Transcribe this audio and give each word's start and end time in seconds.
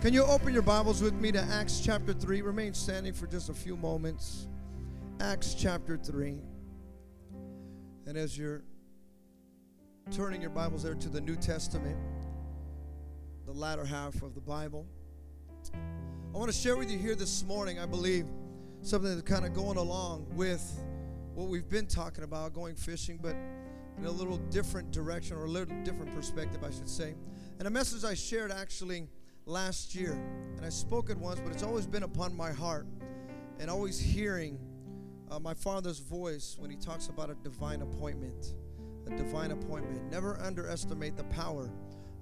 Can 0.00 0.14
you 0.14 0.22
open 0.22 0.52
your 0.52 0.62
Bibles 0.62 1.02
with 1.02 1.14
me 1.14 1.32
to 1.32 1.40
Acts 1.40 1.80
chapter 1.80 2.12
3? 2.12 2.40
Remain 2.42 2.72
standing 2.72 3.12
for 3.12 3.26
just 3.26 3.48
a 3.48 3.52
few 3.52 3.76
moments. 3.76 4.46
Acts 5.18 5.54
chapter 5.54 5.96
3. 5.96 6.38
And 8.06 8.16
as 8.16 8.38
you're 8.38 8.62
turning 10.12 10.40
your 10.40 10.52
Bibles 10.52 10.84
there 10.84 10.94
to 10.94 11.08
the 11.08 11.20
New 11.20 11.34
Testament, 11.34 11.96
the 13.44 13.50
latter 13.50 13.84
half 13.84 14.22
of 14.22 14.36
the 14.36 14.40
Bible, 14.40 14.86
I 15.74 16.38
want 16.38 16.48
to 16.48 16.56
share 16.56 16.76
with 16.76 16.92
you 16.92 16.98
here 16.98 17.16
this 17.16 17.42
morning, 17.42 17.80
I 17.80 17.86
believe, 17.86 18.26
something 18.82 19.10
that's 19.10 19.28
kind 19.28 19.44
of 19.44 19.52
going 19.52 19.78
along 19.78 20.28
with 20.36 20.62
what 21.34 21.48
we've 21.48 21.68
been 21.68 21.88
talking 21.88 22.22
about, 22.22 22.52
going 22.52 22.76
fishing, 22.76 23.18
but 23.20 23.34
in 23.98 24.04
a 24.04 24.12
little 24.12 24.36
different 24.36 24.92
direction 24.92 25.36
or 25.36 25.46
a 25.46 25.50
little 25.50 25.74
different 25.82 26.14
perspective, 26.14 26.62
I 26.62 26.70
should 26.70 26.88
say. 26.88 27.16
And 27.58 27.66
a 27.66 27.70
message 27.70 28.04
I 28.04 28.14
shared 28.14 28.52
actually 28.52 29.08
last 29.48 29.94
year, 29.94 30.12
and 30.56 30.64
I 30.64 30.68
spoke 30.68 31.10
it 31.10 31.16
once, 31.16 31.40
but 31.40 31.52
it's 31.52 31.62
always 31.62 31.86
been 31.86 32.02
upon 32.02 32.36
my 32.36 32.52
heart, 32.52 32.86
and 33.58 33.70
always 33.70 33.98
hearing 33.98 34.58
uh, 35.30 35.38
my 35.38 35.54
father's 35.54 35.98
voice 35.98 36.56
when 36.58 36.70
he 36.70 36.76
talks 36.76 37.08
about 37.08 37.30
a 37.30 37.34
divine 37.36 37.82
appointment. 37.82 38.54
A 39.06 39.10
divine 39.16 39.50
appointment. 39.50 40.10
Never 40.10 40.38
underestimate 40.40 41.16
the 41.16 41.24
power 41.24 41.70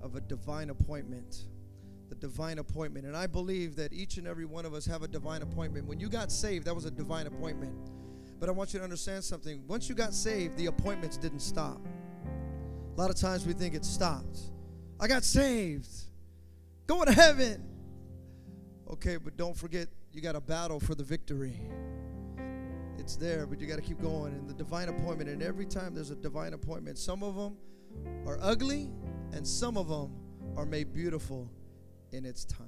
of 0.01 0.15
a 0.15 0.21
divine 0.21 0.71
appointment. 0.71 1.47
The 2.09 2.15
divine 2.15 2.59
appointment. 2.59 3.07
And 3.07 3.17
I 3.17 3.27
believe 3.27 3.75
that 3.77 3.93
each 3.93 4.19
and 4.19 4.27
every 4.27 4.45
one 4.45 4.65
of 4.65 4.73
us 4.73 4.87
have 4.87 5.03
a 5.03 5.09
divine 5.09 5.43
appointment. 5.43 5.87
When 5.87 5.99
you 5.99 6.09
got 6.09 6.31
saved, 6.31 6.67
that 6.67 6.75
was 6.75 6.85
a 6.85 6.91
divine 6.91 7.27
appointment. 7.27 7.75
But 8.39 8.49
I 8.49 8.53
want 8.53 8.73
you 8.73 8.79
to 8.79 8.85
understand 8.85 9.25
something. 9.25 9.63
Once 9.67 9.89
you 9.89 9.95
got 9.95 10.15
saved, 10.15 10.57
the 10.57 10.67
appointments 10.67 11.17
didn't 11.17 11.41
stop. 11.41 11.81
A 12.97 13.01
lot 13.01 13.11
of 13.11 13.17
times 13.17 13.47
we 13.47 13.53
think 13.53 13.75
it 13.75 13.85
stopped. 13.85 14.39
I 15.01 15.09
got 15.09 15.25
saved 15.25 15.89
going 16.87 17.07
to 17.07 17.13
heaven. 17.13 17.65
Okay, 18.91 19.17
but 19.17 19.37
don't 19.37 19.57
forget, 19.57 19.89
you 20.13 20.21
got 20.21 20.37
a 20.37 20.41
battle 20.41 20.79
for 20.79 20.95
the 20.95 21.03
victory. 21.03 21.61
It's 22.99 23.17
there, 23.17 23.47
but 23.47 23.61
you 23.61 23.67
got 23.67 23.77
to 23.77 23.83
keep 23.83 24.01
going. 24.01 24.33
And 24.33 24.49
the 24.49 24.55
divine 24.55 24.89
appointment, 24.89 25.29
and 25.31 25.43
every 25.43 25.67
time 25.67 25.95
there's 25.95 26.11
a 26.11 26.17
divine 26.17 26.55
appointment, 26.55 26.99
some 26.99 27.23
of 27.23 27.35
them 27.37 27.57
are 28.27 28.39
ugly, 28.41 28.91
and 29.33 29.47
some 29.47 29.77
of 29.77 29.89
them 29.89 30.13
are 30.57 30.67
made 30.67 30.93
beautiful 30.93 31.51
in 32.13 32.25
its 32.25 32.45
time. 32.45 32.67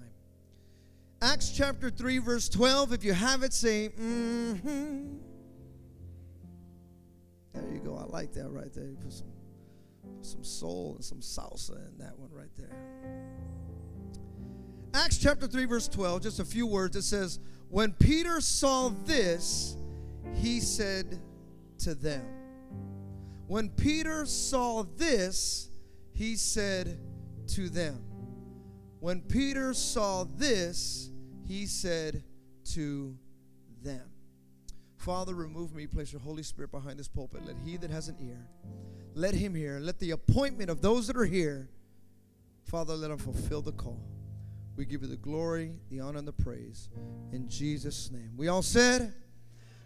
Acts 1.20 1.50
chapter 1.50 1.90
3, 1.90 2.18
verse 2.18 2.48
12. 2.48 2.92
If 2.92 3.04
you 3.04 3.12
have 3.12 3.42
it, 3.42 3.52
say, 3.52 3.88
mm-hmm. 3.88 5.16
There 7.54 7.72
you 7.72 7.80
go. 7.80 7.96
I 7.96 8.04
like 8.04 8.32
that 8.34 8.48
right 8.50 8.72
there. 8.72 8.84
You 8.84 8.96
put 8.96 9.12
some, 9.12 9.32
some 10.22 10.44
soul 10.44 10.94
and 10.94 11.04
some 11.04 11.20
salsa 11.20 11.88
in 11.88 11.98
that 11.98 12.16
one 12.18 12.30
right 12.32 12.50
there. 12.56 12.70
Acts 14.94 15.18
chapter 15.18 15.46
3, 15.46 15.64
verse 15.66 15.88
12, 15.88 16.22
just 16.22 16.40
a 16.40 16.44
few 16.44 16.66
words. 16.66 16.96
It 16.96 17.02
says, 17.02 17.38
When 17.68 17.92
Peter 17.92 18.40
saw 18.40 18.88
this, 18.88 19.76
he 20.34 20.60
said 20.60 21.20
to 21.78 21.94
them. 21.94 22.26
When 23.46 23.70
Peter 23.70 24.26
saw 24.26 24.84
this, 24.96 25.70
he 26.12 26.36
said 26.36 26.98
to 27.48 27.68
them. 27.68 28.04
When 29.00 29.20
Peter 29.22 29.72
saw 29.74 30.24
this, 30.24 31.10
he 31.46 31.66
said 31.66 32.22
to 32.72 33.16
them. 33.82 34.02
Father, 34.96 35.34
remove 35.34 35.74
me, 35.74 35.86
place 35.86 36.12
your 36.12 36.20
Holy 36.20 36.42
Spirit 36.42 36.70
behind 36.72 36.98
this 36.98 37.08
pulpit. 37.08 37.46
Let 37.46 37.56
he 37.64 37.76
that 37.76 37.90
has 37.90 38.08
an 38.08 38.16
ear, 38.20 38.48
let 39.14 39.34
him 39.34 39.54
hear. 39.54 39.78
Let 39.78 39.98
the 39.98 40.10
appointment 40.10 40.70
of 40.70 40.82
those 40.82 41.06
that 41.06 41.16
are 41.16 41.24
here, 41.24 41.70
Father, 42.64 42.94
let 42.94 43.08
them 43.08 43.18
fulfill 43.18 43.62
the 43.62 43.72
call. 43.72 44.00
We 44.78 44.84
give 44.84 45.02
you 45.02 45.08
the 45.08 45.16
glory, 45.16 45.72
the 45.90 45.98
honor, 45.98 46.18
and 46.18 46.28
the 46.28 46.32
praise. 46.32 46.88
In 47.32 47.48
Jesus' 47.48 48.12
name. 48.12 48.30
We 48.36 48.46
all 48.46 48.62
said, 48.62 49.12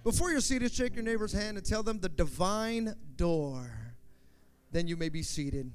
before 0.04 0.30
you're 0.30 0.42
seated, 0.42 0.70
shake 0.70 0.94
your 0.96 1.02
neighbor's 1.02 1.32
hand 1.32 1.56
and 1.56 1.64
tell 1.64 1.82
them 1.82 1.98
the 1.98 2.10
divine 2.10 2.94
door. 3.16 3.94
Then 4.70 4.86
you 4.86 4.98
may 4.98 5.08
be 5.08 5.22
seated. 5.22 5.72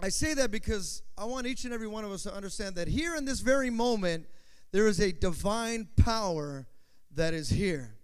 I 0.00 0.08
say 0.08 0.34
that 0.34 0.50
because 0.50 1.04
I 1.16 1.24
want 1.24 1.46
each 1.46 1.62
and 1.64 1.72
every 1.72 1.86
one 1.86 2.04
of 2.04 2.10
us 2.10 2.24
to 2.24 2.34
understand 2.34 2.74
that 2.74 2.88
here 2.88 3.14
in 3.14 3.24
this 3.24 3.38
very 3.38 3.70
moment, 3.70 4.26
there 4.72 4.88
is 4.88 4.98
a 4.98 5.12
divine 5.12 5.86
power 5.96 6.66
that 7.14 7.34
is 7.34 7.50
here. 7.50 7.94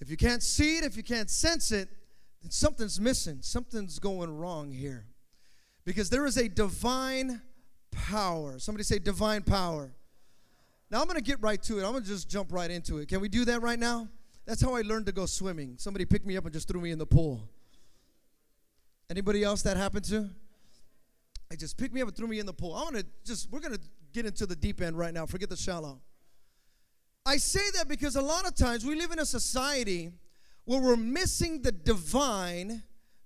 If 0.00 0.10
you 0.10 0.16
can't 0.16 0.42
see 0.42 0.78
it, 0.78 0.82
if 0.82 0.96
you 0.96 1.04
can't 1.04 1.30
sense 1.30 1.70
it, 1.70 1.88
something's 2.52 3.00
missing. 3.00 3.38
Something's 3.40 3.98
going 3.98 4.36
wrong 4.36 4.70
here. 4.70 5.06
Because 5.84 6.10
there 6.10 6.26
is 6.26 6.36
a 6.36 6.48
divine 6.48 7.42
power. 7.90 8.58
Somebody 8.58 8.84
say 8.84 8.98
divine 8.98 9.42
power. 9.42 9.92
Now 10.90 11.00
I'm 11.00 11.06
going 11.06 11.16
to 11.16 11.22
get 11.22 11.40
right 11.40 11.62
to 11.64 11.78
it. 11.78 11.84
I'm 11.84 11.92
going 11.92 12.02
to 12.02 12.08
just 12.08 12.28
jump 12.28 12.52
right 12.52 12.70
into 12.70 12.98
it. 12.98 13.08
Can 13.08 13.20
we 13.20 13.28
do 13.28 13.44
that 13.46 13.62
right 13.62 13.78
now? 13.78 14.08
That's 14.46 14.60
how 14.60 14.74
I 14.74 14.82
learned 14.82 15.06
to 15.06 15.12
go 15.12 15.26
swimming. 15.26 15.76
Somebody 15.78 16.04
picked 16.04 16.26
me 16.26 16.36
up 16.36 16.44
and 16.44 16.52
just 16.52 16.68
threw 16.68 16.80
me 16.80 16.90
in 16.90 16.98
the 16.98 17.06
pool. 17.06 17.40
Anybody 19.10 19.42
else 19.42 19.62
that 19.62 19.76
happened 19.76 20.04
to? 20.06 20.28
I 21.50 21.56
just 21.56 21.76
picked 21.76 21.94
me 21.94 22.02
up 22.02 22.08
and 22.08 22.16
threw 22.16 22.26
me 22.26 22.38
in 22.38 22.46
the 22.46 22.52
pool. 22.52 22.74
I'm 22.74 22.92
going 22.92 23.02
to 23.02 23.08
just, 23.24 23.50
we're 23.50 23.60
going 23.60 23.74
to 23.74 23.80
get 24.12 24.26
into 24.26 24.46
the 24.46 24.56
deep 24.56 24.80
end 24.80 24.98
right 24.98 25.12
now. 25.12 25.26
Forget 25.26 25.50
the 25.50 25.56
shallow. 25.56 26.00
I 27.26 27.38
say 27.38 27.70
that 27.76 27.88
because 27.88 28.16
a 28.16 28.22
lot 28.22 28.46
of 28.46 28.54
times 28.54 28.84
we 28.84 28.94
live 28.94 29.10
in 29.10 29.18
a 29.18 29.24
society 29.24 30.12
well, 30.66 30.80
we're 30.80 30.96
missing 30.96 31.62
the 31.62 31.72
divine 31.72 32.82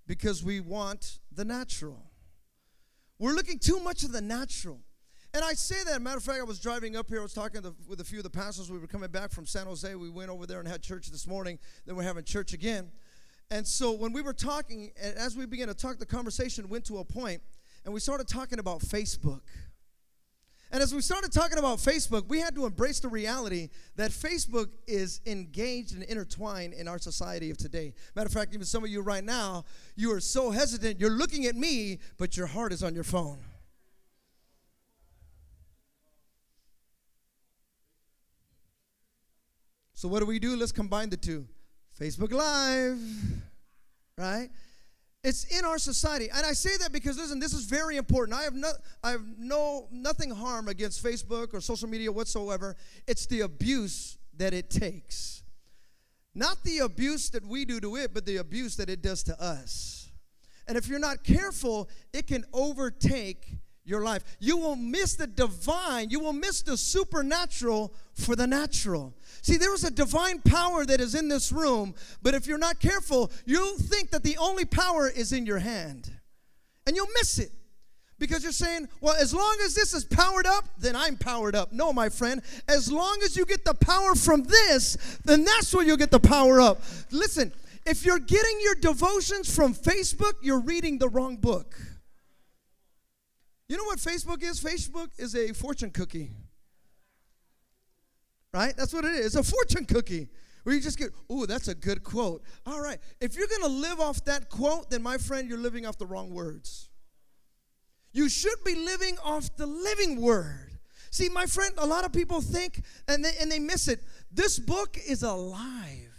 because 0.06 0.42
we 0.42 0.60
want 0.60 1.20
the 1.30 1.44
natural. 1.44 2.10
We're 3.18 3.34
looking 3.34 3.58
too 3.58 3.80
much 3.80 4.02
of 4.02 4.12
the 4.12 4.20
natural. 4.20 4.80
And 5.34 5.44
I 5.44 5.52
say 5.52 5.76
that, 5.84 6.00
matter 6.00 6.16
of 6.16 6.22
fact, 6.22 6.38
I 6.40 6.44
was 6.44 6.58
driving 6.58 6.96
up 6.96 7.08
here, 7.08 7.20
I 7.20 7.22
was 7.22 7.34
talking 7.34 7.62
to, 7.62 7.74
with 7.86 8.00
a 8.00 8.04
few 8.04 8.18
of 8.18 8.24
the 8.24 8.30
pastors. 8.30 8.70
We 8.70 8.78
were 8.78 8.86
coming 8.86 9.10
back 9.10 9.30
from 9.30 9.46
San 9.46 9.66
Jose. 9.66 9.94
We 9.94 10.08
went 10.08 10.30
over 10.30 10.46
there 10.46 10.58
and 10.58 10.66
had 10.66 10.82
church 10.82 11.08
this 11.08 11.26
morning. 11.26 11.58
Then 11.84 11.96
we're 11.96 12.02
having 12.02 12.24
church 12.24 12.54
again. 12.54 12.90
And 13.50 13.66
so 13.66 13.92
when 13.92 14.12
we 14.12 14.22
were 14.22 14.32
talking, 14.32 14.90
and 15.02 15.16
as 15.16 15.36
we 15.36 15.46
began 15.46 15.68
to 15.68 15.74
talk, 15.74 15.98
the 15.98 16.06
conversation 16.06 16.68
went 16.68 16.84
to 16.86 16.98
a 16.98 17.04
point, 17.04 17.42
and 17.84 17.92
we 17.92 18.00
started 18.00 18.26
talking 18.26 18.58
about 18.58 18.80
Facebook. 18.80 19.40
And 20.70 20.82
as 20.82 20.94
we 20.94 21.00
started 21.00 21.32
talking 21.32 21.56
about 21.56 21.78
Facebook, 21.78 22.28
we 22.28 22.40
had 22.40 22.54
to 22.54 22.66
embrace 22.66 23.00
the 23.00 23.08
reality 23.08 23.70
that 23.96 24.10
Facebook 24.10 24.68
is 24.86 25.20
engaged 25.24 25.94
and 25.94 26.02
intertwined 26.02 26.74
in 26.74 26.86
our 26.86 26.98
society 26.98 27.50
of 27.50 27.56
today. 27.56 27.94
Matter 28.14 28.26
of 28.26 28.32
fact, 28.32 28.52
even 28.52 28.66
some 28.66 28.84
of 28.84 28.90
you 28.90 29.00
right 29.00 29.24
now, 29.24 29.64
you 29.96 30.12
are 30.12 30.20
so 30.20 30.50
hesitant. 30.50 31.00
You're 31.00 31.10
looking 31.10 31.46
at 31.46 31.56
me, 31.56 32.00
but 32.18 32.36
your 32.36 32.46
heart 32.46 32.72
is 32.72 32.82
on 32.82 32.94
your 32.94 33.04
phone. 33.04 33.38
So, 39.94 40.06
what 40.06 40.20
do 40.20 40.26
we 40.26 40.38
do? 40.38 40.54
Let's 40.54 40.70
combine 40.70 41.08
the 41.08 41.16
two 41.16 41.46
Facebook 41.98 42.30
Live, 42.30 43.00
right? 44.16 44.48
It's 45.24 45.44
in 45.44 45.64
our 45.64 45.78
society. 45.78 46.28
And 46.32 46.46
I 46.46 46.52
say 46.52 46.76
that 46.78 46.92
because 46.92 47.18
listen, 47.18 47.40
this 47.40 47.52
is 47.52 47.64
very 47.64 47.96
important. 47.96 48.38
I 48.38 48.42
have 48.42 48.54
no 48.54 48.70
I 49.02 49.10
have 49.10 49.22
no 49.36 49.88
nothing 49.90 50.30
harm 50.30 50.68
against 50.68 51.02
Facebook 51.02 51.54
or 51.54 51.60
social 51.60 51.88
media 51.88 52.12
whatsoever. 52.12 52.76
It's 53.06 53.26
the 53.26 53.40
abuse 53.40 54.18
that 54.36 54.54
it 54.54 54.70
takes. 54.70 55.42
Not 56.34 56.62
the 56.62 56.78
abuse 56.78 57.30
that 57.30 57.44
we 57.44 57.64
do 57.64 57.80
to 57.80 57.96
it, 57.96 58.14
but 58.14 58.26
the 58.26 58.36
abuse 58.36 58.76
that 58.76 58.88
it 58.88 59.02
does 59.02 59.24
to 59.24 59.42
us. 59.42 60.08
And 60.68 60.76
if 60.76 60.86
you're 60.86 61.00
not 61.00 61.24
careful, 61.24 61.88
it 62.12 62.26
can 62.26 62.44
overtake 62.52 63.56
your 63.88 64.02
life. 64.02 64.22
You 64.38 64.56
will 64.56 64.76
miss 64.76 65.14
the 65.14 65.26
divine, 65.26 66.10
you 66.10 66.20
will 66.20 66.32
miss 66.32 66.62
the 66.62 66.76
supernatural 66.76 67.92
for 68.14 68.36
the 68.36 68.46
natural. 68.46 69.14
See, 69.42 69.56
there 69.56 69.74
is 69.74 69.84
a 69.84 69.90
divine 69.90 70.40
power 70.40 70.84
that 70.84 71.00
is 71.00 71.14
in 71.14 71.28
this 71.28 71.50
room, 71.52 71.94
but 72.22 72.34
if 72.34 72.46
you're 72.46 72.58
not 72.58 72.80
careful, 72.80 73.30
you'll 73.46 73.78
think 73.78 74.10
that 74.10 74.22
the 74.22 74.36
only 74.38 74.64
power 74.64 75.08
is 75.08 75.32
in 75.32 75.46
your 75.46 75.58
hand. 75.58 76.10
And 76.86 76.96
you'll 76.96 77.08
miss 77.14 77.38
it. 77.38 77.52
Because 78.18 78.42
you're 78.42 78.50
saying, 78.50 78.88
well, 79.00 79.14
as 79.14 79.32
long 79.32 79.56
as 79.64 79.74
this 79.74 79.94
is 79.94 80.04
powered 80.04 80.46
up, 80.46 80.64
then 80.78 80.96
I'm 80.96 81.16
powered 81.16 81.54
up. 81.54 81.72
No, 81.72 81.92
my 81.92 82.08
friend. 82.08 82.42
As 82.66 82.90
long 82.90 83.18
as 83.24 83.36
you 83.36 83.46
get 83.46 83.64
the 83.64 83.74
power 83.74 84.16
from 84.16 84.42
this, 84.42 84.96
then 85.24 85.44
that's 85.44 85.72
where 85.72 85.84
you'll 85.84 85.96
get 85.96 86.10
the 86.10 86.18
power 86.18 86.60
up. 86.60 86.82
Listen, 87.12 87.52
if 87.86 88.04
you're 88.04 88.18
getting 88.18 88.60
your 88.60 88.74
devotions 88.74 89.54
from 89.54 89.72
Facebook, 89.72 90.34
you're 90.42 90.60
reading 90.60 90.98
the 90.98 91.08
wrong 91.08 91.36
book. 91.36 91.76
You 93.68 93.76
know 93.76 93.84
what 93.84 93.98
Facebook 93.98 94.42
is? 94.42 94.60
Facebook 94.60 95.08
is 95.18 95.34
a 95.34 95.52
fortune 95.52 95.90
cookie. 95.90 96.30
Right? 98.52 98.74
That's 98.76 98.92
what 98.92 99.04
it 99.04 99.12
is. 99.12 99.26
It's 99.26 99.36
a 99.36 99.42
fortune 99.42 99.84
cookie. 99.84 100.28
Where 100.62 100.74
you 100.74 100.80
just 100.80 100.98
get, 100.98 101.10
ooh, 101.30 101.46
that's 101.46 101.68
a 101.68 101.74
good 101.74 102.02
quote. 102.02 102.42
All 102.66 102.80
right. 102.80 102.98
If 103.20 103.36
you're 103.36 103.46
going 103.46 103.62
to 103.62 103.68
live 103.68 104.00
off 104.00 104.24
that 104.24 104.48
quote, 104.48 104.90
then 104.90 105.02
my 105.02 105.18
friend, 105.18 105.48
you're 105.48 105.58
living 105.58 105.86
off 105.86 105.98
the 105.98 106.06
wrong 106.06 106.30
words. 106.30 106.88
You 108.12 108.28
should 108.28 108.64
be 108.64 108.74
living 108.74 109.16
off 109.22 109.54
the 109.56 109.66
living 109.66 110.20
word. 110.20 110.78
See, 111.10 111.28
my 111.28 111.46
friend, 111.46 111.74
a 111.78 111.86
lot 111.86 112.04
of 112.04 112.12
people 112.12 112.40
think 112.40 112.82
and 113.06 113.24
they, 113.24 113.32
and 113.40 113.50
they 113.50 113.58
miss 113.58 113.88
it. 113.88 114.00
This 114.32 114.58
book 114.58 114.98
is 115.06 115.22
alive, 115.22 116.14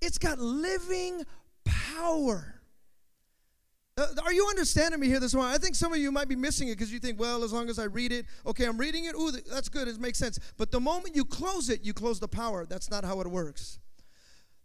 it's 0.00 0.18
got 0.18 0.38
living 0.38 1.24
power. 1.64 2.51
Uh, 3.98 4.06
are 4.24 4.32
you 4.32 4.46
understanding 4.48 4.98
me 4.98 5.06
here 5.06 5.20
this 5.20 5.34
morning? 5.34 5.54
I 5.54 5.58
think 5.58 5.74
some 5.74 5.92
of 5.92 5.98
you 5.98 6.10
might 6.10 6.26
be 6.26 6.36
missing 6.36 6.68
it 6.68 6.78
because 6.78 6.90
you 6.90 6.98
think, 6.98 7.20
well, 7.20 7.44
as 7.44 7.52
long 7.52 7.68
as 7.68 7.78
I 7.78 7.84
read 7.84 8.10
it, 8.10 8.24
okay, 8.46 8.64
I'm 8.64 8.78
reading 8.78 9.04
it. 9.04 9.14
Ooh, 9.14 9.30
that's 9.30 9.68
good. 9.68 9.86
It 9.86 10.00
makes 10.00 10.18
sense. 10.18 10.38
But 10.56 10.70
the 10.70 10.80
moment 10.80 11.14
you 11.14 11.26
close 11.26 11.68
it, 11.68 11.84
you 11.84 11.92
close 11.92 12.18
the 12.18 12.28
power. 12.28 12.64
That's 12.64 12.90
not 12.90 13.04
how 13.04 13.20
it 13.20 13.26
works. 13.26 13.80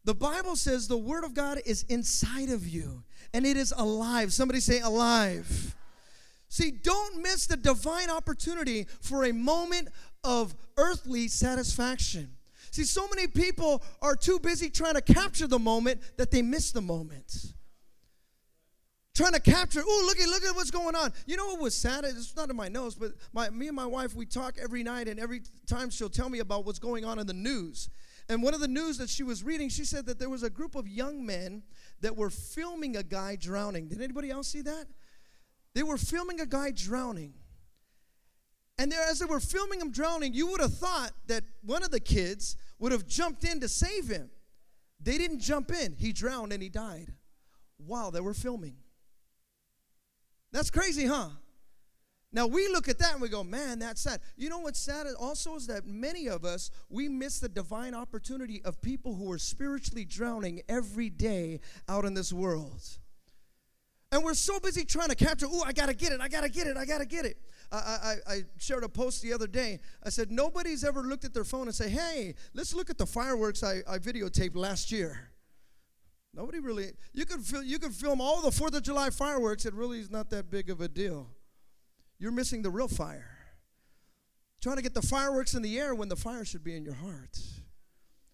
The 0.06 0.16
Bible 0.16 0.56
says 0.56 0.88
the 0.88 0.98
Word 0.98 1.26
of 1.26 1.34
God 1.34 1.60
is 1.66 1.84
inside 1.90 2.50
of 2.50 2.66
you 2.66 3.04
and 3.34 3.46
it 3.46 3.58
is 3.58 3.74
alive. 3.76 4.32
Somebody 4.32 4.62
say, 4.62 4.80
alive. 4.80 5.76
See, 6.48 6.72
don't 6.72 7.22
miss 7.22 7.48
the 7.48 7.58
divine 7.58 8.10
opportunity 8.10 8.88
for 9.02 9.26
a 9.26 9.34
moment 9.34 9.90
of 10.24 10.56
earthly 10.78 11.28
satisfaction. 11.28 12.30
See, 12.72 12.86
so 12.86 13.06
many 13.10 13.28
people 13.28 13.84
are 14.02 14.16
too 14.16 14.40
busy 14.40 14.70
trying 14.70 14.94
to 14.94 15.02
capture 15.02 15.48
the 15.48 15.60
moment 15.60 16.00
that 16.16 16.32
they 16.32 16.42
miss 16.42 16.72
the 16.72 16.82
moment 16.82 17.57
trying 19.18 19.34
to 19.34 19.40
capture. 19.40 19.82
Oh, 19.86 20.04
look 20.06 20.20
at 20.20 20.30
look 20.30 20.44
at 20.44 20.56
what's 20.56 20.72
going 20.72 20.96
on. 20.96 21.12
You 21.26 21.36
know 21.36 21.48
what 21.48 21.60
was 21.60 21.76
sad? 21.76 22.06
It's 22.06 22.36
not 22.36 22.50
in 22.50 22.56
my 22.56 22.68
notes, 22.68 22.96
but 22.96 23.14
my 23.34 23.50
me 23.50 23.68
and 23.68 23.76
my 23.76 23.86
wife 23.86 24.16
we 24.16 24.26
talk 24.26 24.56
every 24.62 24.84
night, 24.84 25.08
and 25.08 25.20
every 25.20 25.42
time 25.66 25.90
she'll 25.90 26.10
tell 26.10 26.30
me 26.30 26.40
about 26.40 26.66
what's 26.66 26.80
going 26.80 27.04
on 27.04 27.20
in 27.20 27.28
the 27.28 27.34
news. 27.34 27.90
And 28.30 28.44
one 28.44 28.54
of 28.54 28.60
the 28.60 28.68
news 28.68 28.98
that 28.98 29.10
she 29.10 29.24
was 29.24 29.44
reading, 29.44 29.70
she 29.70 29.86
said 29.86 30.06
that 30.06 30.20
there 30.20 30.30
was 30.30 30.44
a 30.44 30.50
group 30.50 30.76
of 30.76 30.88
young 30.88 31.26
men 31.26 31.64
that 32.02 32.16
were 32.16 32.30
filming 32.30 32.98
a 32.98 33.04
guy 33.04 33.38
drowning. 33.38 33.88
Did 33.88 34.02
anybody 34.02 34.30
else 34.30 34.50
see 34.50 34.62
that? 34.62 34.86
They 35.74 35.84
were 35.84 35.98
filming 35.98 36.40
a 36.42 36.46
guy 36.46 36.72
drowning. 36.72 37.34
And 38.78 38.92
there, 38.92 39.04
as 39.10 39.20
they 39.20 39.26
were 39.26 39.40
filming 39.40 39.80
him 39.80 39.92
drowning, 39.92 40.34
you 40.34 40.48
would 40.48 40.62
have 40.62 40.78
thought 40.78 41.12
that 41.28 41.44
one 41.64 41.84
of 41.84 41.90
the 41.90 42.00
kids 42.00 42.58
would 42.80 42.92
have 42.92 43.08
jumped 43.08 43.44
in 43.44 43.60
to 43.62 43.68
save 43.68 44.08
him. 44.08 44.30
They 45.00 45.18
didn't 45.18 45.40
jump 45.40 45.72
in. 45.72 45.96
He 45.98 46.12
drowned 46.12 46.52
and 46.52 46.62
he 46.62 46.70
died 46.70 47.14
while 47.78 48.12
they 48.12 48.22
were 48.22 48.34
filming. 48.34 48.76
That's 50.52 50.70
crazy, 50.70 51.06
huh? 51.06 51.30
Now 52.32 52.46
we 52.46 52.68
look 52.68 52.90
at 52.90 53.00
that 53.00 53.14
and 53.14 53.22
we 53.22 53.30
go, 53.30 53.44
man, 53.44 53.80
that's 53.80 54.02
sad. 54.02 54.20
You 54.36 54.50
know 54.50 54.60
what's 54.60 54.80
sad 54.80 55.08
also 55.20 55.56
is 55.56 55.68
that 55.68 55.88
many 55.88 56.28
of 56.28 56.44
us, 56.44 56.72
we 56.90 57.08
miss 57.08 57.40
the 57.40 57.50
divine 57.50 57.96
opportunity 57.96 58.62
of 58.66 58.82
people 58.82 59.16
who 59.16 59.32
are 59.32 59.38
spiritually 59.38 60.06
drowning 60.06 60.62
every 60.68 61.10
day 61.10 61.62
out 61.88 62.06
in 62.06 62.14
this 62.14 62.34
world. 62.34 62.82
And 64.12 64.24
we're 64.24 64.36
so 64.36 64.60
busy 64.60 64.86
trying 64.86 65.10
to 65.10 65.16
capture, 65.16 65.48
oh, 65.50 65.64
I 65.66 65.74
gotta 65.74 65.94
get 65.94 66.12
it, 66.12 66.22
I 66.22 66.28
gotta 66.28 66.50
get 66.50 66.68
it, 66.68 66.78
I 66.78 66.86
gotta 66.86 67.06
get 67.06 67.26
it. 67.26 67.38
I, 67.72 67.76
I, 67.76 68.16
I, 68.34 68.42
shared 68.58 68.86
a 68.86 68.90
post 68.90 69.22
the 69.22 69.34
other 69.34 69.48
day. 69.48 69.80
I 70.02 70.10
said, 70.10 70.32
nobody's 70.32 70.86
ever 70.86 71.02
looked 71.02 71.26
at 71.26 71.34
their 71.34 71.44
phone 71.44 71.64
and 71.68 71.76
say, 71.76 71.90
hey, 71.90 72.36
let's 72.54 72.74
look 72.74 72.90
at 72.90 72.98
the 72.98 73.06
fireworks 73.06 73.64
I, 73.64 73.82
I 73.86 73.98
videotaped 73.98 74.56
last 74.56 74.90
year. 74.92 75.32
Nobody 76.38 76.60
really. 76.60 76.92
You 77.14 77.26
can 77.26 77.40
fil- 77.42 77.64
you 77.64 77.80
can 77.80 77.90
film 77.90 78.22
all 78.22 78.42
the 78.42 78.52
Fourth 78.52 78.76
of 78.76 78.84
July 78.84 79.10
fireworks. 79.10 79.66
It 79.66 79.74
really 79.74 80.00
is 80.00 80.12
not 80.12 80.30
that 80.30 80.52
big 80.52 80.70
of 80.70 80.80
a 80.82 80.88
deal. 80.88 81.32
You're 82.20 82.32
missing 82.32 82.62
the 82.62 82.70
real 82.70 82.88
fire. 82.88 83.32
Trying 84.62 84.76
to 84.76 84.84
get 84.84 84.94
the 84.94 85.02
fireworks 85.02 85.56
in 85.56 85.64
the 85.64 85.80
air 85.80 85.96
when 85.96 86.10
the 86.10 86.16
fire 86.16 86.46
should 86.46 86.64
be 86.64 86.76
in 86.76 86.84
your 86.84 86.94
heart. 86.94 87.38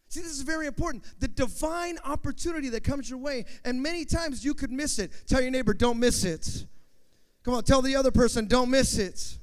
See, 0.10 0.20
this 0.20 0.32
is 0.32 0.42
very 0.42 0.68
important. 0.68 1.06
The 1.20 1.30
divine 1.30 1.98
opportunity 2.04 2.70
that 2.70 2.84
comes 2.84 3.10
your 3.10 3.20
way, 3.20 3.46
and 3.64 3.82
many 3.82 4.06
times 4.06 4.44
you 4.44 4.54
could 4.54 4.72
miss 4.72 5.00
it. 5.00 5.12
Tell 5.26 5.42
your 5.42 5.50
neighbor, 5.50 5.74
don't 5.74 5.98
miss 5.98 6.24
it. 6.24 6.68
Come 7.44 7.56
on, 7.56 7.64
tell 7.64 7.82
the 7.82 7.96
other 7.96 8.12
person, 8.12 8.48
don't 8.48 8.70
miss 8.70 8.98
it. 8.98 9.40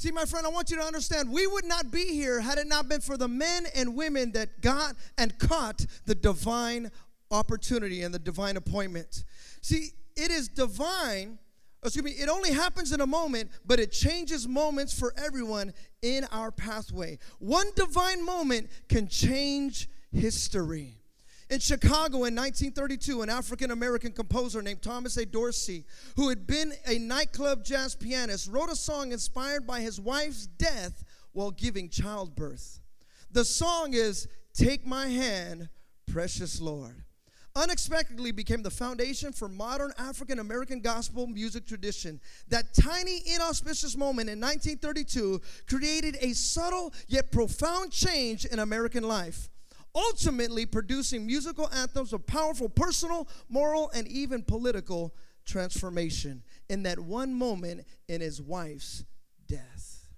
See, 0.00 0.10
my 0.10 0.24
friend, 0.24 0.46
I 0.46 0.48
want 0.48 0.70
you 0.70 0.78
to 0.78 0.82
understand 0.82 1.30
we 1.30 1.46
would 1.46 1.66
not 1.66 1.90
be 1.90 2.06
here 2.06 2.40
had 2.40 2.56
it 2.56 2.66
not 2.66 2.88
been 2.88 3.02
for 3.02 3.18
the 3.18 3.28
men 3.28 3.66
and 3.74 3.94
women 3.94 4.32
that 4.32 4.62
got 4.62 4.96
and 5.18 5.38
caught 5.38 5.84
the 6.06 6.14
divine 6.14 6.90
opportunity 7.30 8.00
and 8.02 8.14
the 8.14 8.18
divine 8.18 8.56
appointment. 8.56 9.24
See, 9.60 9.90
it 10.16 10.30
is 10.30 10.48
divine. 10.48 11.38
Excuse 11.84 12.02
me, 12.02 12.12
it 12.12 12.30
only 12.30 12.50
happens 12.50 12.92
in 12.92 13.02
a 13.02 13.06
moment, 13.06 13.50
but 13.66 13.78
it 13.78 13.92
changes 13.92 14.48
moments 14.48 14.98
for 14.98 15.12
everyone 15.18 15.74
in 16.00 16.24
our 16.32 16.50
pathway. 16.50 17.18
One 17.38 17.66
divine 17.76 18.24
moment 18.24 18.70
can 18.88 19.06
change 19.06 19.86
history. 20.12 20.99
In 21.50 21.58
Chicago 21.58 22.24
in 22.26 22.36
1932, 22.36 23.22
an 23.22 23.28
African 23.28 23.72
American 23.72 24.12
composer 24.12 24.62
named 24.62 24.82
Thomas 24.82 25.16
A. 25.16 25.26
Dorsey, 25.26 25.84
who 26.14 26.28
had 26.28 26.46
been 26.46 26.72
a 26.86 26.96
nightclub 26.98 27.64
jazz 27.64 27.96
pianist, 27.96 28.48
wrote 28.48 28.70
a 28.70 28.76
song 28.76 29.10
inspired 29.10 29.66
by 29.66 29.80
his 29.80 30.00
wife's 30.00 30.46
death 30.46 31.02
while 31.32 31.50
giving 31.50 31.88
childbirth. 31.88 32.78
The 33.32 33.44
song 33.44 33.94
is 33.94 34.28
Take 34.54 34.86
My 34.86 35.08
Hand, 35.08 35.68
Precious 36.06 36.60
Lord. 36.60 37.02
Unexpectedly 37.56 38.30
became 38.30 38.62
the 38.62 38.70
foundation 38.70 39.32
for 39.32 39.48
modern 39.48 39.92
African 39.98 40.38
American 40.38 40.80
gospel 40.80 41.26
music 41.26 41.66
tradition. 41.66 42.20
That 42.46 42.74
tiny, 42.74 43.22
inauspicious 43.26 43.96
moment 43.96 44.30
in 44.30 44.40
1932 44.40 45.40
created 45.68 46.16
a 46.20 46.32
subtle 46.32 46.94
yet 47.08 47.32
profound 47.32 47.90
change 47.90 48.44
in 48.44 48.60
American 48.60 49.02
life 49.02 49.48
ultimately 49.94 50.66
producing 50.66 51.26
musical 51.26 51.68
anthems 51.70 52.12
of 52.12 52.26
powerful 52.26 52.68
personal, 52.68 53.28
moral, 53.48 53.90
and 53.94 54.06
even 54.08 54.42
political 54.42 55.14
transformation 55.44 56.42
in 56.68 56.82
that 56.84 56.98
one 56.98 57.34
moment 57.34 57.84
in 58.08 58.20
his 58.20 58.40
wife's 58.40 59.04
death. 59.46 60.08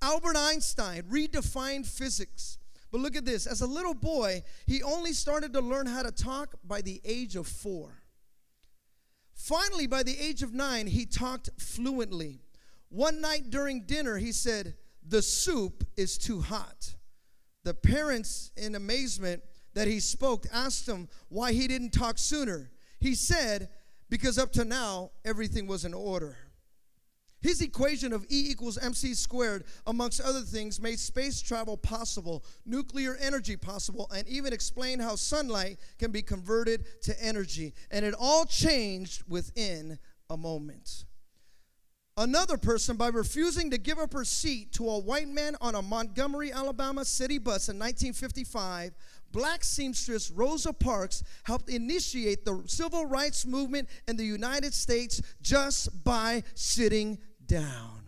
Albert 0.00 0.36
Einstein 0.36 1.02
redefined 1.04 1.86
physics. 1.86 2.58
But 2.90 3.00
look 3.00 3.16
at 3.16 3.24
this 3.24 3.46
as 3.46 3.60
a 3.62 3.66
little 3.66 3.94
boy, 3.94 4.42
he 4.66 4.82
only 4.82 5.12
started 5.12 5.52
to 5.54 5.60
learn 5.60 5.86
how 5.86 6.02
to 6.02 6.12
talk 6.12 6.54
by 6.64 6.82
the 6.82 7.00
age 7.04 7.36
of 7.36 7.46
four. 7.46 8.02
Finally, 9.34 9.86
by 9.86 10.02
the 10.02 10.18
age 10.18 10.42
of 10.42 10.52
nine, 10.52 10.86
he 10.86 11.06
talked 11.06 11.50
fluently. 11.58 12.42
One 12.90 13.20
night 13.20 13.50
during 13.50 13.86
dinner, 13.86 14.18
he 14.18 14.30
said, 14.30 14.74
The 15.06 15.22
soup 15.22 15.84
is 15.96 16.18
too 16.18 16.40
hot. 16.40 16.94
The 17.64 17.74
parents, 17.74 18.50
in 18.56 18.74
amazement 18.74 19.42
that 19.74 19.88
he 19.88 20.00
spoke, 20.00 20.46
asked 20.52 20.88
him 20.88 21.08
why 21.28 21.52
he 21.52 21.68
didn't 21.68 21.90
talk 21.90 22.18
sooner. 22.18 22.70
He 23.00 23.14
said, 23.14 23.68
Because 24.10 24.38
up 24.38 24.52
to 24.52 24.64
now, 24.64 25.10
everything 25.24 25.66
was 25.66 25.84
in 25.84 25.94
order. 25.94 26.36
His 27.42 27.60
equation 27.60 28.12
of 28.12 28.24
E 28.24 28.50
equals 28.50 28.78
mc 28.80 29.14
squared, 29.14 29.64
amongst 29.86 30.20
other 30.20 30.42
things, 30.42 30.80
made 30.80 31.00
space 31.00 31.42
travel 31.42 31.76
possible, 31.76 32.44
nuclear 32.64 33.16
energy 33.16 33.56
possible, 33.56 34.08
and 34.14 34.26
even 34.28 34.52
explained 34.52 35.02
how 35.02 35.16
sunlight 35.16 35.78
can 35.98 36.12
be 36.12 36.22
converted 36.22 36.84
to 37.02 37.20
energy. 37.22 37.74
And 37.90 38.04
it 38.04 38.14
all 38.16 38.44
changed 38.44 39.24
within 39.28 39.98
a 40.30 40.36
moment. 40.36 41.04
Another 42.16 42.58
person, 42.58 42.96
by 42.96 43.08
refusing 43.08 43.70
to 43.70 43.78
give 43.78 43.98
up 43.98 44.12
her 44.12 44.24
seat 44.24 44.72
to 44.72 44.86
a 44.88 44.98
white 44.98 45.28
man 45.28 45.56
on 45.62 45.74
a 45.74 45.80
Montgomery, 45.80 46.52
Alabama 46.52 47.06
city 47.06 47.38
bus 47.38 47.70
in 47.70 47.78
1955, 47.78 48.92
black 49.32 49.64
seamstress 49.64 50.30
Rosa 50.30 50.74
Parks 50.74 51.22
helped 51.44 51.70
initiate 51.70 52.44
the 52.44 52.62
civil 52.66 53.06
rights 53.06 53.46
movement 53.46 53.88
in 54.06 54.16
the 54.16 54.26
United 54.26 54.74
States 54.74 55.22
just 55.40 56.04
by 56.04 56.42
sitting 56.54 57.18
down. 57.46 58.02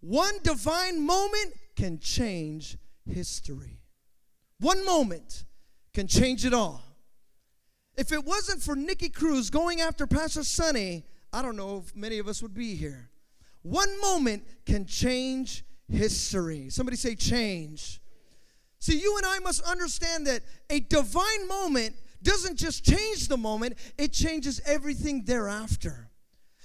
One 0.00 0.34
divine 0.42 1.00
moment 1.00 1.54
can 1.76 2.00
change 2.00 2.76
history. 3.06 3.80
One 4.58 4.84
moment 4.84 5.44
can 5.94 6.06
change 6.06 6.44
it 6.44 6.52
all. 6.52 6.82
If 7.96 8.12
it 8.12 8.24
wasn't 8.24 8.62
for 8.62 8.76
Nicky 8.76 9.08
Cruz 9.08 9.48
going 9.48 9.80
after 9.80 10.06
Pastor 10.06 10.44
Sonny, 10.44 11.04
I 11.32 11.42
don't 11.42 11.56
know 11.56 11.82
if 11.84 11.94
many 11.94 12.18
of 12.18 12.28
us 12.28 12.42
would 12.42 12.54
be 12.54 12.74
here. 12.74 13.10
One 13.62 14.00
moment 14.00 14.44
can 14.66 14.86
change 14.86 15.64
history. 15.88 16.70
Somebody 16.70 16.96
say, 16.96 17.14
change. 17.14 18.00
See, 18.78 18.98
you 18.98 19.16
and 19.18 19.26
I 19.26 19.38
must 19.40 19.62
understand 19.62 20.26
that 20.26 20.42
a 20.70 20.80
divine 20.80 21.46
moment 21.46 21.94
doesn't 22.22 22.56
just 22.56 22.84
change 22.84 23.28
the 23.28 23.36
moment, 23.36 23.76
it 23.98 24.12
changes 24.12 24.60
everything 24.66 25.24
thereafter. 25.24 26.10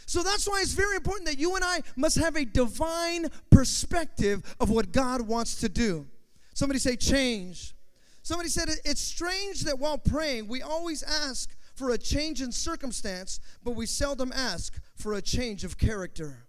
So 0.05 0.21
that's 0.21 0.47
why 0.47 0.59
it's 0.61 0.73
very 0.73 0.95
important 0.95 1.27
that 1.27 1.39
you 1.39 1.55
and 1.55 1.63
I 1.63 1.81
must 1.95 2.17
have 2.17 2.35
a 2.35 2.45
divine 2.45 3.27
perspective 3.49 4.55
of 4.59 4.69
what 4.69 4.91
God 4.91 5.21
wants 5.21 5.55
to 5.61 5.69
do. 5.69 6.05
Somebody 6.53 6.79
say, 6.79 6.95
change. 6.95 7.73
Somebody 8.21 8.49
said, 8.49 8.69
it's 8.85 9.01
strange 9.01 9.61
that 9.61 9.79
while 9.79 9.97
praying, 9.97 10.47
we 10.47 10.61
always 10.61 11.03
ask 11.03 11.55
for 11.75 11.91
a 11.91 11.97
change 11.97 12.41
in 12.41 12.51
circumstance, 12.51 13.39
but 13.63 13.75
we 13.75 13.85
seldom 13.85 14.31
ask 14.33 14.79
for 14.95 15.13
a 15.13 15.21
change 15.21 15.63
of 15.63 15.77
character. 15.77 16.44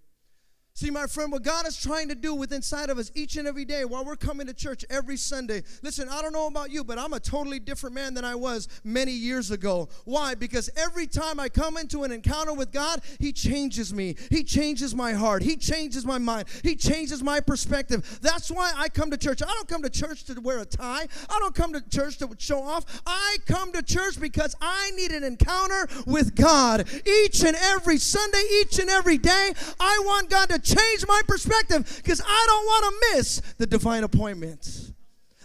See, 0.77 0.91
my 0.91 1.07
friend, 1.07 1.33
what 1.33 1.43
God 1.43 1.67
is 1.67 1.81
trying 1.81 2.11
to 2.11 2.15
do 2.15 2.35
with 2.35 2.53
inside 2.53 2.91
of 2.91 2.99
us 2.99 3.11
each 3.15 3.37
and 3.37 3.49
every 3.49 3.65
day 3.65 3.87
while 3.87 4.05
we're 4.05 4.15
coming 4.15 4.47
to 4.47 4.53
church 4.53 4.85
every 4.91 5.17
Sunday. 5.17 5.63
Listen, 5.81 6.07
I 6.07 6.21
don't 6.21 6.35
know 6.35 6.49
about 6.49 6.71
you, 6.71 6.85
but 6.85 6.99
I'm 6.99 7.15
a 7.15 7.19
totally 7.19 7.59
different 7.59 7.95
man 7.95 8.13
than 8.13 8.27
I 8.27 8.35
was 8.35 8.69
many 8.85 9.13
years 9.13 9.51
ago. 9.51 9.89
Why? 10.05 10.35
Because 10.35 10.69
every 10.77 11.07
time 11.07 11.41
I 11.41 11.49
come 11.49 11.79
into 11.79 12.05
an 12.05 12.13
encounter 12.13 12.53
with 12.53 12.73
God, 12.73 13.01
He 13.19 13.33
changes 13.33 13.95
me. 13.95 14.17
He 14.31 14.45
changes 14.45 14.95
my 14.95 15.15
heart. 15.15 15.43
He 15.43 15.57
changes 15.57 16.05
my 16.05 16.19
mind. 16.19 16.47
He 16.63 16.77
changes 16.77 17.23
my 17.23 17.41
perspective. 17.41 18.19
That's 18.21 18.51
why 18.51 18.71
I 18.77 18.91
come 18.91 19.11
to 19.13 19.17
church. 19.17 19.43
I 19.43 19.47
don't 19.47 19.69
come 19.69 19.83
to 19.83 19.89
church 19.89 20.25
to 20.25 20.39
wear 20.43 20.59
a 20.59 20.67
tie, 20.67 21.09
I 21.31 21.39
don't 21.39 21.55
come 21.55 21.73
to 21.73 21.81
church 21.89 22.19
to 22.19 22.29
show 22.37 22.63
off. 22.63 23.01
I 23.07 23.39
come 23.47 23.73
to 23.73 23.83
church 23.83 24.21
because 24.21 24.55
I 24.61 24.91
need 24.91 25.13
an 25.13 25.25
encounter 25.25 25.89
with 26.07 26.35
God 26.35 26.87
each 27.07 27.43
and 27.45 27.57
every 27.57 27.97
Sunday, 27.97 28.43
each 28.61 28.79
and 28.79 28.91
every 28.91 29.17
day. 29.17 29.55
I 29.81 30.03
want 30.05 30.29
God 30.29 30.51
to 30.51 30.66
change 30.67 31.07
my 31.07 31.21
perspective 31.27 32.01
because 32.03 32.21
I 32.21 32.45
don't 32.47 32.67
want 32.67 32.85
to 32.85 33.17
miss 33.17 33.41
the 33.59 33.67
divine 33.67 34.05
appointment. 34.05 34.93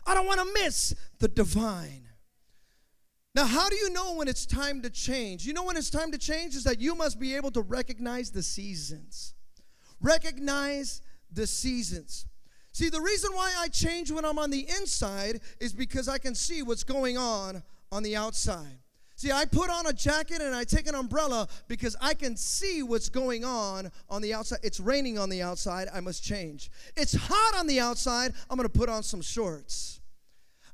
I 0.05 0.13
don't 0.13 0.25
want 0.25 0.39
to 0.39 0.53
miss 0.53 0.95
the 1.19 1.27
divine. 1.27 2.07
Now, 3.33 3.45
how 3.45 3.69
do 3.69 3.75
you 3.75 3.89
know 3.91 4.15
when 4.15 4.27
it's 4.27 4.45
time 4.45 4.81
to 4.81 4.89
change? 4.89 5.45
You 5.45 5.53
know 5.53 5.63
when 5.63 5.77
it's 5.77 5.89
time 5.89 6.11
to 6.11 6.17
change 6.17 6.55
is 6.55 6.65
that 6.65 6.81
you 6.81 6.95
must 6.95 7.19
be 7.19 7.35
able 7.35 7.51
to 7.51 7.61
recognize 7.61 8.31
the 8.31 8.43
seasons. 8.43 9.33
Recognize 10.01 11.01
the 11.31 11.47
seasons. 11.47 12.25
See, 12.73 12.89
the 12.89 12.99
reason 12.99 13.31
why 13.33 13.53
I 13.57 13.67
change 13.69 14.11
when 14.11 14.25
I'm 14.25 14.39
on 14.39 14.49
the 14.49 14.67
inside 14.79 15.41
is 15.59 15.71
because 15.71 16.09
I 16.09 16.17
can 16.17 16.35
see 16.35 16.61
what's 16.61 16.83
going 16.83 17.17
on 17.17 17.63
on 17.91 18.03
the 18.03 18.15
outside. 18.15 18.80
See, 19.21 19.31
I 19.31 19.45
put 19.45 19.69
on 19.69 19.85
a 19.85 19.93
jacket 19.93 20.41
and 20.41 20.55
I 20.55 20.63
take 20.63 20.87
an 20.87 20.95
umbrella 20.95 21.47
because 21.67 21.95
I 22.01 22.15
can 22.15 22.35
see 22.35 22.81
what's 22.81 23.07
going 23.07 23.45
on 23.45 23.91
on 24.09 24.23
the 24.23 24.33
outside. 24.33 24.57
It's 24.63 24.79
raining 24.79 25.19
on 25.19 25.29
the 25.29 25.43
outside, 25.43 25.89
I 25.93 25.99
must 25.99 26.23
change. 26.23 26.71
It's 26.97 27.13
hot 27.13 27.53
on 27.55 27.67
the 27.67 27.79
outside, 27.79 28.33
I'm 28.49 28.57
going 28.57 28.67
to 28.67 28.79
put 28.79 28.89
on 28.89 29.03
some 29.03 29.21
shorts. 29.21 30.01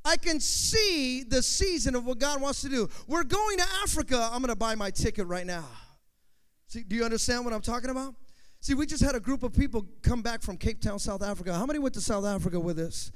I 0.06 0.16
can 0.16 0.39
see 0.39 1.24
the 1.24 1.44
season 1.44 1.94
of 1.94 2.06
what 2.06 2.20
God 2.20 2.39
wants 2.39 2.62
to 2.62 2.70
do. 2.70 2.88
We're 3.06 3.25
going 3.25 3.58
to 3.58 3.66
Africa, 3.84 4.30
I'm 4.32 4.39
going 4.39 4.48
to 4.48 4.56
buy 4.56 4.75
my 4.75 4.92
ticket 4.92 5.27
right 5.27 5.46
now. 5.46 5.66
See, 6.68 6.84
do 6.84 6.96
you 6.96 7.04
understand 7.04 7.44
what 7.44 7.54
I'm 7.54 7.60
talking 7.60 7.89
about? 7.89 8.16
See, 8.62 8.75
we 8.75 8.86
just 8.86 9.04
had 9.04 9.16
a 9.16 9.20
group 9.20 9.44
of 9.44 9.51
people 9.51 9.86
come 10.04 10.22
back 10.22 10.42
from 10.42 10.56
Cape 10.56 10.80
Town, 10.80 11.00
South 11.00 11.22
Africa. 11.22 11.54
How 11.54 11.66
many 11.66 11.80
went 11.80 11.96
to 11.96 12.01
South 12.01 12.24
Africa 12.24 12.62
with 12.62 12.80
us? 12.80 13.12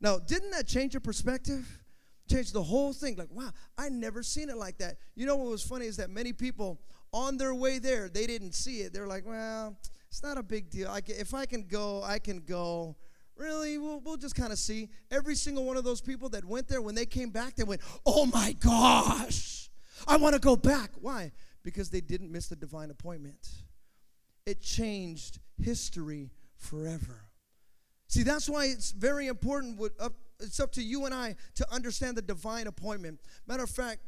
Now, 0.00 0.20
didn't 0.20 0.52
that 0.52 0.68
change 0.68 0.94
your 0.94 1.00
perspective? 1.00 1.82
Changed 2.28 2.52
the 2.52 2.62
whole 2.62 2.92
thing. 2.92 3.16
Like, 3.16 3.30
wow, 3.30 3.50
I 3.78 3.88
never 3.88 4.22
seen 4.22 4.50
it 4.50 4.56
like 4.56 4.78
that. 4.78 4.96
You 5.14 5.26
know 5.26 5.36
what 5.36 5.48
was 5.48 5.62
funny 5.62 5.86
is 5.86 5.96
that 5.98 6.10
many 6.10 6.32
people 6.32 6.80
on 7.12 7.36
their 7.36 7.54
way 7.54 7.78
there, 7.78 8.08
they 8.08 8.26
didn't 8.26 8.52
see 8.52 8.78
it. 8.78 8.92
They're 8.92 9.06
like, 9.06 9.24
well, 9.26 9.76
it's 10.08 10.22
not 10.22 10.36
a 10.36 10.42
big 10.42 10.70
deal. 10.70 10.90
I 10.90 11.00
can, 11.00 11.16
if 11.16 11.34
I 11.34 11.46
can 11.46 11.62
go, 11.62 12.02
I 12.02 12.18
can 12.18 12.40
go. 12.40 12.96
Really, 13.36 13.78
we'll, 13.78 14.00
we'll 14.00 14.16
just 14.16 14.34
kind 14.34 14.52
of 14.52 14.58
see. 14.58 14.88
Every 15.10 15.34
single 15.34 15.64
one 15.64 15.76
of 15.76 15.84
those 15.84 16.00
people 16.00 16.28
that 16.30 16.44
went 16.44 16.68
there, 16.68 16.80
when 16.80 16.94
they 16.94 17.06
came 17.06 17.30
back, 17.30 17.54
they 17.54 17.64
went, 17.64 17.82
oh 18.04 18.26
my 18.26 18.52
gosh, 18.60 19.68
I 20.08 20.16
want 20.16 20.34
to 20.34 20.40
go 20.40 20.56
back. 20.56 20.90
Why? 21.00 21.32
Because 21.62 21.90
they 21.90 22.00
didn't 22.00 22.32
miss 22.32 22.48
the 22.48 22.56
divine 22.56 22.90
appointment. 22.90 23.48
It 24.46 24.62
changed 24.62 25.38
history 25.60 26.30
forever. 26.56 27.28
See, 28.08 28.22
that's 28.22 28.48
why 28.48 28.66
it's 28.66 28.92
very 28.92 29.26
important 29.26 29.78
with, 29.78 30.00
up 30.00 30.14
it's 30.40 30.60
up 30.60 30.72
to 30.72 30.82
you 30.82 31.04
and 31.04 31.14
I 31.14 31.36
to 31.56 31.72
understand 31.72 32.16
the 32.16 32.22
divine 32.22 32.66
appointment. 32.66 33.20
Matter 33.46 33.64
of 33.64 33.70
fact, 33.70 34.00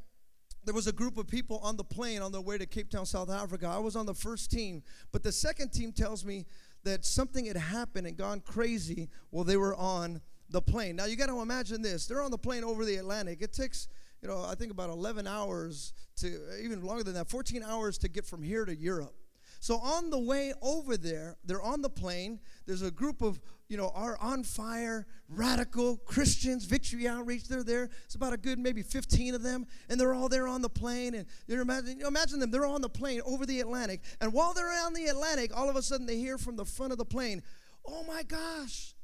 there 0.64 0.74
was 0.74 0.86
a 0.86 0.92
group 0.92 1.16
of 1.16 1.26
people 1.26 1.58
on 1.62 1.76
the 1.76 1.84
plane 1.84 2.20
on 2.20 2.32
their 2.32 2.40
way 2.40 2.58
to 2.58 2.66
Cape 2.66 2.90
Town, 2.90 3.06
South 3.06 3.30
Africa. 3.30 3.66
I 3.66 3.78
was 3.78 3.96
on 3.96 4.06
the 4.06 4.14
first 4.14 4.50
team, 4.50 4.82
but 5.12 5.22
the 5.22 5.32
second 5.32 5.70
team 5.72 5.92
tells 5.92 6.24
me 6.24 6.46
that 6.84 7.04
something 7.04 7.46
had 7.46 7.56
happened 7.56 8.06
and 8.06 8.16
gone 8.16 8.40
crazy 8.40 9.08
while 9.30 9.44
they 9.44 9.56
were 9.56 9.74
on 9.76 10.20
the 10.50 10.60
plane. 10.60 10.96
Now 10.96 11.06
you 11.06 11.16
got 11.16 11.26
to 11.26 11.40
imagine 11.40 11.82
this: 11.82 12.06
they're 12.06 12.22
on 12.22 12.30
the 12.30 12.38
plane 12.38 12.64
over 12.64 12.84
the 12.84 12.96
Atlantic. 12.96 13.40
It 13.40 13.52
takes, 13.52 13.88
you 14.22 14.28
know, 14.28 14.44
I 14.44 14.54
think 14.54 14.72
about 14.72 14.90
11 14.90 15.26
hours 15.26 15.92
to 16.16 16.38
even 16.62 16.82
longer 16.82 17.04
than 17.04 17.14
that, 17.14 17.28
14 17.28 17.62
hours 17.62 17.98
to 17.98 18.08
get 18.08 18.24
from 18.24 18.42
here 18.42 18.64
to 18.64 18.74
Europe. 18.74 19.14
So 19.60 19.76
on 19.78 20.10
the 20.10 20.18
way 20.18 20.54
over 20.62 20.96
there, 20.96 21.36
they're 21.44 21.62
on 21.62 21.82
the 21.82 21.90
plane. 21.90 22.38
There's 22.66 22.82
a 22.82 22.92
group 22.92 23.22
of, 23.22 23.40
you 23.68 23.76
know, 23.76 23.90
our 23.92 24.16
on 24.18 24.44
fire, 24.44 25.06
radical 25.28 25.96
Christians, 25.96 26.64
Victory 26.64 27.08
Outreach. 27.08 27.48
They're 27.48 27.64
there. 27.64 27.90
It's 28.04 28.14
about 28.14 28.32
a 28.32 28.36
good 28.36 28.58
maybe 28.58 28.82
15 28.82 29.34
of 29.34 29.42
them, 29.42 29.66
and 29.88 30.00
they're 30.00 30.14
all 30.14 30.28
there 30.28 30.46
on 30.46 30.62
the 30.62 30.68
plane. 30.68 31.14
And 31.14 31.26
you 31.48 31.60
imagine, 31.60 31.96
you 31.98 32.02
know, 32.02 32.08
imagine 32.08 32.38
them. 32.38 32.52
They're 32.52 32.66
on 32.66 32.82
the 32.82 32.88
plane 32.88 33.20
over 33.26 33.44
the 33.44 33.60
Atlantic, 33.60 34.02
and 34.20 34.32
while 34.32 34.54
they're 34.54 34.70
on 34.86 34.94
the 34.94 35.06
Atlantic, 35.06 35.56
all 35.56 35.68
of 35.68 35.74
a 35.74 35.82
sudden 35.82 36.06
they 36.06 36.18
hear 36.18 36.38
from 36.38 36.54
the 36.56 36.64
front 36.64 36.92
of 36.92 36.98
the 36.98 37.04
plane, 37.04 37.42
"Oh 37.84 38.04
my 38.04 38.22
gosh, 38.22 38.94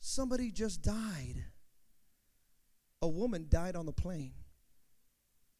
somebody 0.00 0.50
just 0.50 0.80
died." 0.80 1.44
A 3.02 3.08
woman 3.08 3.46
died 3.48 3.76
on 3.76 3.84
the 3.84 3.92
plane. 3.92 4.34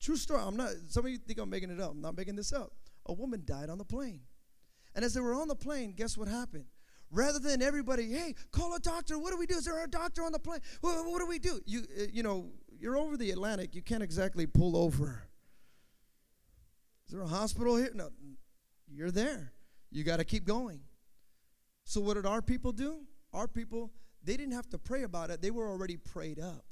True 0.00 0.16
story. 0.16 0.40
I'm 0.42 0.56
not. 0.56 0.70
Some 0.88 1.04
of 1.04 1.10
you 1.12 1.18
think 1.18 1.38
I'm 1.38 1.50
making 1.50 1.70
it 1.70 1.80
up. 1.80 1.90
I'm 1.90 2.00
not 2.00 2.16
making 2.16 2.36
this 2.36 2.52
up. 2.52 2.72
A 3.06 3.12
woman 3.12 3.42
died 3.44 3.68
on 3.68 3.78
the 3.78 3.84
plane. 3.84 4.22
And 4.98 5.04
as 5.04 5.14
they 5.14 5.20
were 5.20 5.34
on 5.34 5.46
the 5.46 5.54
plane, 5.54 5.92
guess 5.96 6.18
what 6.18 6.26
happened? 6.26 6.64
Rather 7.12 7.38
than 7.38 7.62
everybody, 7.62 8.10
hey, 8.10 8.34
call 8.50 8.74
a 8.74 8.80
doctor. 8.80 9.16
What 9.16 9.30
do 9.30 9.38
we 9.38 9.46
do? 9.46 9.54
Is 9.54 9.64
there 9.64 9.84
a 9.84 9.88
doctor 9.88 10.24
on 10.24 10.32
the 10.32 10.40
plane? 10.40 10.58
What, 10.80 11.06
what 11.06 11.20
do 11.20 11.26
we 11.28 11.38
do? 11.38 11.60
You, 11.66 11.84
uh, 11.96 12.06
you 12.12 12.24
know, 12.24 12.50
you're 12.80 12.96
over 12.96 13.16
the 13.16 13.30
Atlantic. 13.30 13.76
You 13.76 13.80
can't 13.80 14.02
exactly 14.02 14.44
pull 14.44 14.76
over. 14.76 15.22
Is 17.06 17.12
there 17.12 17.22
a 17.22 17.28
hospital 17.28 17.76
here? 17.76 17.92
No, 17.94 18.10
you're 18.88 19.12
there. 19.12 19.52
You 19.92 20.02
got 20.02 20.16
to 20.16 20.24
keep 20.24 20.44
going. 20.44 20.80
So 21.84 22.00
what 22.00 22.14
did 22.14 22.26
our 22.26 22.42
people 22.42 22.72
do? 22.72 23.02
Our 23.32 23.46
people, 23.46 23.92
they 24.24 24.36
didn't 24.36 24.54
have 24.54 24.68
to 24.70 24.78
pray 24.78 25.04
about 25.04 25.30
it. 25.30 25.40
They 25.40 25.52
were 25.52 25.68
already 25.68 25.96
prayed 25.96 26.40
up. 26.40 26.64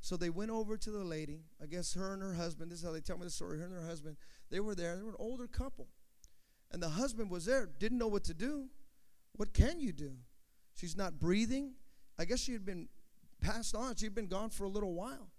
So 0.00 0.16
they 0.16 0.30
went 0.30 0.50
over 0.50 0.76
to 0.76 0.90
the 0.90 1.04
lady. 1.04 1.44
I 1.62 1.66
guess 1.66 1.94
her 1.94 2.12
and 2.12 2.22
her 2.24 2.34
husband. 2.34 2.72
This 2.72 2.80
is 2.80 2.84
how 2.84 2.90
they 2.90 3.00
tell 3.00 3.18
me 3.18 3.24
the 3.24 3.30
story. 3.30 3.60
Her 3.60 3.66
and 3.66 3.74
her 3.74 3.86
husband. 3.86 4.16
They 4.50 4.58
were 4.58 4.74
there. 4.74 4.96
They 4.96 5.02
were 5.04 5.10
an 5.10 5.16
older 5.20 5.46
couple. 5.46 5.86
And 6.72 6.82
the 6.82 6.88
husband 6.88 7.30
was 7.30 7.44
there, 7.44 7.68
didn't 7.78 7.98
know 7.98 8.08
what 8.08 8.24
to 8.24 8.34
do. 8.34 8.66
What 9.36 9.52
can 9.52 9.80
you 9.80 9.92
do? 9.92 10.12
She's 10.74 10.96
not 10.96 11.18
breathing. 11.18 11.74
I 12.18 12.24
guess 12.24 12.40
she 12.40 12.52
had 12.52 12.64
been 12.64 12.88
passed 13.40 13.74
on. 13.74 13.96
She'd 13.96 14.14
been 14.14 14.26
gone 14.26 14.50
for 14.50 14.64
a 14.64 14.68
little 14.68 14.94
while. 14.94 15.30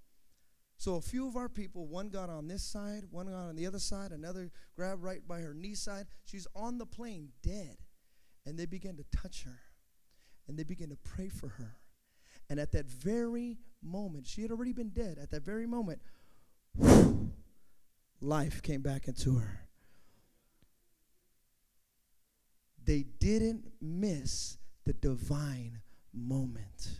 So 0.77 0.95
a 0.95 1.01
few 1.01 1.27
of 1.27 1.35
our 1.35 1.49
people, 1.49 1.87
one 1.87 2.09
got 2.09 2.29
on 2.29 2.47
this 2.47 2.63
side, 2.63 3.05
one 3.09 3.27
got 3.27 3.35
on 3.35 3.55
the 3.55 3.65
other 3.65 3.79
side, 3.79 4.11
another 4.11 4.51
grabbed 4.75 5.01
right 5.01 5.25
by 5.27 5.39
her 5.39 5.53
knee 5.53 5.75
side. 5.75 6.07
She's 6.25 6.47
on 6.55 6.77
the 6.77 6.85
plane, 6.85 7.29
dead. 7.41 7.77
And 8.45 8.57
they 8.57 8.65
began 8.65 8.97
to 8.97 9.05
touch 9.15 9.43
her. 9.43 9.59
And 10.47 10.57
they 10.57 10.63
began 10.63 10.89
to 10.89 10.97
pray 10.97 11.29
for 11.29 11.47
her. 11.47 11.77
And 12.49 12.59
at 12.59 12.73
that 12.73 12.85
very 12.85 13.59
moment, 13.81 14.27
she 14.27 14.41
had 14.41 14.51
already 14.51 14.73
been 14.73 14.89
dead. 14.89 15.17
At 15.21 15.31
that 15.31 15.43
very 15.43 15.65
moment, 15.65 16.01
whew, 16.77 17.31
life 18.19 18.61
came 18.61 18.81
back 18.81 19.07
into 19.07 19.35
her. 19.35 19.67
They 22.85 23.05
didn't 23.19 23.65
miss 23.81 24.57
the 24.85 24.93
divine 24.93 25.81
moment. 26.13 26.99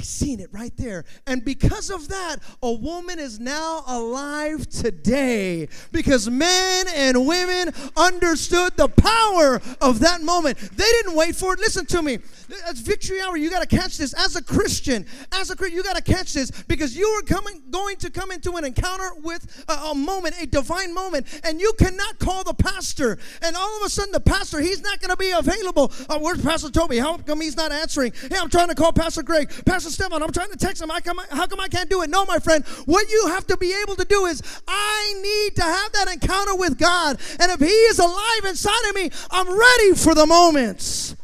They 0.00 0.04
seen 0.04 0.40
it 0.40 0.48
right 0.50 0.74
there. 0.78 1.04
And 1.26 1.44
because 1.44 1.90
of 1.90 2.08
that, 2.08 2.36
a 2.62 2.72
woman 2.72 3.18
is 3.18 3.38
now 3.38 3.84
alive 3.86 4.66
today 4.66 5.68
because 5.92 6.30
men 6.30 6.86
and 6.94 7.26
women 7.26 7.74
understood 7.98 8.78
the 8.78 8.88
power 8.88 9.60
of 9.82 10.00
that 10.00 10.22
moment. 10.22 10.56
They 10.56 10.84
didn't 10.84 11.14
wait 11.14 11.36
for 11.36 11.52
it. 11.52 11.60
Listen 11.60 11.84
to 11.84 12.00
me. 12.00 12.18
It's 12.48 12.80
victory 12.80 13.20
hour. 13.20 13.36
You 13.36 13.50
got 13.50 13.60
to 13.60 13.76
catch 13.76 13.98
this 13.98 14.14
as 14.14 14.36
a 14.36 14.42
Christian. 14.42 15.04
As 15.32 15.50
a 15.50 15.56
Christian, 15.56 15.76
you 15.76 15.82
got 15.82 15.96
to 15.96 16.02
catch 16.02 16.32
this 16.32 16.50
because 16.62 16.96
you 16.96 17.06
are 17.06 17.22
coming 17.22 17.62
going 17.70 17.98
to 17.98 18.10
come 18.10 18.30
into 18.30 18.52
an 18.52 18.64
encounter 18.64 19.10
with 19.22 19.64
a, 19.68 19.72
a 19.72 19.94
moment, 19.94 20.34
a 20.40 20.46
divine 20.46 20.94
moment, 20.94 21.26
and 21.44 21.60
you 21.60 21.74
cannot 21.78 22.18
call 22.18 22.42
the 22.42 22.54
pastor. 22.54 23.18
And 23.42 23.54
all 23.54 23.76
of 23.76 23.86
a 23.86 23.90
sudden 23.90 24.12
the 24.12 24.20
pastor, 24.20 24.60
he's 24.60 24.80
not 24.80 24.98
going 25.00 25.10
to 25.10 25.16
be 25.16 25.30
available. 25.30 25.92
Uh, 26.08 26.18
where's 26.18 26.42
Pastor 26.42 26.70
Toby? 26.70 26.98
How 26.98 27.18
come 27.18 27.42
he's 27.42 27.56
not 27.56 27.70
answering? 27.70 28.12
Hey, 28.30 28.38
I'm 28.40 28.48
trying 28.48 28.68
to 28.68 28.74
call 28.74 28.92
Pastor 28.92 29.22
Greg. 29.22 29.50
Pastor 29.66 29.89
Pastor 29.90 30.04
Stefan, 30.04 30.22
I'm 30.22 30.30
trying 30.30 30.50
to 30.50 30.56
text 30.56 30.80
him. 30.80 30.88
How 30.88 31.00
come, 31.00 31.20
how 31.30 31.46
come 31.46 31.58
I 31.58 31.66
can't 31.66 31.90
do 31.90 32.02
it? 32.02 32.10
No, 32.10 32.24
my 32.24 32.38
friend. 32.38 32.64
What 32.86 33.10
you 33.10 33.26
have 33.28 33.46
to 33.48 33.56
be 33.56 33.74
able 33.82 33.96
to 33.96 34.04
do 34.04 34.26
is, 34.26 34.40
I 34.68 35.14
need 35.20 35.56
to 35.56 35.62
have 35.62 35.92
that 35.92 36.08
encounter 36.12 36.54
with 36.54 36.78
God. 36.78 37.18
And 37.40 37.50
if 37.50 37.58
He 37.58 37.66
is 37.66 37.98
alive 37.98 38.44
inside 38.44 38.88
of 38.88 38.94
me, 38.94 39.10
I'm 39.32 39.48
ready 39.48 39.94
for 39.94 40.14
the 40.14 40.26
moments. 40.26 41.16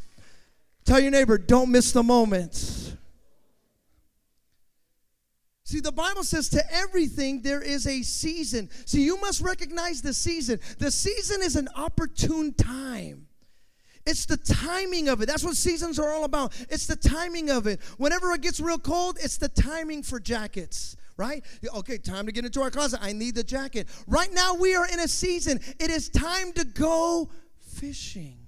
Tell 0.85 0.99
your 0.99 1.13
neighbor, 1.13 1.39
don't 1.39 1.71
miss 1.71 1.93
the 1.93 2.03
moments. 2.03 2.93
See, 5.63 5.81
the 5.81 5.93
Bible 5.93 6.25
says 6.25 6.49
to 6.51 6.63
everything 6.73 7.43
there 7.43 7.63
is 7.63 7.87
a 7.87 8.03
season. 8.03 8.69
See, 8.85 9.05
you 9.05 9.21
must 9.21 9.43
recognize 9.43 10.03
the 10.03 10.15
season. 10.15 10.61
The 10.79 10.91
season 10.91 11.41
is 11.43 11.55
an 11.55 11.69
opportune 11.77 12.53
time. 12.55 13.26
It's 14.07 14.27
the 14.27 14.37
timing 14.37 15.09
of 15.09 15.21
it. 15.21 15.27
That's 15.27 15.45
what 15.45 15.57
seasons 15.57 15.99
are 15.99 16.09
all 16.09 16.25
about. 16.25 16.55
It's 16.71 16.87
the 16.87 16.97
timing 16.97 17.51
of 17.51 17.67
it. 17.67 17.81
Whenever 17.99 18.33
it 18.33 18.41
gets 18.41 18.61
real 18.61 18.79
cold, 18.79 19.19
it's 19.21 19.37
the 19.37 19.49
timing 19.49 20.03
for 20.03 20.21
jackets 20.21 20.97
right? 21.19 21.43
Okay, 21.75 21.97
time 21.97 22.27
to 22.27 22.33
get 22.33 22.45
into 22.45 22.61
our 22.61 22.71
closet. 22.71 23.01
I 23.03 23.13
need 23.13 23.37
the 23.37 23.43
jacket. 23.43 23.89
Right 24.07 24.31
now, 24.33 24.55
we 24.55 24.75
are 24.77 24.87
in 24.87 25.01
a 25.01 25.09
season. 25.09 25.61
It 25.81 25.91
is 25.91 26.11
time 26.11 26.53
to 26.53 26.65
go 26.67 27.31
fishing. 27.59 28.46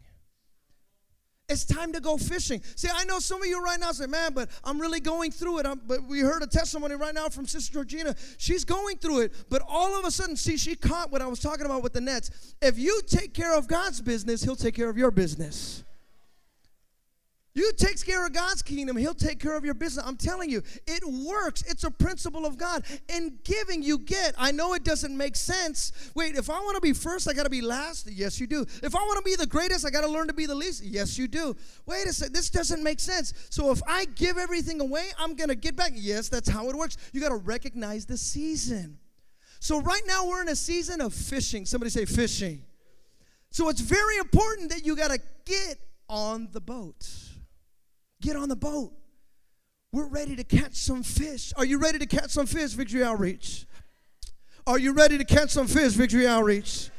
It's 1.50 1.64
time 1.64 1.94
to 1.94 2.00
go 2.00 2.18
fishing. 2.18 2.60
See, 2.76 2.88
I 2.92 3.04
know 3.04 3.20
some 3.20 3.40
of 3.40 3.48
you 3.48 3.62
right 3.62 3.80
now 3.80 3.92
say, 3.92 4.06
man, 4.06 4.32
but 4.34 4.50
I'm 4.64 4.78
really 4.78 5.00
going 5.00 5.30
through 5.30 5.60
it. 5.60 5.66
I'm, 5.66 5.80
but 5.86 6.06
we 6.06 6.20
heard 6.20 6.42
a 6.42 6.46
testimony 6.46 6.94
right 6.94 7.14
now 7.14 7.30
from 7.30 7.46
Sister 7.46 7.72
Georgina. 7.72 8.14
She's 8.36 8.66
going 8.66 8.98
through 8.98 9.20
it, 9.20 9.32
but 9.48 9.62
all 9.66 9.98
of 9.98 10.04
a 10.04 10.10
sudden, 10.10 10.36
see, 10.36 10.58
she 10.58 10.74
caught 10.74 11.10
what 11.10 11.22
I 11.22 11.26
was 11.26 11.40
talking 11.40 11.64
about 11.64 11.82
with 11.82 11.94
the 11.94 12.02
nets. 12.02 12.30
If 12.60 12.78
you 12.78 13.00
take 13.06 13.32
care 13.32 13.56
of 13.56 13.66
God's 13.66 14.02
business, 14.02 14.42
He'll 14.42 14.56
take 14.56 14.74
care 14.74 14.90
of 14.90 14.98
your 14.98 15.10
business. 15.10 15.84
You 17.58 17.72
take 17.72 18.00
care 18.06 18.24
of 18.24 18.32
God's 18.32 18.62
kingdom, 18.62 18.96
He'll 18.96 19.12
take 19.12 19.40
care 19.40 19.56
of 19.56 19.64
your 19.64 19.74
business. 19.74 20.06
I'm 20.06 20.16
telling 20.16 20.48
you, 20.48 20.62
it 20.86 21.02
works. 21.04 21.62
It's 21.62 21.82
a 21.82 21.90
principle 21.90 22.46
of 22.46 22.56
God. 22.56 22.84
In 23.08 23.36
giving, 23.42 23.82
you 23.82 23.98
get. 23.98 24.36
I 24.38 24.52
know 24.52 24.74
it 24.74 24.84
doesn't 24.84 25.16
make 25.16 25.34
sense. 25.34 25.90
Wait, 26.14 26.36
if 26.36 26.50
I 26.50 26.60
want 26.60 26.76
to 26.76 26.80
be 26.80 26.92
first, 26.92 27.28
I 27.28 27.32
got 27.32 27.42
to 27.42 27.50
be 27.50 27.60
last? 27.60 28.08
Yes, 28.08 28.38
you 28.38 28.46
do. 28.46 28.64
If 28.80 28.94
I 28.94 29.00
want 29.00 29.18
to 29.18 29.24
be 29.24 29.34
the 29.34 29.46
greatest, 29.46 29.84
I 29.84 29.90
got 29.90 30.02
to 30.02 30.08
learn 30.08 30.28
to 30.28 30.32
be 30.32 30.46
the 30.46 30.54
least? 30.54 30.84
Yes, 30.84 31.18
you 31.18 31.26
do. 31.26 31.56
Wait 31.84 32.06
a 32.06 32.12
second, 32.12 32.32
this 32.32 32.48
doesn't 32.48 32.80
make 32.80 33.00
sense. 33.00 33.34
So 33.50 33.72
if 33.72 33.82
I 33.88 34.04
give 34.04 34.38
everything 34.38 34.80
away, 34.80 35.08
I'm 35.18 35.34
going 35.34 35.48
to 35.48 35.56
get 35.56 35.74
back? 35.74 35.90
Yes, 35.96 36.28
that's 36.28 36.48
how 36.48 36.68
it 36.70 36.76
works. 36.76 36.96
You 37.12 37.20
got 37.20 37.30
to 37.30 37.38
recognize 37.38 38.06
the 38.06 38.18
season. 38.18 38.98
So 39.58 39.80
right 39.80 40.02
now, 40.06 40.28
we're 40.28 40.42
in 40.42 40.48
a 40.48 40.56
season 40.56 41.00
of 41.00 41.12
fishing. 41.12 41.66
Somebody 41.66 41.90
say 41.90 42.04
fishing. 42.04 42.62
So 43.50 43.68
it's 43.68 43.80
very 43.80 44.18
important 44.18 44.70
that 44.70 44.86
you 44.86 44.94
got 44.94 45.10
to 45.10 45.18
get 45.44 45.78
on 46.08 46.50
the 46.52 46.60
boat. 46.60 47.04
Get 48.20 48.37
on 48.37 48.48
the 48.48 48.56
boat. 48.56 48.92
We're 49.92 50.08
ready 50.08 50.37
to 50.37 50.44
catch 50.44 50.75
some 50.75 51.02
fish. 51.02 51.52
Are 51.56 51.64
you 51.64 51.78
ready 51.78 51.98
to 51.98 52.06
catch 52.06 52.30
some 52.30 52.46
fish, 52.46 52.72
Victory 52.72 53.02
Outreach? 53.02 53.66
Are 54.66 54.78
you 54.78 54.92
ready 54.92 55.16
to 55.16 55.25
catch 55.25 55.50
some 55.50 55.66
fish, 55.66 55.92
Victory 55.92 56.26
Outreach? 56.26 56.90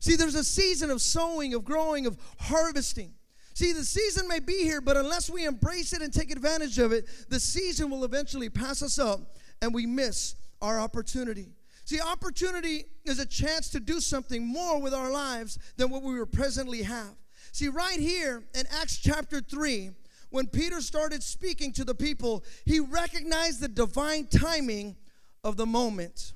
See, 0.00 0.16
there's 0.16 0.34
a 0.34 0.42
season 0.42 0.90
of 0.90 1.00
sowing, 1.00 1.54
of 1.54 1.64
growing, 1.64 2.06
of 2.06 2.18
harvesting. 2.40 3.14
See, 3.54 3.72
the 3.72 3.84
season 3.84 4.26
may 4.26 4.40
be 4.40 4.64
here, 4.64 4.80
but 4.80 4.96
unless 4.96 5.30
we 5.30 5.44
embrace 5.44 5.92
it 5.92 6.02
and 6.02 6.12
take 6.12 6.32
advantage 6.32 6.78
of 6.78 6.90
it, 6.90 7.06
the 7.28 7.38
season 7.38 7.90
will 7.90 8.04
eventually 8.04 8.48
pass 8.48 8.82
us 8.82 8.98
up 8.98 9.20
and 9.60 9.72
we 9.72 9.86
miss 9.86 10.34
our 10.60 10.80
opportunity. 10.80 11.52
See, 11.84 12.00
opportunity 12.00 12.86
is 13.04 13.18
a 13.18 13.26
chance 13.26 13.68
to 13.70 13.80
do 13.80 14.00
something 14.00 14.44
more 14.44 14.80
with 14.80 14.94
our 14.94 15.10
lives 15.10 15.58
than 15.76 15.90
what 15.90 16.02
we 16.02 16.20
presently 16.24 16.82
have. 16.82 17.14
See, 17.52 17.68
right 17.68 18.00
here 18.00 18.42
in 18.54 18.64
Acts 18.80 18.98
chapter 18.98 19.40
3, 19.40 19.90
when 20.32 20.48
Peter 20.48 20.80
started 20.80 21.22
speaking 21.22 21.72
to 21.74 21.84
the 21.84 21.94
people, 21.94 22.44
he 22.66 22.80
recognized 22.80 23.60
the 23.60 23.68
divine 23.68 24.26
timing 24.26 24.96
of 25.44 25.56
the 25.56 25.66
moment. 25.66 26.32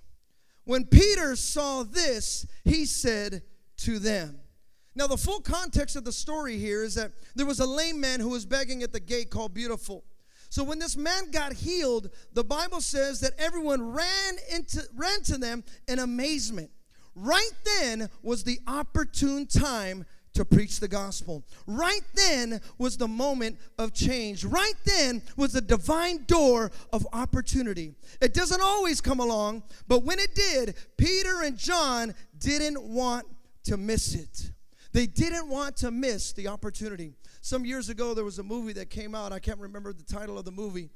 When 0.65 0.85
Peter 0.85 1.35
saw 1.37 1.83
this, 1.83 2.47
he 2.65 2.85
said 2.85 3.43
to 3.79 3.99
them, 3.99 4.39
now, 4.97 5.07
the 5.07 5.19
full 5.19 5.41
context 5.41 5.95
of 5.95 6.05
the 6.05 6.13
story 6.13 6.57
here 6.57 6.83
is 6.83 6.95
that 6.95 7.13
there 7.35 7.45
was 7.45 7.61
a 7.61 7.67
lame 7.67 8.01
man 8.01 8.19
who 8.19 8.31
was 8.31 8.47
begging 8.47 8.83
at 8.83 8.95
the 8.95 9.01
gate 9.01 9.29
called 9.29 9.53
Beautiful. 9.53 10.05
So 10.49 10.65
when 10.65 10.79
this 10.79 10.97
man 10.97 11.31
got 11.31 11.53
healed, 11.53 12.09
the 12.33 12.43
Bible 12.43 12.81
says 12.81 13.21
that 13.21 13.33
everyone 13.37 13.93
ran 13.93 14.37
into 14.51 14.83
ran 14.95 15.23
to 15.25 15.37
them 15.37 15.65
in 15.87 15.99
amazement. 15.99 16.71
Right 17.15 17.53
then 17.79 18.09
was 18.23 18.45
the 18.45 18.59
opportune 18.67 19.47
time 19.47 20.07
to 20.37 20.45
preach 20.45 20.81
the 20.81 20.89
gospel. 20.89 21.45
Right 21.67 22.03
then 22.15 22.61
was 22.79 22.97
the 22.97 23.09
moment 23.09 23.59
of 23.79 23.93
change. 23.93 24.45
Right 24.45 24.75
then 24.85 25.23
was 25.37 25.53
the 25.53 25.61
divine 25.61 26.25
door 26.25 26.71
of 26.93 27.07
opportunity. 27.13 27.95
It 28.21 28.35
doesn't 28.35 28.61
always 28.61 29.01
come 29.01 29.21
along, 29.21 29.65
but 29.89 30.05
when 30.05 30.19
it 30.19 30.35
did, 30.35 30.77
Peter 30.97 31.43
and 31.43 31.57
John 31.57 32.15
didn't 32.39 32.83
want 32.83 33.27
to 33.65 33.77
miss 33.77 34.15
it. 34.15 34.53
They 34.93 35.07
didn't 35.07 35.49
want 35.49 35.77
to 35.79 35.91
miss 35.91 36.33
the 36.33 36.49
opportunity. 36.49 37.15
Some 37.41 37.65
years 37.65 37.89
ago, 37.89 38.15
there 38.15 38.25
was 38.25 38.39
a 38.39 38.43
movie 38.43 38.73
that 38.75 38.91
came 38.91 39.15
out. 39.15 39.33
I 39.33 39.39
can't 39.39 39.59
remember 39.59 39.93
the 39.93 40.05
title 40.05 40.39
of 40.39 40.45
the 40.45 40.53
movie, 40.53 40.91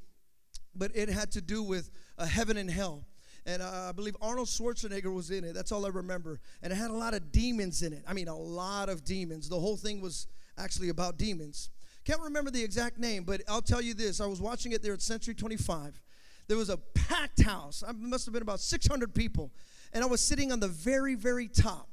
but 0.75 0.91
it 0.95 1.09
had 1.09 1.31
to 1.33 1.41
do 1.41 1.63
with 1.63 1.91
uh, 2.17 2.27
heaven 2.27 2.57
and 2.57 2.71
hell 2.71 3.05
and 3.47 3.63
uh, 3.63 3.87
I 3.89 3.93
believe 3.93 4.17
Arnold 4.21 4.49
Schwarzenegger 4.49 5.13
was 5.13 5.31
in 5.31 5.45
it. 5.45 5.55
That's 5.55 5.73
all 5.73 5.87
I 5.87 5.89
remember. 5.89 6.41
And 6.63 6.73
it 6.73 6.77
had 6.77 6.91
a 6.91 6.95
lot 6.95 7.15
of 7.15 7.33
demons 7.33 7.83
in 7.83 7.93
it. 7.93 8.05
I 8.07 8.13
mean, 8.13 8.29
a 8.29 8.37
lot 8.37 8.89
of 8.89 9.05
demons. 9.05 9.49
The 9.49 9.59
whole 9.59 9.77
thing 9.77 10.01
was 10.01 10.27
actually 10.59 10.91
about 10.91 11.17
demons. 11.17 11.71
Can't 12.05 12.21
remember 12.21 12.51
the 12.51 12.63
exact 12.63 12.99
name, 12.99 13.25
but 13.25 13.43
I'll 13.49 13.63
tell 13.63 13.81
you 13.81 13.95
this. 13.95 14.21
I 14.21 14.27
was 14.27 14.41
watching 14.41 14.73
it 14.73 14.83
there 14.83 14.93
at 14.93 15.03
Century 15.03 15.35
25. 15.35 16.01
There 16.49 16.57
was 16.57 16.69
a 16.69 16.77
packed 16.77 17.43
house. 17.43 17.85
I 17.87 17.93
must 17.93 18.27
have 18.27 18.33
been 18.33 18.43
about 18.43 18.61
600 18.61 19.15
people. 19.15 19.53
And 19.93 20.03
I 20.03 20.07
was 20.07 20.21
sitting 20.21 20.53
on 20.53 20.61
the 20.61 20.69
very, 20.69 21.15
very 21.15 21.49
top. 21.49 21.89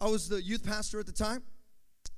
I 0.00 0.08
was 0.08 0.28
the 0.28 0.42
youth 0.42 0.64
pastor 0.64 1.00
at 1.00 1.06
the 1.06 1.12
time. 1.12 1.42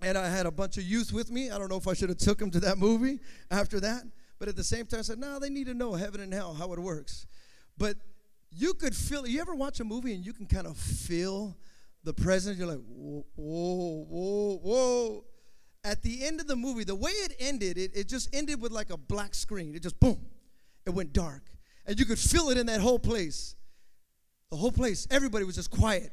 And 0.02 0.18
I 0.18 0.28
had 0.28 0.46
a 0.46 0.50
bunch 0.50 0.76
of 0.76 0.82
youth 0.82 1.12
with 1.12 1.30
me. 1.30 1.50
I 1.50 1.58
don't 1.58 1.70
know 1.70 1.76
if 1.76 1.88
I 1.88 1.94
should 1.94 2.08
have 2.08 2.18
took 2.18 2.38
them 2.38 2.50
to 2.50 2.60
that 2.60 2.78
movie 2.78 3.20
after 3.50 3.80
that. 3.80 4.02
But 4.38 4.48
at 4.48 4.56
the 4.56 4.64
same 4.64 4.86
time, 4.86 5.00
I 5.00 5.02
said, 5.02 5.18
no, 5.18 5.38
they 5.38 5.48
need 5.48 5.66
to 5.66 5.74
know 5.74 5.94
heaven 5.94 6.20
and 6.20 6.32
hell, 6.32 6.52
how 6.52 6.72
it 6.72 6.78
works. 6.78 7.26
But 7.78 7.96
you 8.56 8.74
could 8.74 8.94
feel 8.94 9.26
you 9.26 9.40
ever 9.40 9.54
watch 9.54 9.80
a 9.80 9.84
movie 9.84 10.14
and 10.14 10.24
you 10.24 10.32
can 10.32 10.46
kind 10.46 10.66
of 10.66 10.76
feel 10.76 11.56
the 12.04 12.12
presence? 12.12 12.58
You're 12.58 12.68
like 12.68 12.80
whoa 12.86 13.26
whoa 13.36 14.06
whoa 14.08 14.56
whoa. 14.62 15.24
At 15.84 16.02
the 16.02 16.24
end 16.24 16.40
of 16.40 16.46
the 16.46 16.56
movie 16.56 16.84
the 16.84 16.94
way 16.94 17.10
it 17.10 17.34
ended 17.38 17.78
it, 17.78 17.92
it 17.94 18.08
just 18.08 18.34
ended 18.34 18.60
with 18.60 18.72
like 18.72 18.90
a 18.90 18.96
black 18.96 19.34
screen. 19.34 19.74
It 19.74 19.82
just 19.82 20.00
boom 20.00 20.24
it 20.86 20.90
went 20.90 21.12
dark. 21.12 21.42
And 21.84 21.98
you 21.98 22.06
could 22.06 22.18
feel 22.18 22.48
it 22.50 22.58
in 22.58 22.66
that 22.66 22.80
whole 22.80 22.98
place. 22.98 23.54
The 24.50 24.56
whole 24.56 24.72
place 24.72 25.06
everybody 25.10 25.44
was 25.44 25.56
just 25.56 25.70
quiet. 25.70 26.12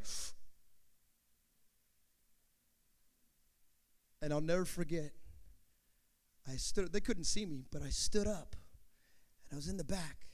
And 4.21 4.31
i'll 4.31 4.41
never 4.41 4.63
forget 4.63 5.11
i 6.47 6.55
stood 6.55 6.91
they 6.93 7.01
couldn't 7.01 7.25
see 7.25 7.45
me 7.45 7.65
but 7.71 7.81
i 7.81 7.89
stood 7.89 8.25
up 8.25 8.55
and 9.49 9.53
i 9.53 9.55
was 9.57 9.67
in 9.67 9.75
the 9.75 9.83
back 9.83 10.27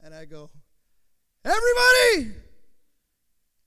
and 0.00 0.14
i 0.14 0.24
go 0.24 0.50
Everybody, 1.44 2.34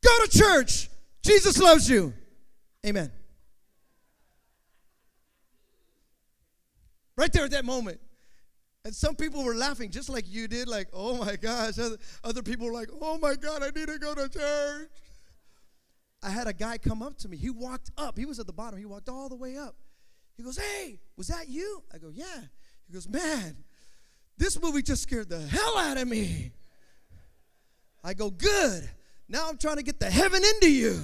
go 0.04 0.26
to 0.26 0.38
church. 0.38 0.90
Jesus 1.24 1.58
loves 1.58 1.90
you. 1.90 2.14
Amen. 2.86 3.12
Right 7.16 7.32
there 7.32 7.46
at 7.46 7.52
that 7.52 7.66
moment. 7.66 8.00
And 8.84 8.96
some 8.96 9.16
people 9.16 9.44
were 9.44 9.54
laughing 9.54 9.92
just 9.92 10.10
like 10.10 10.26
you 10.28 10.48
did, 10.48 10.68
like, 10.68 10.88
oh 10.92 11.18
my 11.18 11.36
gosh. 11.36 11.76
Other, 12.24 12.42
people 12.42 12.66
were 12.66 12.74
like, 12.74 12.90
oh 13.00 13.18
my 13.20 13.36
God, 13.36 13.62
I 13.62 13.70
need 13.78 13.88
to 13.88 14.00
go 14.00 14.16
to 14.16 14.28
church. 14.28 14.90
I 16.24 16.30
had 16.30 16.48
a 16.48 16.54
guy 16.54 16.78
come 16.78 17.04
up 17.04 17.18
to 17.20 17.30
me. 17.30 17.38
He 17.38 17.50
walked 17.52 17.92
up. 17.98 18.18
He 18.18 18.26
was 18.26 18.40
at 18.40 18.48
the 18.48 18.54
bottom. 18.54 18.80
He 18.80 18.86
walked 18.86 19.10
all 19.10 19.30
the 19.30 19.36
way 19.36 19.58
up. 19.58 19.76
He 20.36 20.44
goes, 20.44 20.58
hey, 20.58 21.00
was 21.16 21.28
that 21.28 21.48
you? 21.48 21.84
I 21.94 22.00
go, 22.00 22.10
yeah. 22.12 22.42
He 22.88 22.94
goes, 22.94 23.08
man, 23.08 23.58
this 24.38 24.60
movie 24.60 24.82
just 24.82 25.04
scared 25.04 25.30
the 25.30 25.40
hell 25.40 25.78
out 25.78 25.98
of 25.98 26.08
me. 26.08 26.52
I 28.04 28.14
go, 28.14 28.30
good. 28.30 28.90
Now 29.28 29.48
I'm 29.48 29.58
trying 29.58 29.78
to 29.78 29.84
get 29.84 30.00
the 30.00 30.10
heaven 30.10 30.44
into 30.44 30.72
you. 30.72 31.00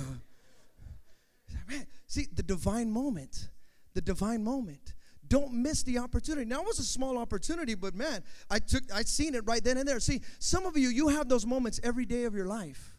Man, 1.70 1.86
see, 2.08 2.28
the 2.34 2.44
divine 2.44 2.92
moment, 2.92 3.50
the 3.94 4.02
divine 4.02 4.44
moment. 4.44 4.94
Don't 5.28 5.54
miss 5.54 5.84
the 5.84 5.98
opportunity. 5.98 6.46
Now 6.46 6.62
it 6.62 6.68
was 6.68 6.80
a 6.80 6.84
small 6.84 7.18
opportunity, 7.18 7.76
but 7.76 7.94
man, 7.94 8.24
I 8.50 8.60
took 8.60 8.84
I 8.94 9.04
seen 9.04 9.36
it 9.36 9.44
right 9.46 9.64
then 9.64 9.78
and 9.78 9.88
there. 9.88 10.00
See, 10.00 10.22
some 10.40 10.66
of 10.66 10.78
you, 10.78 10.90
you 10.90 11.10
have 11.10 11.28
those 11.28 11.46
moments 11.46 11.80
every 11.84 12.06
day 12.06 12.24
of 12.24 12.34
your 12.34 12.46
life. 12.46 12.97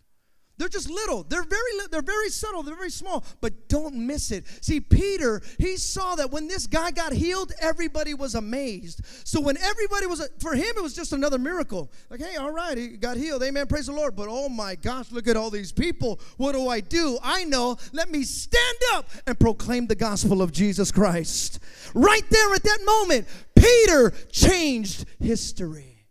They're 0.58 0.68
just 0.68 0.90
little. 0.90 1.22
They're 1.22 1.44
very 1.44 1.70
they're 1.90 2.02
very 2.02 2.28
subtle. 2.30 2.64
They're 2.64 2.76
very 2.76 2.90
small, 2.90 3.24
but 3.40 3.68
don't 3.68 3.94
miss 3.94 4.32
it. 4.32 4.44
See, 4.60 4.80
Peter, 4.80 5.40
he 5.58 5.76
saw 5.76 6.16
that 6.16 6.32
when 6.32 6.48
this 6.48 6.66
guy 6.66 6.90
got 6.90 7.12
healed, 7.12 7.52
everybody 7.60 8.12
was 8.12 8.34
amazed. 8.34 9.00
So 9.24 9.40
when 9.40 9.56
everybody 9.56 10.06
was 10.06 10.28
for 10.40 10.54
him 10.54 10.74
it 10.76 10.82
was 10.82 10.94
just 10.94 11.12
another 11.12 11.38
miracle. 11.38 11.90
Like, 12.10 12.20
hey, 12.20 12.36
all 12.36 12.50
right, 12.50 12.76
he 12.76 12.88
got 12.88 13.16
healed. 13.16 13.42
Amen. 13.44 13.66
Praise 13.68 13.86
the 13.86 13.92
Lord. 13.92 14.16
But 14.16 14.26
oh 14.28 14.48
my 14.48 14.74
gosh, 14.74 15.12
look 15.12 15.28
at 15.28 15.36
all 15.36 15.50
these 15.50 15.70
people. 15.70 16.20
What 16.36 16.52
do 16.52 16.68
I 16.68 16.80
do? 16.80 17.18
I 17.22 17.44
know. 17.44 17.76
Let 17.92 18.10
me 18.10 18.24
stand 18.24 18.78
up 18.94 19.08
and 19.26 19.38
proclaim 19.38 19.86
the 19.86 19.94
gospel 19.94 20.42
of 20.42 20.50
Jesus 20.50 20.90
Christ. 20.90 21.60
Right 21.94 22.28
there 22.30 22.52
at 22.54 22.64
that 22.64 22.80
moment, 22.84 23.28
Peter 23.54 24.10
changed 24.32 25.04
history. 25.20 26.06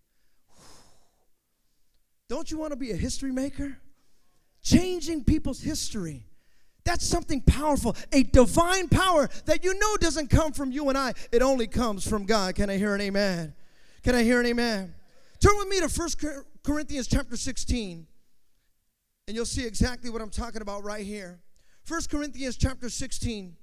Don't 2.29 2.49
you 2.49 2.57
want 2.57 2.71
to 2.71 2.77
be 2.77 2.91
a 2.91 2.95
history 2.95 3.31
maker? 3.31 3.77
Changing 4.67 5.23
people's 5.23 5.61
history. 5.61 6.23
That's 6.83 7.05
something 7.05 7.41
powerful, 7.41 7.95
a 8.13 8.23
divine 8.23 8.87
power 8.87 9.29
that 9.45 9.63
you 9.63 9.77
know 9.77 9.97
doesn't 9.97 10.29
come 10.29 10.53
from 10.53 10.71
you 10.71 10.87
and 10.89 10.97
I. 10.97 11.13
It 11.31 11.41
only 11.41 11.67
comes 11.67 12.07
from 12.07 12.25
God. 12.25 12.55
Can 12.55 12.69
I 12.69 12.77
hear 12.77 12.95
an 12.95 13.01
amen? 13.01 13.53
Can 14.03 14.15
I 14.15 14.23
hear 14.23 14.39
an 14.39 14.45
amen? 14.45 14.93
Turn 15.41 15.57
with 15.57 15.67
me 15.67 15.79
to 15.81 15.89
First 15.89 16.23
Corinthians 16.63 17.07
chapter 17.07 17.35
16, 17.35 18.07
and 19.27 19.35
you'll 19.35 19.45
see 19.45 19.65
exactly 19.65 20.09
what 20.09 20.21
I'm 20.21 20.29
talking 20.29 20.61
about 20.61 20.83
right 20.83 21.05
here. 21.05 21.41
First 21.83 22.09
Corinthians 22.09 22.57
chapter 22.57 22.89
16, 22.89 23.55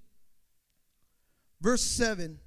verse 1.61 1.83
7. 1.83 2.38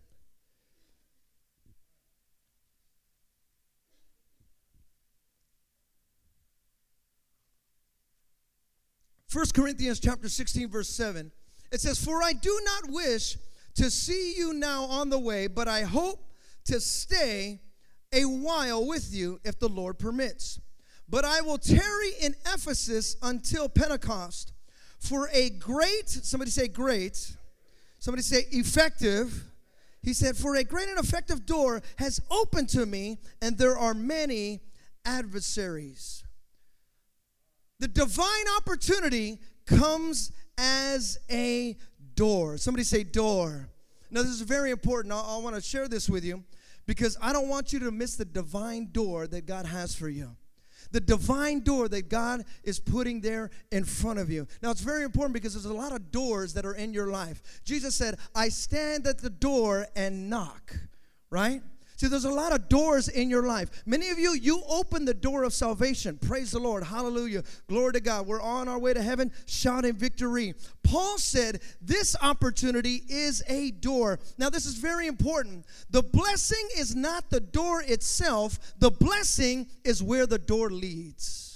1 9.31 9.45
Corinthians 9.53 9.99
chapter 9.99 10.29
16 10.29 10.69
verse 10.69 10.89
7. 10.89 11.31
It 11.71 11.81
says, 11.81 11.99
"For 11.99 12.23
I 12.23 12.33
do 12.33 12.59
not 12.63 12.89
wish 12.89 13.37
to 13.75 13.91
see 13.91 14.33
you 14.35 14.53
now 14.53 14.85
on 14.85 15.09
the 15.09 15.19
way, 15.19 15.47
but 15.47 15.67
I 15.67 15.83
hope 15.83 16.27
to 16.65 16.79
stay 16.79 17.61
a 18.11 18.25
while 18.25 18.85
with 18.85 19.13
you 19.13 19.39
if 19.43 19.59
the 19.59 19.69
Lord 19.69 19.99
permits. 19.99 20.59
But 21.09 21.25
I 21.25 21.41
will 21.41 21.57
tarry 21.57 22.11
in 22.21 22.35
Ephesus 22.53 23.15
until 23.21 23.69
Pentecost 23.69 24.53
for 24.99 25.29
a 25.31 25.49
great, 25.51 26.09
somebody 26.09 26.51
say 26.51 26.67
great, 26.67 27.33
somebody 27.99 28.23
say 28.23 28.45
effective. 28.51 29.45
He 30.01 30.13
said, 30.13 30.35
For 30.35 30.55
a 30.55 30.63
great 30.63 30.89
and 30.89 30.99
effective 30.99 31.45
door 31.45 31.81
has 31.97 32.19
opened 32.29 32.69
to 32.69 32.85
me, 32.85 33.19
and 33.41 33.57
there 33.57 33.77
are 33.77 33.93
many 33.93 34.61
adversaries. 35.05 36.23
The 37.79 37.87
divine 37.87 38.45
opportunity 38.57 39.39
comes 39.65 40.31
as 40.57 41.19
a 41.29 41.77
door. 42.15 42.57
Somebody 42.57 42.83
say 42.83 43.03
door. 43.03 43.69
Now, 44.09 44.21
this 44.21 44.31
is 44.31 44.41
very 44.41 44.71
important. 44.71 45.13
I, 45.13 45.19
I 45.19 45.37
want 45.37 45.55
to 45.55 45.61
share 45.61 45.87
this 45.87 46.09
with 46.09 46.23
you 46.23 46.43
because 46.85 47.17
I 47.21 47.33
don't 47.33 47.49
want 47.49 47.73
you 47.73 47.79
to 47.79 47.91
miss 47.91 48.15
the 48.15 48.25
divine 48.25 48.89
door 48.91 49.27
that 49.27 49.45
God 49.45 49.65
has 49.65 49.93
for 49.93 50.09
you. 50.09 50.35
The 50.91 51.01
divine 51.01 51.59
door 51.59 51.89
that 51.89 52.09
God 52.09 52.45
is 52.63 52.79
putting 52.79 53.19
there 53.19 53.51
in 53.71 53.83
front 53.83 54.19
of 54.19 54.31
you. 54.31 54.47
Now, 54.63 54.71
it's 54.71 54.81
very 54.81 55.03
important 55.03 55.33
because 55.33 55.53
there's 55.53 55.65
a 55.65 55.73
lot 55.73 55.91
of 55.91 56.11
doors 56.11 56.53
that 56.53 56.65
are 56.65 56.73
in 56.73 56.93
your 56.93 57.07
life. 57.07 57.61
Jesus 57.65 57.93
said, 57.93 58.17
I 58.33 58.49
stand 58.49 59.05
at 59.05 59.19
the 59.19 59.29
door 59.29 59.87
and 59.95 60.29
knock, 60.29 60.73
right? 61.29 61.61
See, 61.97 62.07
there's 62.07 62.25
a 62.25 62.31
lot 62.31 62.53
of 62.53 62.69
doors 62.69 63.07
in 63.07 63.27
your 63.27 63.47
life. 63.47 63.71
Many 63.87 64.11
of 64.11 64.19
you, 64.19 64.33
you 64.33 64.61
open 64.69 65.03
the 65.03 65.15
door 65.15 65.41
of 65.41 65.51
salvation. 65.51 66.19
Praise 66.19 66.51
the 66.51 66.59
Lord. 66.59 66.83
Hallelujah. 66.83 67.43
Glory 67.67 67.93
to 67.93 67.99
God. 67.99 68.27
We're 68.27 68.39
on 68.39 68.67
our 68.67 68.77
way 68.77 68.93
to 68.93 69.01
heaven 69.01 69.31
shouting 69.47 69.95
victory. 69.95 70.53
Paul 70.83 71.17
said 71.17 71.59
this 71.81 72.15
opportunity 72.21 73.01
is 73.09 73.43
a 73.47 73.71
door. 73.71 74.19
Now, 74.37 74.51
this 74.51 74.67
is 74.67 74.75
very 74.75 75.07
important. 75.07 75.65
The 75.89 76.03
blessing 76.03 76.67
is 76.77 76.95
not 76.95 77.31
the 77.31 77.39
door 77.39 77.81
itself, 77.81 78.59
the 78.77 78.91
blessing 78.91 79.67
is 79.83 80.03
where 80.03 80.27
the 80.27 80.37
door 80.37 80.69
leads. 80.69 81.46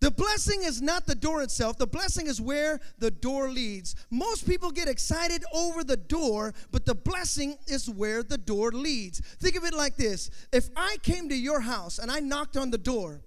The 0.00 0.10
blessing 0.10 0.62
is 0.62 0.82
not 0.82 1.06
the 1.06 1.14
door 1.14 1.42
itself, 1.42 1.78
the 1.78 1.86
blessing 1.86 2.26
is 2.26 2.40
where 2.40 2.80
the 2.98 3.10
door 3.10 3.48
leads. 3.48 3.94
Most 4.10 4.46
people 4.46 4.70
get 4.70 4.88
excited 4.88 5.42
over 5.54 5.82
the 5.82 5.96
door, 5.96 6.52
but 6.70 6.84
the 6.84 6.94
blessing 6.94 7.56
is 7.66 7.88
where 7.88 8.22
the 8.22 8.38
door 8.38 8.72
leads. 8.72 9.20
Think 9.20 9.56
of 9.56 9.64
it 9.64 9.74
like 9.74 9.96
this 9.96 10.30
if 10.52 10.68
I 10.76 10.98
came 11.02 11.28
to 11.30 11.36
your 11.36 11.60
house 11.60 11.98
and 11.98 12.10
I 12.10 12.20
knocked 12.20 12.56
on 12.56 12.70
the 12.70 12.78
door, 12.78 13.22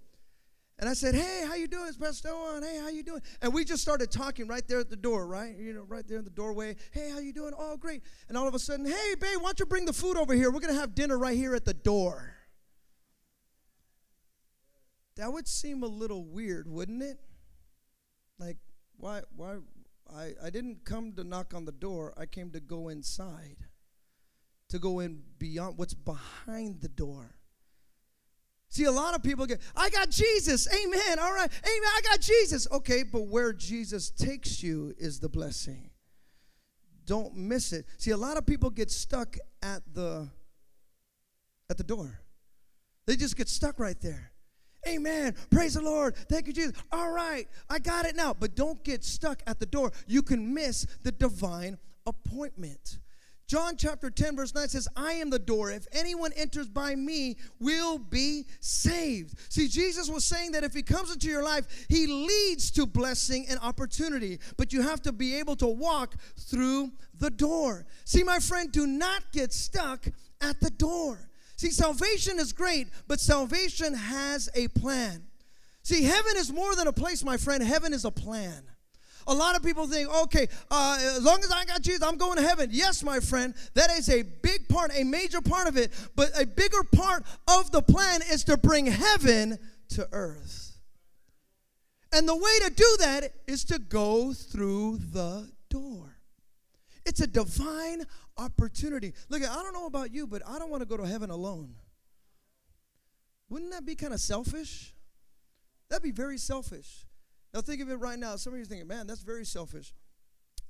and 0.77 0.87
I 0.87 0.93
said, 0.93 1.13
"Hey, 1.13 1.43
how 1.45 1.55
you 1.55 1.67
doing? 1.67 1.87
It's 1.87 1.97
Pastor 1.97 2.29
Owen. 2.29 2.63
Hey, 2.63 2.77
how 2.77 2.87
you 2.87 3.03
doing?" 3.03 3.21
And 3.41 3.53
we 3.53 3.65
just 3.65 3.81
started 3.81 4.11
talking 4.11 4.47
right 4.47 4.65
there 4.65 4.79
at 4.79 4.89
the 4.89 4.95
door, 4.95 5.27
right? 5.27 5.57
You 5.57 5.73
know, 5.73 5.81
right 5.81 6.07
there 6.07 6.19
in 6.19 6.23
the 6.23 6.29
doorway. 6.29 6.77
Hey, 6.91 7.09
how 7.09 7.19
you 7.19 7.33
doing? 7.33 7.53
Oh, 7.57 7.75
great. 7.75 8.01
And 8.29 8.37
all 8.37 8.47
of 8.47 8.55
a 8.55 8.59
sudden, 8.59 8.85
"Hey, 8.85 9.15
babe, 9.19 9.37
why 9.39 9.47
don't 9.47 9.59
you 9.59 9.65
bring 9.65 9.85
the 9.85 9.91
food 9.91 10.15
over 10.15 10.33
here? 10.33 10.51
We're 10.51 10.61
gonna 10.61 10.73
have 10.75 10.95
dinner 10.95 11.17
right 11.17 11.35
here 11.35 11.53
at 11.53 11.65
the 11.65 11.73
door." 11.73 12.35
That 15.19 15.33
would 15.33 15.49
seem 15.49 15.83
a 15.83 15.87
little 15.87 16.23
weird, 16.23 16.65
wouldn't 16.65 17.03
it? 17.03 17.17
Like, 18.39 18.55
why, 18.95 19.21
why, 19.35 19.57
I, 20.09 20.31
I 20.41 20.49
didn't 20.49 20.85
come 20.85 21.11
to 21.17 21.25
knock 21.25 21.53
on 21.53 21.65
the 21.65 21.73
door, 21.73 22.13
I 22.15 22.25
came 22.25 22.51
to 22.51 22.61
go 22.61 22.87
inside, 22.87 23.57
to 24.69 24.79
go 24.79 24.99
in 24.99 25.23
beyond 25.37 25.77
what's 25.77 25.93
behind 25.93 26.79
the 26.79 26.87
door. 26.87 27.35
See, 28.69 28.85
a 28.85 28.91
lot 28.91 29.13
of 29.13 29.21
people 29.21 29.45
get, 29.45 29.59
I 29.75 29.89
got 29.89 30.09
Jesus, 30.09 30.69
amen, 30.73 31.19
all 31.19 31.33
right, 31.33 31.51
amen, 31.51 31.89
I 31.97 32.01
got 32.01 32.21
Jesus. 32.21 32.65
Okay, 32.71 33.03
but 33.03 33.27
where 33.27 33.51
Jesus 33.51 34.11
takes 34.11 34.63
you 34.63 34.93
is 34.97 35.19
the 35.19 35.27
blessing. 35.27 35.89
Don't 37.05 37.35
miss 37.35 37.73
it. 37.73 37.87
See, 37.97 38.11
a 38.11 38.17
lot 38.17 38.37
of 38.37 38.45
people 38.45 38.69
get 38.69 38.89
stuck 38.89 39.35
at 39.61 39.81
the 39.91 40.29
at 41.69 41.77
the 41.77 41.83
door. 41.83 42.21
They 43.05 43.17
just 43.17 43.35
get 43.35 43.49
stuck 43.49 43.79
right 43.79 43.99
there. 43.99 44.31
Amen. 44.87 45.35
Praise 45.51 45.73
the 45.73 45.81
Lord. 45.81 46.15
Thank 46.29 46.47
you, 46.47 46.53
Jesus. 46.53 46.73
All 46.91 47.11
right, 47.11 47.47
I 47.69 47.79
got 47.79 48.05
it 48.05 48.15
now. 48.15 48.33
But 48.33 48.55
don't 48.55 48.83
get 48.83 49.03
stuck 49.03 49.41
at 49.45 49.59
the 49.59 49.65
door. 49.65 49.91
You 50.07 50.21
can 50.21 50.53
miss 50.53 50.85
the 51.03 51.11
divine 51.11 51.77
appointment. 52.05 52.99
John 53.49 53.77
chapter 53.77 54.11
10, 54.11 54.35
verse 54.35 54.53
9 54.53 54.67
says, 54.67 54.87
I 54.95 55.13
am 55.13 55.31
the 55.31 55.39
door. 55.39 55.71
If 55.71 55.87
anyone 55.91 56.31
enters 56.35 56.69
by 56.69 56.93
me, 56.93 57.35
will 57.59 57.97
be 57.97 58.45
saved. 58.59 59.39
See, 59.49 59.67
Jesus 59.67 60.07
was 60.07 60.23
saying 60.23 60.51
that 60.51 60.63
if 60.63 60.75
he 60.75 60.83
comes 60.83 61.11
into 61.11 61.27
your 61.27 61.43
life, 61.43 61.87
he 61.89 62.05
leads 62.05 62.69
to 62.71 62.85
blessing 62.85 63.47
and 63.49 63.59
opportunity. 63.63 64.39
But 64.55 64.71
you 64.71 64.83
have 64.83 65.01
to 65.01 65.11
be 65.11 65.35
able 65.37 65.55
to 65.57 65.67
walk 65.67 66.13
through 66.37 66.91
the 67.17 67.31
door. 67.31 67.87
See, 68.05 68.23
my 68.23 68.37
friend, 68.37 68.71
do 68.71 68.85
not 68.85 69.23
get 69.31 69.51
stuck 69.51 70.05
at 70.41 70.59
the 70.59 70.69
door. 70.69 71.28
See, 71.59 71.71
salvation 71.71 72.39
is 72.39 72.53
great, 72.53 72.87
but 73.09 73.19
salvation 73.19 73.93
has 73.93 74.47
a 74.55 74.69
plan. 74.69 75.23
See, 75.83 76.03
heaven 76.03 76.37
is 76.37 76.53
more 76.53 76.73
than 76.73 76.87
a 76.87 76.93
place, 76.93 77.21
my 77.21 77.35
friend. 77.35 77.61
Heaven 77.61 77.91
is 77.91 78.05
a 78.05 78.11
plan. 78.11 78.63
A 79.27 79.33
lot 79.33 79.57
of 79.57 79.61
people 79.61 79.85
think, 79.85 80.07
okay, 80.21 80.47
uh, 80.71 80.97
as 81.01 81.21
long 81.21 81.39
as 81.39 81.51
I 81.51 81.65
got 81.65 81.81
Jesus, 81.81 82.01
I'm 82.01 82.15
going 82.15 82.37
to 82.37 82.47
heaven. 82.47 82.69
Yes, 82.71 83.03
my 83.03 83.19
friend, 83.19 83.53
that 83.73 83.91
is 83.91 84.07
a 84.09 84.21
big 84.21 84.69
part, 84.69 84.91
a 84.95 85.03
major 85.03 85.41
part 85.41 85.67
of 85.67 85.75
it. 85.75 85.91
But 86.15 86.31
a 86.39 86.45
bigger 86.45 86.81
part 86.95 87.25
of 87.49 87.71
the 87.71 87.81
plan 87.81 88.21
is 88.31 88.45
to 88.45 88.55
bring 88.55 88.85
heaven 88.85 89.59
to 89.89 90.07
earth. 90.13 90.79
And 92.13 92.25
the 92.25 92.37
way 92.37 92.59
to 92.67 92.69
do 92.73 92.97
that 92.99 93.33
is 93.47 93.65
to 93.65 93.79
go 93.79 94.31
through 94.31 94.99
the 95.11 95.51
door. 95.69 96.19
It's 97.05 97.19
a 97.19 97.27
divine 97.27 98.03
opportunity. 98.39 99.13
Look, 99.29 99.41
I 99.43 99.63
don't 99.63 99.73
know 99.73 99.85
about 99.85 100.13
you, 100.13 100.27
but 100.27 100.41
I 100.47 100.57
don't 100.59 100.69
want 100.69 100.81
to 100.81 100.87
go 100.87 100.97
to 100.97 101.05
heaven 101.05 101.29
alone. 101.29 101.75
Wouldn't 103.49 103.71
that 103.71 103.85
be 103.85 103.95
kind 103.95 104.13
of 104.13 104.19
selfish? 104.19 104.93
That'd 105.89 106.03
be 106.03 106.11
very 106.11 106.37
selfish. 106.37 107.05
Now, 107.53 107.61
think 107.61 107.81
of 107.81 107.89
it 107.89 107.95
right 107.95 108.19
now. 108.19 108.35
Some 108.35 108.53
of 108.53 108.59
you 108.59 108.65
thinking, 108.65 108.87
man, 108.87 109.07
that's 109.07 109.21
very 109.21 109.45
selfish. 109.45 109.93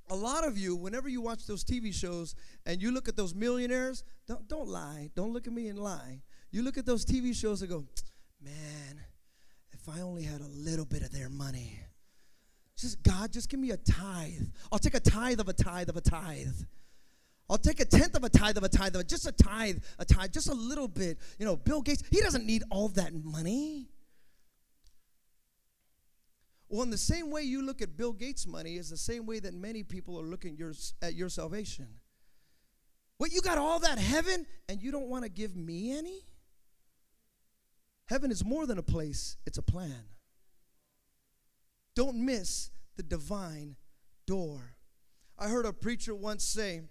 A 0.08 0.14
lot 0.16 0.44
of 0.44 0.58
you, 0.58 0.74
whenever 0.74 1.08
you 1.08 1.20
watch 1.20 1.46
those 1.46 1.62
TV 1.62 1.94
shows 1.94 2.34
and 2.66 2.82
you 2.82 2.90
look 2.90 3.06
at 3.06 3.16
those 3.16 3.34
millionaires, 3.34 4.02
don't, 4.26 4.48
don't 4.48 4.66
lie. 4.66 5.10
Don't 5.14 5.32
look 5.32 5.46
at 5.46 5.52
me 5.52 5.68
and 5.68 5.78
lie. 5.78 6.22
You 6.50 6.62
look 6.62 6.78
at 6.78 6.86
those 6.86 7.04
TV 7.04 7.34
shows 7.34 7.60
and 7.62 7.70
go, 7.70 7.84
man, 8.42 9.00
if 9.72 9.88
I 9.88 10.00
only 10.00 10.24
had 10.24 10.40
a 10.40 10.48
little 10.48 10.86
bit 10.86 11.02
of 11.02 11.12
their 11.12 11.28
money. 11.28 11.78
Just, 12.76 13.02
God, 13.02 13.30
just 13.30 13.50
give 13.50 13.60
me 13.60 13.70
a 13.70 13.76
tithe. 13.76 14.48
I'll 14.72 14.78
take 14.78 14.94
a 14.94 15.00
tithe 15.00 15.38
of 15.38 15.48
a 15.48 15.52
tithe 15.52 15.90
of 15.90 15.96
a 15.96 16.00
tithe. 16.00 16.56
I'll 17.50 17.58
take 17.58 17.80
a 17.80 17.84
tenth 17.84 18.14
of 18.14 18.22
a 18.22 18.28
tithe 18.28 18.56
of 18.56 18.62
a 18.62 18.68
tithe 18.68 18.94
of 18.94 19.00
a, 19.00 19.04
just 19.04 19.26
a 19.26 19.32
tithe, 19.32 19.78
a 19.98 20.04
tithe, 20.04 20.32
just 20.32 20.48
a 20.48 20.54
little 20.54 20.86
bit. 20.86 21.18
You 21.36 21.44
know, 21.44 21.56
Bill 21.56 21.82
Gates, 21.82 22.04
he 22.08 22.20
doesn't 22.20 22.46
need 22.46 22.62
all 22.70 22.88
that 22.90 23.12
money. 23.12 23.88
Well, 26.68 26.82
in 26.82 26.90
the 26.90 26.96
same 26.96 27.32
way 27.32 27.42
you 27.42 27.62
look 27.62 27.82
at 27.82 27.96
Bill 27.96 28.12
Gates' 28.12 28.46
money 28.46 28.76
is 28.76 28.88
the 28.88 28.96
same 28.96 29.26
way 29.26 29.40
that 29.40 29.52
many 29.52 29.82
people 29.82 30.18
are 30.20 30.24
looking 30.24 30.56
your, 30.56 30.72
at 31.02 31.14
your 31.14 31.28
salvation. 31.28 31.88
What, 33.18 33.32
you 33.32 33.40
got 33.40 33.58
all 33.58 33.80
that 33.80 33.98
heaven 33.98 34.46
and 34.68 34.80
you 34.80 34.92
don't 34.92 35.08
want 35.08 35.24
to 35.24 35.28
give 35.28 35.56
me 35.56 35.98
any? 35.98 36.20
Heaven 38.06 38.30
is 38.30 38.44
more 38.44 38.64
than 38.64 38.78
a 38.78 38.82
place, 38.82 39.36
it's 39.44 39.58
a 39.58 39.62
plan. 39.62 40.04
Don't 41.96 42.16
miss 42.16 42.70
the 42.96 43.02
divine 43.02 43.74
door. 44.24 44.76
I 45.36 45.48
heard 45.48 45.66
a 45.66 45.72
preacher 45.72 46.14
once 46.14 46.44
say, 46.44 46.82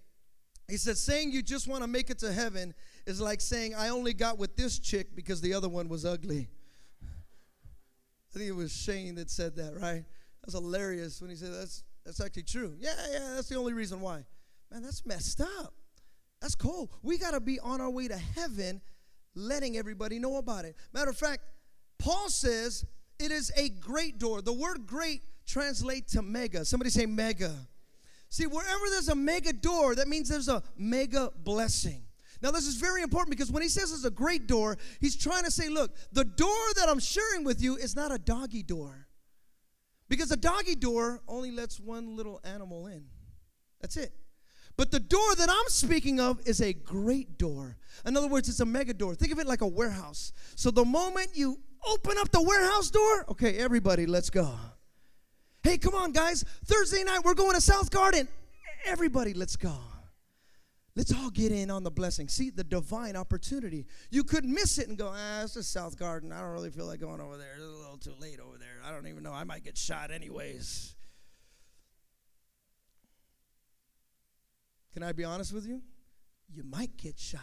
he 0.69 0.77
said, 0.77 0.97
saying 0.97 1.31
you 1.31 1.41
just 1.41 1.67
want 1.67 1.83
to 1.83 1.87
make 1.87 2.09
it 2.09 2.19
to 2.19 2.31
heaven 2.31 2.73
is 3.05 3.21
like 3.21 3.41
saying, 3.41 3.75
I 3.75 3.89
only 3.89 4.13
got 4.13 4.37
with 4.37 4.55
this 4.55 4.79
chick 4.79 5.15
because 5.15 5.41
the 5.41 5.53
other 5.53 5.69
one 5.69 5.89
was 5.89 6.05
ugly. 6.05 6.49
I 7.03 8.37
think 8.37 8.49
it 8.49 8.55
was 8.55 8.71
Shane 8.71 9.15
that 9.15 9.29
said 9.29 9.55
that, 9.55 9.73
right? 9.79 10.03
That's 10.41 10.53
hilarious 10.53 11.21
when 11.21 11.29
he 11.29 11.35
said 11.35 11.53
that's 11.53 11.83
that's 12.05 12.21
actually 12.21 12.43
true. 12.43 12.75
Yeah, 12.79 12.93
yeah, 13.11 13.33
that's 13.35 13.49
the 13.49 13.55
only 13.55 13.73
reason 13.73 14.01
why. 14.01 14.23
Man, 14.71 14.81
that's 14.83 15.05
messed 15.05 15.41
up. 15.41 15.73
That's 16.41 16.55
cool. 16.55 16.91
We 17.03 17.17
got 17.17 17.31
to 17.31 17.39
be 17.39 17.59
on 17.59 17.81
our 17.81 17.89
way 17.89 18.07
to 18.07 18.17
heaven 18.17 18.81
letting 19.35 19.77
everybody 19.77 20.19
know 20.19 20.37
about 20.37 20.65
it. 20.65 20.75
Matter 20.93 21.09
of 21.09 21.17
fact, 21.17 21.43
Paul 21.97 22.29
says 22.29 22.85
it 23.19 23.31
is 23.31 23.51
a 23.57 23.69
great 23.69 24.17
door. 24.17 24.41
The 24.41 24.53
word 24.53 24.87
great 24.87 25.21
translates 25.45 26.13
to 26.13 26.21
mega. 26.21 26.65
Somebody 26.65 26.89
say 26.89 27.05
mega. 27.05 27.53
See, 28.29 28.45
wherever 28.45 28.89
there's 28.91 29.09
a 29.09 29.15
mega 29.15 29.51
door, 29.51 29.95
that 29.95 30.07
means 30.07 30.29
there's 30.29 30.49
a 30.49 30.61
mega 30.77 31.31
blessing. 31.43 32.03
Now, 32.41 32.51
this 32.51 32.67
is 32.67 32.75
very 32.75 33.01
important 33.01 33.31
because 33.31 33.51
when 33.51 33.63
he 33.63 33.69
says 33.69 33.91
it's 33.91 34.05
a 34.05 34.11
great 34.11 34.47
door, 34.47 34.77
he's 35.01 35.17
trying 35.17 35.43
to 35.43 35.51
say, 35.51 35.67
look, 35.67 35.91
the 36.13 36.23
door 36.23 36.73
that 36.77 36.87
I'm 36.87 36.99
sharing 36.99 37.43
with 37.43 37.61
you 37.61 37.75
is 37.75 37.95
not 37.95 38.13
a 38.13 38.17
doggy 38.17 38.63
door. 38.63 39.07
Because 40.07 40.31
a 40.31 40.37
doggy 40.37 40.75
door 40.75 41.21
only 41.27 41.51
lets 41.51 41.79
one 41.79 42.15
little 42.15 42.39
animal 42.43 42.87
in. 42.87 43.05
That's 43.81 43.97
it. 43.97 44.13
But 44.77 44.91
the 44.91 44.99
door 44.99 45.35
that 45.35 45.49
I'm 45.49 45.67
speaking 45.67 46.21
of 46.21 46.39
is 46.47 46.61
a 46.61 46.71
great 46.71 47.37
door. 47.37 47.77
In 48.05 48.15
other 48.15 48.27
words, 48.27 48.47
it's 48.47 48.61
a 48.61 48.65
mega 48.65 48.93
door. 48.93 49.13
Think 49.15 49.33
of 49.33 49.39
it 49.39 49.47
like 49.47 49.61
a 49.61 49.67
warehouse. 49.67 50.31
So 50.55 50.71
the 50.71 50.85
moment 50.85 51.31
you 51.33 51.59
open 51.85 52.17
up 52.17 52.31
the 52.31 52.41
warehouse 52.41 52.89
door, 52.89 53.25
okay, 53.29 53.57
everybody, 53.57 54.05
let's 54.05 54.29
go. 54.29 54.55
Hey, 55.63 55.77
come 55.77 55.95
on, 55.95 56.11
guys. 56.11 56.43
Thursday 56.65 57.03
night, 57.03 57.21
we're 57.23 57.33
going 57.33 57.53
to 57.53 57.61
South 57.61 57.91
Garden. 57.91 58.27
Everybody, 58.85 59.33
let's 59.33 59.55
go. 59.55 59.75
Let's 60.95 61.13
all 61.13 61.29
get 61.29 61.51
in 61.51 61.69
on 61.69 61.83
the 61.83 61.91
blessing. 61.91 62.27
See 62.27 62.49
the 62.49 62.63
divine 62.63 63.15
opportunity. 63.15 63.85
You 64.09 64.23
could 64.23 64.45
miss 64.45 64.77
it 64.77 64.87
and 64.87 64.97
go, 64.97 65.11
ah, 65.13 65.43
it's 65.43 65.53
just 65.53 65.71
South 65.71 65.97
Garden. 65.97 66.31
I 66.31 66.41
don't 66.41 66.51
really 66.51 66.71
feel 66.71 66.85
like 66.85 66.99
going 66.99 67.21
over 67.21 67.37
there. 67.37 67.53
It's 67.53 67.63
a 67.63 67.67
little 67.67 67.97
too 67.97 68.15
late 68.19 68.39
over 68.39 68.57
there. 68.57 68.79
I 68.83 68.91
don't 68.91 69.07
even 69.07 69.23
know. 69.23 69.31
I 69.31 69.43
might 69.43 69.63
get 69.63 69.77
shot 69.77 70.11
anyways. 70.11 70.95
Can 74.93 75.03
I 75.03 75.11
be 75.11 75.23
honest 75.23 75.53
with 75.53 75.65
you? 75.65 75.81
You 76.53 76.63
might 76.63 76.97
get 76.97 77.19
shot. 77.19 77.41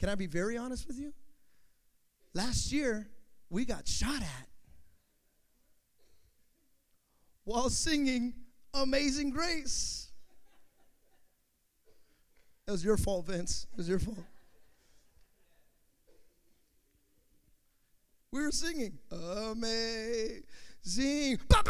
Can 0.00 0.08
I 0.08 0.14
be 0.14 0.26
very 0.26 0.58
honest 0.58 0.86
with 0.88 0.98
you? 0.98 1.14
Last 2.34 2.72
year, 2.72 3.08
we 3.48 3.64
got 3.64 3.86
shot 3.86 4.20
at 4.20 4.48
while 7.44 7.70
singing 7.70 8.34
Amazing 8.74 9.30
Grace. 9.30 10.10
It 12.66 12.70
was 12.70 12.84
your 12.84 12.96
fault, 12.96 13.26
Vince. 13.26 13.66
It 13.72 13.76
was 13.76 13.88
your 13.88 13.98
fault. 13.98 14.24
We 18.30 18.40
were 18.40 18.50
singing 18.50 18.98
Amazing. 19.10 20.42
Pow. 21.48 21.62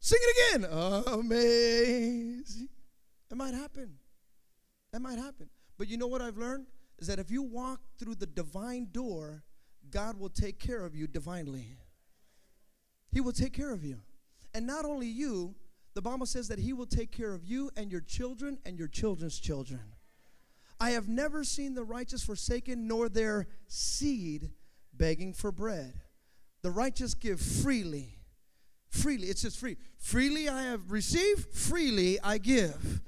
Sing 0.00 0.18
it 0.20 0.56
again. 0.56 0.70
Amazing. 1.06 2.68
It 3.30 3.36
might 3.36 3.54
happen. 3.54 3.94
That 4.92 5.00
might 5.00 5.18
happen. 5.18 5.48
But 5.78 5.88
you 5.88 5.96
know 5.96 6.08
what 6.08 6.20
I've 6.20 6.36
learned? 6.36 6.66
Is 6.98 7.06
that 7.06 7.18
if 7.18 7.30
you 7.30 7.42
walk 7.42 7.80
through 7.98 8.16
the 8.16 8.26
divine 8.26 8.88
door, 8.92 9.44
God 9.90 10.18
will 10.18 10.28
take 10.28 10.58
care 10.58 10.84
of 10.84 10.94
you 10.94 11.06
divinely. 11.06 11.76
He 13.12 13.20
will 13.20 13.32
take 13.32 13.52
care 13.52 13.72
of 13.72 13.84
you. 13.84 14.00
And 14.54 14.66
not 14.66 14.84
only 14.84 15.06
you, 15.06 15.54
the 15.94 16.02
Bible 16.02 16.26
says 16.26 16.48
that 16.48 16.58
He 16.58 16.72
will 16.72 16.86
take 16.86 17.12
care 17.12 17.32
of 17.32 17.44
you 17.44 17.70
and 17.76 17.90
your 17.90 18.00
children 18.00 18.58
and 18.64 18.78
your 18.78 18.88
children's 18.88 19.38
children. 19.38 19.80
I 20.80 20.90
have 20.90 21.08
never 21.08 21.44
seen 21.44 21.74
the 21.74 21.84
righteous 21.84 22.24
forsaken, 22.24 22.88
nor 22.88 23.08
their 23.08 23.46
seed 23.68 24.50
begging 24.92 25.32
for 25.32 25.52
bread. 25.52 25.94
The 26.62 26.70
righteous 26.70 27.14
give 27.14 27.40
freely 27.40 28.18
freely. 28.94 29.28
It 29.28 29.38
says 29.38 29.56
free. 29.56 29.76
Freely 29.98 30.48
I 30.48 30.62
have 30.62 30.90
received, 30.90 31.52
freely 31.52 32.18
I 32.20 32.38
give. 32.38 33.02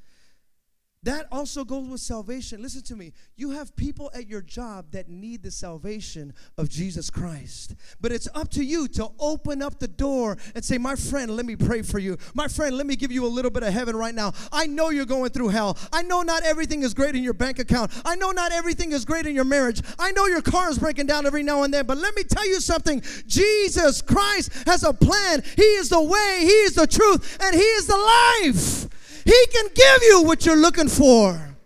That 1.07 1.29
also 1.31 1.64
goes 1.64 1.87
with 1.87 2.01
salvation. 2.01 2.61
Listen 2.61 2.83
to 2.83 2.97
me. 2.97 3.12
You 3.37 3.51
have 3.53 3.77
people 3.77 4.11
at 4.12 4.27
your 4.27 4.42
job 4.42 4.87
that 4.90 5.09
need 5.09 5.40
the 5.40 5.53
salvation 5.53 6.35
of 6.59 6.69
Jesus 6.69 7.11
Christ. 7.11 7.77
But 8.01 8.11
it's 8.11 8.27
up 8.35 8.51
to 8.51 8.64
you 8.64 8.88
to 8.88 9.11
open 9.21 9.62
up 9.62 9.79
the 9.79 9.87
door 9.87 10.37
and 10.57 10.64
say, 10.64 10.79
My 10.79 10.97
friend, 10.97 11.31
let 11.37 11.47
me 11.47 11.55
pray 11.55 11.83
for 11.83 12.01
you. 12.01 12.16
My 12.35 12.49
friend, 12.49 12.77
let 12.77 12.87
me 12.87 12.97
give 12.97 13.12
you 13.12 13.25
a 13.25 13.29
little 13.29 13.53
bit 13.53 13.62
of 13.62 13.73
heaven 13.73 13.95
right 13.95 14.16
now. 14.16 14.33
I 14.51 14.66
know 14.66 14.90
you're 14.90 15.07
going 15.07 15.31
through 15.31 15.51
hell. 15.51 15.79
I 15.92 16.03
know 16.03 16.23
not 16.23 16.42
everything 16.42 16.83
is 16.83 16.92
great 16.92 17.14
in 17.14 17.23
your 17.23 17.35
bank 17.35 17.61
account. 17.61 17.92
I 18.05 18.16
know 18.16 18.33
not 18.33 18.51
everything 18.51 18.90
is 18.90 19.05
great 19.05 19.29
in 19.29 19.35
your 19.37 19.45
marriage. 19.45 19.83
I 20.01 20.11
know 20.11 20.27
your 20.27 20.42
car 20.42 20.71
is 20.71 20.79
breaking 20.81 21.07
down 21.07 21.25
every 21.25 21.45
now 21.45 21.62
and 21.62 21.73
then. 21.73 21.87
But 21.87 21.99
let 21.99 22.16
me 22.16 22.25
tell 22.25 22.49
you 22.49 22.61
something 22.61 23.01
Jesus 23.29 24.03
Christ 24.03 24.53
has 24.66 24.83
a 24.83 24.92
plan. 24.92 25.45
He 25.55 25.62
is 25.62 25.88
the 25.88 26.03
way, 26.03 26.38
He 26.40 26.47
is 26.66 26.75
the 26.75 26.88
truth, 26.88 27.38
and 27.40 27.55
He 27.55 27.62
is 27.62 27.87
the 27.87 27.97
life. 27.97 28.88
He 29.27 29.47
can 29.53 29.67
give 29.75 30.03
you 30.03 30.23
what 30.23 30.47
you're 30.47 30.57
looking 30.57 30.89
for. 30.89 31.57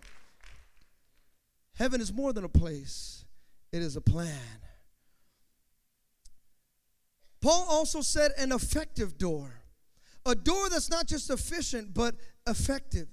Heaven 1.75 2.01
is 2.01 2.11
more 2.11 2.33
than 2.33 2.43
a 2.43 2.49
place, 2.49 3.23
it 3.71 3.83
is 3.83 3.95
a 3.95 4.01
plan. 4.01 4.39
Paul 7.39 7.67
also 7.69 8.01
said 8.01 8.31
an 8.37 8.51
effective 8.51 9.17
door. 9.17 9.61
A 10.25 10.35
door 10.35 10.69
that's 10.69 10.89
not 10.89 11.07
just 11.07 11.29
efficient, 11.29 11.93
but 11.93 12.15
effective. 12.47 13.07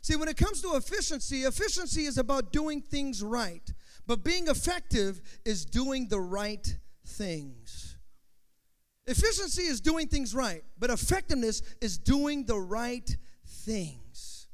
See, 0.00 0.16
when 0.16 0.28
it 0.28 0.36
comes 0.36 0.62
to 0.62 0.74
efficiency, 0.74 1.42
efficiency 1.42 2.04
is 2.04 2.18
about 2.18 2.52
doing 2.52 2.80
things 2.80 3.22
right. 3.22 3.72
But 4.06 4.24
being 4.24 4.48
effective 4.48 5.20
is 5.44 5.64
doing 5.64 6.08
the 6.08 6.20
right 6.20 6.76
things. 7.06 7.96
Efficiency 9.06 9.62
is 9.62 9.80
doing 9.80 10.06
things 10.06 10.34
right, 10.34 10.62
but 10.78 10.90
effectiveness 10.90 11.62
is 11.80 11.98
doing 11.98 12.44
the 12.44 12.58
right 12.58 13.16
things. 13.68 14.46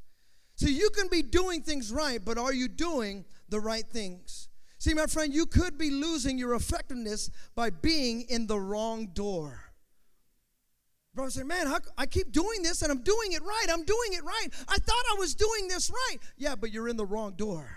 See, 0.57 0.73
you 0.73 0.91
can 0.91 1.09
be 1.09 1.23
doing 1.23 1.63
things 1.63 1.93
right, 1.93 2.21
but 2.23 2.37
are 2.37 2.53
you 2.53 2.69
doing 2.69 3.25
the 3.49 3.61
right 3.61 3.87
things? 3.87 4.49
See, 4.79 4.93
my 4.93 5.07
friend, 5.07 5.33
you 5.33 5.47
could 5.47 5.79
be 5.79 5.91
losing 5.91 6.37
your 6.37 6.55
effectiveness 6.55 7.31
by 7.55 7.71
being 7.71 8.23
in 8.23 8.47
the 8.47 8.59
wrong 8.59 9.07
door. 9.15 9.61
Brother 11.15 11.31
say, 11.31 11.45
man, 11.45 11.69
how, 11.69 11.79
I 11.97 12.07
keep 12.07 12.33
doing 12.33 12.63
this 12.63 12.83
and 12.83 12.91
I'm 12.91 13.03
doing 13.03 13.33
it 13.33 13.43
right. 13.43 13.67
I'm 13.71 13.85
doing 13.85 14.13
it 14.13 14.25
right. 14.25 14.49
I 14.69 14.77
thought 14.77 15.05
I 15.13 15.17
was 15.19 15.35
doing 15.35 15.69
this 15.69 15.91
right. 15.91 16.19
Yeah, 16.37 16.57
but 16.57 16.73
you're 16.73 16.89
in 16.89 16.97
the 16.97 17.07
wrong 17.07 17.35
door. 17.37 17.71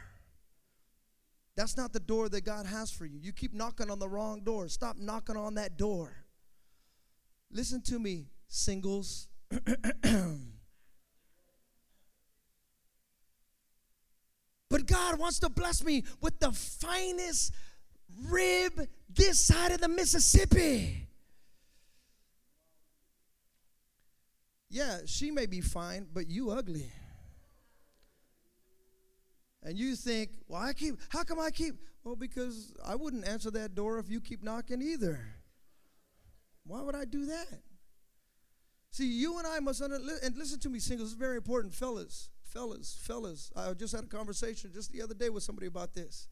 That's 1.55 1.77
not 1.77 1.93
the 1.93 1.99
door 1.99 2.29
that 2.29 2.41
God 2.41 2.65
has 2.65 2.91
for 2.91 3.05
you. 3.05 3.19
You 3.19 3.31
keep 3.31 3.53
knocking 3.53 3.91
on 3.91 3.99
the 3.99 4.09
wrong 4.09 4.41
door. 4.43 4.67
Stop 4.69 4.97
knocking 4.97 5.37
on 5.37 5.53
that 5.55 5.77
door. 5.77 6.25
Listen 7.51 7.81
to 7.83 7.99
me, 7.99 8.25
singles. 8.47 9.27
But 14.77 14.85
God 14.85 15.17
wants 15.17 15.39
to 15.39 15.49
bless 15.49 15.83
me 15.83 16.03
with 16.21 16.39
the 16.39 16.51
finest 16.51 17.51
rib 18.29 18.87
this 19.09 19.43
side 19.43 19.71
of 19.71 19.81
the 19.81 19.87
Mississippi. 19.87 21.07
Yeah, 24.69 24.99
she 25.07 25.31
may 25.31 25.47
be 25.47 25.61
fine, 25.61 26.05
but 26.13 26.29
you 26.29 26.51
ugly. 26.51 26.91
And 29.63 29.75
you 29.75 29.95
think, 29.95 30.29
well, 30.47 30.61
I 30.61 30.73
keep, 30.73 30.99
how 31.09 31.23
come 31.23 31.39
I 31.39 31.49
keep? 31.49 31.73
Well, 32.03 32.15
because 32.15 32.71
I 32.85 32.93
wouldn't 32.93 33.27
answer 33.27 33.49
that 33.49 33.73
door 33.73 33.97
if 33.97 34.11
you 34.11 34.21
keep 34.21 34.43
knocking 34.43 34.83
either. 34.83 35.19
Why 36.67 36.83
would 36.83 36.93
I 36.93 37.05
do 37.05 37.25
that? 37.25 37.61
See, 38.91 39.07
you 39.07 39.39
and 39.39 39.47
I 39.47 39.59
must, 39.59 39.81
under, 39.81 39.95
and 39.95 40.37
listen 40.37 40.59
to 40.59 40.69
me, 40.69 40.77
singles, 40.77 41.13
it's 41.13 41.19
very 41.19 41.37
important, 41.37 41.73
fellas 41.73 42.29
fellas, 42.57 42.97
fellas, 43.03 43.51
I 43.55 43.71
just 43.73 43.93
had 43.95 44.05
a 44.05 44.07
conversation 44.07 44.71
just 44.73 44.91
the 44.91 45.03
other 45.03 45.13
day 45.13 45.29
with 45.29 45.43
somebody 45.43 45.67
about 45.67 45.93
this. 45.93 46.27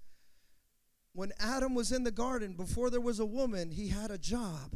When 1.13 1.31
Adam 1.39 1.75
was 1.75 1.91
in 1.91 2.03
the 2.03 2.09
garden, 2.09 2.55
before 2.55 2.89
there 2.89 2.99
was 2.99 3.19
a 3.19 3.25
woman, 3.25 3.69
he 3.69 3.89
had 3.89 4.09
a 4.09 4.17
job. 4.17 4.71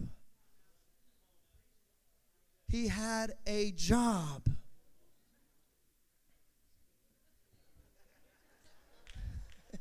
He 2.67 2.87
had 2.87 3.33
a 3.47 3.71
job. 3.71 4.47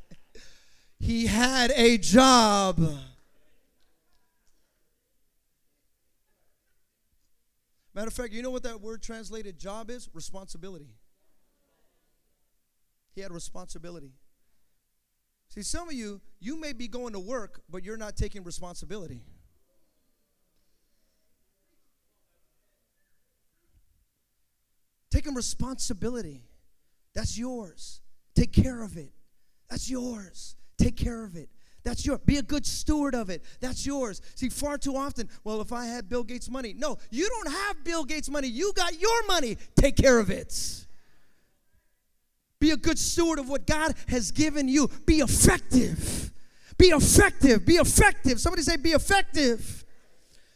he 0.98 1.26
had 1.26 1.70
a 1.76 1.98
job. 1.98 2.78
Matter 7.94 8.08
of 8.08 8.14
fact, 8.14 8.32
you 8.32 8.40
know 8.40 8.50
what 8.50 8.62
that 8.62 8.80
word 8.80 9.02
translated 9.02 9.58
job 9.58 9.90
is? 9.90 10.08
Responsibility. 10.14 10.94
He 13.18 13.22
had 13.22 13.32
responsibility. 13.32 14.12
See, 15.48 15.62
some 15.62 15.88
of 15.88 15.92
you, 15.92 16.20
you 16.38 16.54
may 16.54 16.72
be 16.72 16.86
going 16.86 17.14
to 17.14 17.18
work, 17.18 17.62
but 17.68 17.82
you're 17.82 17.96
not 17.96 18.16
taking 18.16 18.44
responsibility. 18.44 19.24
Taking 25.10 25.34
responsibility. 25.34 26.44
That's 27.12 27.36
yours. 27.36 28.02
Take 28.36 28.52
care 28.52 28.84
of 28.84 28.96
it. 28.96 29.10
That's 29.68 29.90
yours. 29.90 30.54
Take 30.76 30.94
care 30.94 31.24
of 31.24 31.34
it. 31.34 31.48
That's 31.82 32.06
yours. 32.06 32.20
Be 32.24 32.36
a 32.36 32.42
good 32.42 32.64
steward 32.64 33.16
of 33.16 33.30
it. 33.30 33.42
That's 33.58 33.84
yours. 33.84 34.22
See, 34.36 34.48
far 34.48 34.78
too 34.78 34.94
often, 34.94 35.28
well, 35.42 35.60
if 35.60 35.72
I 35.72 35.86
had 35.86 36.08
Bill 36.08 36.22
Gates' 36.22 36.48
money. 36.48 36.72
No, 36.72 36.98
you 37.10 37.28
don't 37.28 37.52
have 37.52 37.82
Bill 37.82 38.04
Gates' 38.04 38.30
money. 38.30 38.46
You 38.46 38.72
got 38.76 39.00
your 39.00 39.26
money. 39.26 39.58
Take 39.74 39.96
care 39.96 40.20
of 40.20 40.30
it. 40.30 40.86
Be 42.60 42.70
a 42.72 42.76
good 42.76 42.98
steward 42.98 43.38
of 43.38 43.48
what 43.48 43.66
God 43.66 43.94
has 44.08 44.30
given 44.30 44.68
you. 44.68 44.88
Be 45.06 45.20
effective. 45.20 46.32
Be 46.76 46.86
effective. 46.86 47.64
Be 47.64 47.74
effective. 47.74 48.40
Somebody 48.40 48.62
say, 48.62 48.76
be 48.76 48.90
effective. 48.90 49.84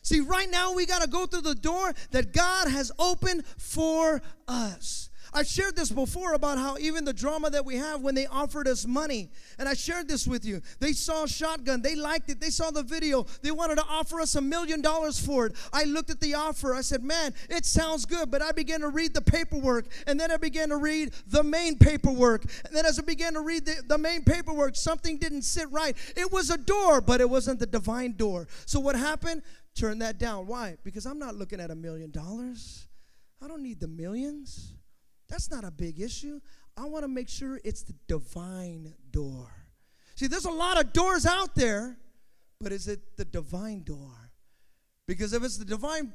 See, 0.02 0.20
right 0.20 0.50
now 0.50 0.74
we 0.74 0.84
got 0.84 1.02
to 1.02 1.08
go 1.08 1.26
through 1.26 1.42
the 1.42 1.54
door 1.54 1.92
that 2.10 2.32
God 2.32 2.68
has 2.68 2.90
opened 2.98 3.46
for 3.46 4.20
us. 4.48 5.10
I've 5.34 5.46
shared 5.46 5.76
this 5.76 5.90
before 5.90 6.34
about 6.34 6.58
how 6.58 6.76
even 6.78 7.04
the 7.04 7.12
drama 7.12 7.48
that 7.50 7.64
we 7.64 7.76
have 7.76 8.02
when 8.02 8.14
they 8.14 8.26
offered 8.26 8.68
us 8.68 8.86
money. 8.86 9.30
And 9.58 9.68
I 9.68 9.74
shared 9.74 10.06
this 10.06 10.26
with 10.26 10.44
you. 10.44 10.60
They 10.78 10.92
saw 10.92 11.26
Shotgun, 11.26 11.80
they 11.80 11.94
liked 11.94 12.30
it, 12.30 12.38
they 12.40 12.50
saw 12.50 12.70
the 12.70 12.82
video, 12.82 13.24
they 13.40 13.50
wanted 13.50 13.76
to 13.76 13.84
offer 13.88 14.20
us 14.20 14.34
a 14.34 14.42
million 14.42 14.82
dollars 14.82 15.18
for 15.24 15.46
it. 15.46 15.56
I 15.72 15.84
looked 15.84 16.10
at 16.10 16.20
the 16.20 16.34
offer, 16.34 16.74
I 16.74 16.82
said, 16.82 17.02
Man, 17.02 17.32
it 17.48 17.64
sounds 17.64 18.04
good. 18.04 18.30
But 18.30 18.42
I 18.42 18.52
began 18.52 18.80
to 18.80 18.88
read 18.88 19.14
the 19.14 19.22
paperwork, 19.22 19.86
and 20.06 20.20
then 20.20 20.30
I 20.30 20.36
began 20.36 20.68
to 20.68 20.76
read 20.76 21.12
the 21.26 21.42
main 21.42 21.78
paperwork. 21.78 22.44
And 22.66 22.76
then 22.76 22.84
as 22.84 22.98
I 22.98 23.02
began 23.02 23.34
to 23.34 23.40
read 23.40 23.64
the, 23.64 23.82
the 23.88 23.98
main 23.98 24.24
paperwork, 24.24 24.76
something 24.76 25.16
didn't 25.16 25.42
sit 25.42 25.70
right. 25.70 25.96
It 26.16 26.30
was 26.30 26.50
a 26.50 26.58
door, 26.58 27.00
but 27.00 27.20
it 27.20 27.30
wasn't 27.30 27.58
the 27.58 27.66
divine 27.66 28.12
door. 28.16 28.48
So 28.66 28.80
what 28.80 28.96
happened? 28.96 29.42
Turn 29.74 29.98
that 30.00 30.18
down. 30.18 30.46
Why? 30.46 30.76
Because 30.84 31.06
I'm 31.06 31.18
not 31.18 31.34
looking 31.34 31.60
at 31.60 31.70
a 31.70 31.74
million 31.74 32.10
dollars. 32.10 32.86
I 33.42 33.48
don't 33.48 33.62
need 33.62 33.80
the 33.80 33.88
millions. 33.88 34.74
That's 35.32 35.50
not 35.50 35.64
a 35.64 35.70
big 35.70 35.98
issue. 35.98 36.40
I 36.76 36.84
want 36.84 37.04
to 37.04 37.08
make 37.08 37.26
sure 37.26 37.58
it's 37.64 37.82
the 37.84 37.94
divine 38.06 38.92
door. 39.10 39.50
See, 40.14 40.26
there's 40.26 40.44
a 40.44 40.50
lot 40.50 40.78
of 40.78 40.92
doors 40.92 41.24
out 41.24 41.54
there, 41.54 41.96
but 42.60 42.70
is 42.70 42.86
it 42.86 43.16
the 43.16 43.24
divine 43.24 43.82
door? 43.82 44.30
Because 45.08 45.32
if 45.32 45.42
it's 45.42 45.56
the 45.56 45.64
divine 45.64 46.12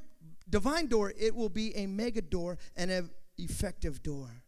divine 0.47 0.85
door, 0.85 1.11
it 1.19 1.35
will 1.35 1.49
be 1.49 1.75
a 1.75 1.87
mega 1.87 2.21
door 2.21 2.59
and 2.75 2.91
an 2.91 3.09
effective 3.39 4.03
door. 4.03 4.43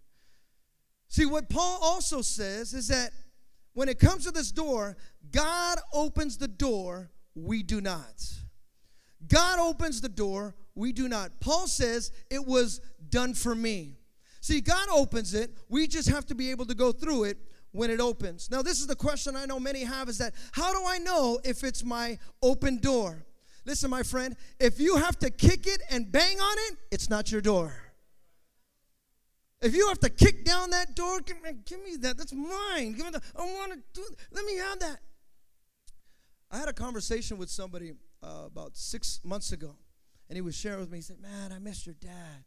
See, 1.08 1.25
what 1.25 1.49
Paul 1.49 1.79
also 1.82 2.21
says 2.21 2.75
is 2.75 2.89
that 2.89 3.10
when 3.73 3.89
it 3.89 3.97
comes 3.97 4.25
to 4.25 4.32
this 4.32 4.51
door, 4.51 4.97
God 5.32 5.79
opens 5.91 6.38
the 6.38 6.47
door, 6.47 7.10
we 7.34 7.63
do 7.63 7.82
not. 7.82 8.23
God 9.27 9.58
opens 9.58 9.99
the 9.99 10.10
door, 10.10 10.53
we 10.75 10.93
do 10.93 11.10
not. 11.10 11.39
Paul 11.39 11.65
says 11.65 12.12
it 12.29 12.45
was 12.45 12.82
done 13.10 13.34
for 13.34 13.55
me. 13.55 13.98
See, 14.41 14.62
God 14.62 14.88
opens 14.91 15.34
it, 15.34 15.52
we 15.67 15.88
just 15.88 16.10
have 16.10 16.25
to 16.28 16.36
be 16.36 16.52
able 16.52 16.65
to 16.65 16.75
go 16.75 16.91
through 16.91 17.25
it 17.25 17.38
when 17.71 17.89
it 17.89 17.99
opens. 17.99 18.49
Now, 18.49 18.62
this 18.62 18.80
is 18.80 18.88
the 18.88 18.95
question 18.95 19.36
I 19.36 19.45
know 19.45 19.60
many 19.60 19.84
have 19.84 20.10
is 20.10 20.17
that 20.19 20.34
how 20.52 20.73
do 20.73 20.86
I 20.86 20.97
know 20.97 21.39
if 21.43 21.63
it's 21.63 21.84
my 21.84 22.17
open 22.41 22.78
door? 22.78 23.25
Listen, 23.65 23.89
my 23.89 24.04
friend, 24.04 24.36
if 24.60 24.80
you 24.80 24.95
have 24.95 25.19
to 25.19 25.30
kick 25.30 25.67
it 25.67 25.82
and 25.91 26.12
bang 26.12 26.39
on 26.39 26.58
it, 26.69 26.78
it's 26.91 27.10
not 27.10 27.32
your 27.32 27.41
door. 27.41 27.73
If 29.62 29.75
you 29.75 29.88
have 29.89 29.99
to 29.99 30.10
kick 30.10 30.45
down 30.45 30.69
that 30.69 30.95
door, 30.95 31.19
give 31.19 31.41
me, 31.43 31.52
give 31.65 31.84
me 31.84 31.97
that. 31.97 32.17
That's 32.17 32.34
mine. 32.34 32.93
Give 32.93 33.06
me 33.06 33.12
the, 33.12 33.21
I 33.36 33.41
want 33.41 33.73
to 33.73 33.80
do. 33.93 34.04
Let 34.32 34.45
me 34.45 34.56
have 34.56 34.80
that. 34.80 34.99
I 36.49 36.58
had 36.58 36.69
a 36.69 36.73
conversation 36.73 37.38
with 37.38 37.49
somebody 37.49 37.91
uh, 38.23 38.43
about 38.45 38.78
six 38.78 39.19
months 39.23 39.52
ago, 39.52 39.75
and 40.30 40.38
he 40.38 40.41
was 40.41 40.56
sharing 40.56 40.80
with 40.80 40.89
me. 40.89 40.99
He 40.99 41.02
said, 41.02 41.19
"Man, 41.21 41.52
I 41.52 41.60
missed 41.60 41.86
your 41.86 41.95
dad." 41.99 42.45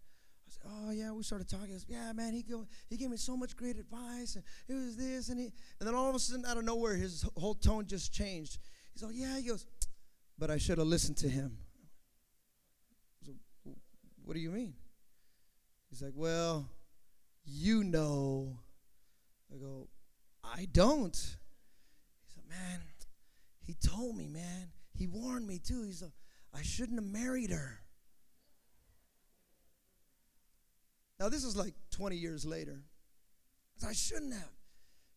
"Oh 0.64 0.90
yeah." 0.90 1.12
We 1.12 1.22
started 1.22 1.48
talking. 1.48 1.78
Said, 1.78 1.88
"Yeah, 1.88 2.12
man, 2.12 2.32
he 2.32 2.42
go, 2.42 2.66
he 2.88 2.96
gave 2.96 3.10
me 3.10 3.16
so 3.16 3.36
much 3.36 3.56
great 3.56 3.76
advice, 3.76 4.36
and 4.36 4.44
it 4.68 4.74
was 4.74 4.96
this 4.96 5.28
and 5.28 5.38
he." 5.38 5.52
And 5.78 5.88
then 5.88 5.94
all 5.94 6.08
of 6.08 6.14
a 6.14 6.18
sudden, 6.18 6.44
out 6.44 6.56
of 6.56 6.64
nowhere, 6.64 6.94
his 6.96 7.24
whole 7.36 7.54
tone 7.54 7.86
just 7.86 8.12
changed. 8.12 8.58
He's 8.92 9.02
like, 9.02 9.14
"Yeah," 9.16 9.36
he 9.36 9.44
goes, 9.44 9.66
"But 10.38 10.50
I 10.50 10.58
should 10.58 10.78
have 10.78 10.86
listened 10.86 11.16
to 11.18 11.28
him." 11.28 11.58
So, 13.24 13.32
what 14.24 14.34
do 14.34 14.40
you 14.40 14.50
mean? 14.50 14.74
He's 15.90 16.02
like, 16.02 16.14
"Well, 16.14 16.68
you 17.44 17.84
know." 17.84 18.58
I 19.52 19.58
go, 19.58 19.88
"I 20.42 20.66
don't." 20.72 21.14
He's 21.14 22.36
like, 22.36 22.48
"Man." 22.48 22.80
He 23.64 23.74
told 23.74 24.16
me, 24.16 24.28
man. 24.28 24.72
He 24.94 25.06
warned 25.06 25.46
me 25.46 25.58
too. 25.58 25.84
He's 25.84 26.02
like, 26.02 26.12
I 26.54 26.62
shouldn't 26.62 26.98
have 26.98 27.08
married 27.08 27.50
her. 27.50 27.81
Now, 31.22 31.28
this 31.28 31.44
is 31.44 31.56
like 31.56 31.74
20 31.92 32.16
years 32.16 32.44
later. 32.44 32.82
I 33.86 33.92
shouldn't 33.92 34.32
have. 34.32 34.50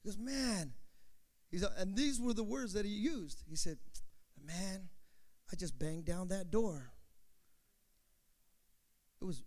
He 0.04 0.10
goes, 0.10 0.20
man. 0.20 0.74
He's, 1.50 1.64
and 1.64 1.96
these 1.96 2.22
were 2.22 2.34
the 2.34 2.44
words 2.44 2.74
that 2.74 2.86
he 2.86 2.92
used. 2.92 3.42
He 3.50 3.56
said, 3.56 3.80
man, 4.46 4.90
I 5.52 5.56
just 5.56 5.80
banged 5.80 6.06
down 6.06 6.28
that 6.28 6.52
door. 6.52 6.92
It 9.20 9.26
was 9.26 9.42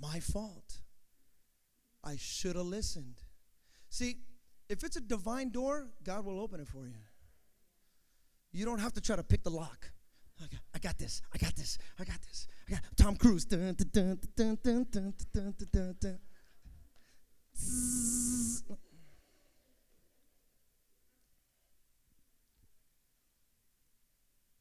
my 0.00 0.20
fault. 0.20 0.82
I 2.04 2.14
should 2.16 2.54
have 2.54 2.66
listened. 2.66 3.20
See, 3.88 4.18
if 4.68 4.84
it's 4.84 4.94
a 4.94 5.00
divine 5.00 5.50
door, 5.50 5.88
God 6.04 6.24
will 6.24 6.38
open 6.38 6.60
it 6.60 6.68
for 6.68 6.86
you. 6.86 6.94
You 8.52 8.64
don't 8.64 8.78
have 8.78 8.92
to 8.92 9.00
try 9.00 9.16
to 9.16 9.24
pick 9.24 9.42
the 9.42 9.50
lock. 9.50 9.90
Okay, 10.44 10.58
I 10.72 10.78
got 10.78 10.96
this. 10.96 11.22
I 11.34 11.38
got 11.38 11.56
this. 11.56 11.76
I 11.98 12.04
got 12.04 12.22
this. 12.22 12.46
I 12.66 12.72
got 12.72 12.80
Tom 12.96 13.16
Cruise. 13.16 13.44
Dun, 13.44 13.76
dun, 13.92 14.18
dun, 14.34 14.58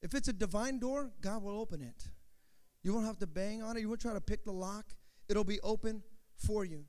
if 0.02 0.14
it's 0.14 0.28
a 0.28 0.34
divine 0.34 0.80
door, 0.80 1.12
God 1.22 1.44
will 1.44 1.60
open 1.60 1.82
it. 1.82 2.10
You 2.84 2.94
won't 2.94 3.06
have 3.06 3.20
to 3.20 3.28
bang 3.28 3.64
on 3.64 3.78
it. 3.78 3.80
You 3.82 3.88
won't 3.88 4.02
try 4.02 4.14
to 4.14 4.22
pick 4.22 4.44
the 4.44 4.52
lock. 4.52 4.94
It'll 5.30 5.46
be 5.46 5.62
open 5.62 6.04
for 6.36 6.66
you. 6.66 6.84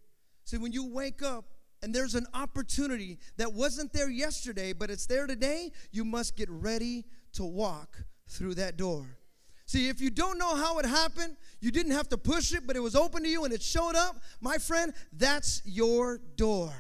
See, 0.44 0.59
when 0.59 0.72
you 0.72 0.85
wake 0.92 1.22
up 1.22 1.44
and 1.83 1.94
there's 1.94 2.16
an 2.16 2.27
opportunity 2.35 3.18
that 3.37 3.53
wasn't 3.53 3.92
there 3.92 4.11
yesterday, 4.11 4.72
but 4.72 4.90
it's 4.90 5.07
there 5.07 5.27
today, 5.27 5.70
you 5.92 6.05
must 6.05 6.37
get 6.37 6.50
ready 6.50 7.05
to 7.35 7.44
walk 7.44 8.05
through 8.29 8.55
that 8.57 8.77
door. 8.77 9.18
See, 9.66 9.88
if 9.88 10.00
you 10.00 10.11
don't 10.11 10.38
know 10.38 10.55
how 10.55 10.79
it 10.79 10.85
happened, 10.85 11.37
you 11.61 11.70
didn't 11.70 11.92
have 11.92 12.09
to 12.11 12.18
push 12.18 12.53
it, 12.53 12.66
but 12.66 12.77
it 12.77 12.81
was 12.81 12.94
open 12.94 13.22
to 13.22 13.29
you 13.29 13.44
and 13.44 13.53
it 13.53 13.62
showed 13.62 13.94
up, 13.94 14.16
my 14.40 14.59
friend, 14.59 14.92
that's 15.12 15.62
your 15.64 16.20
door. 16.37 16.72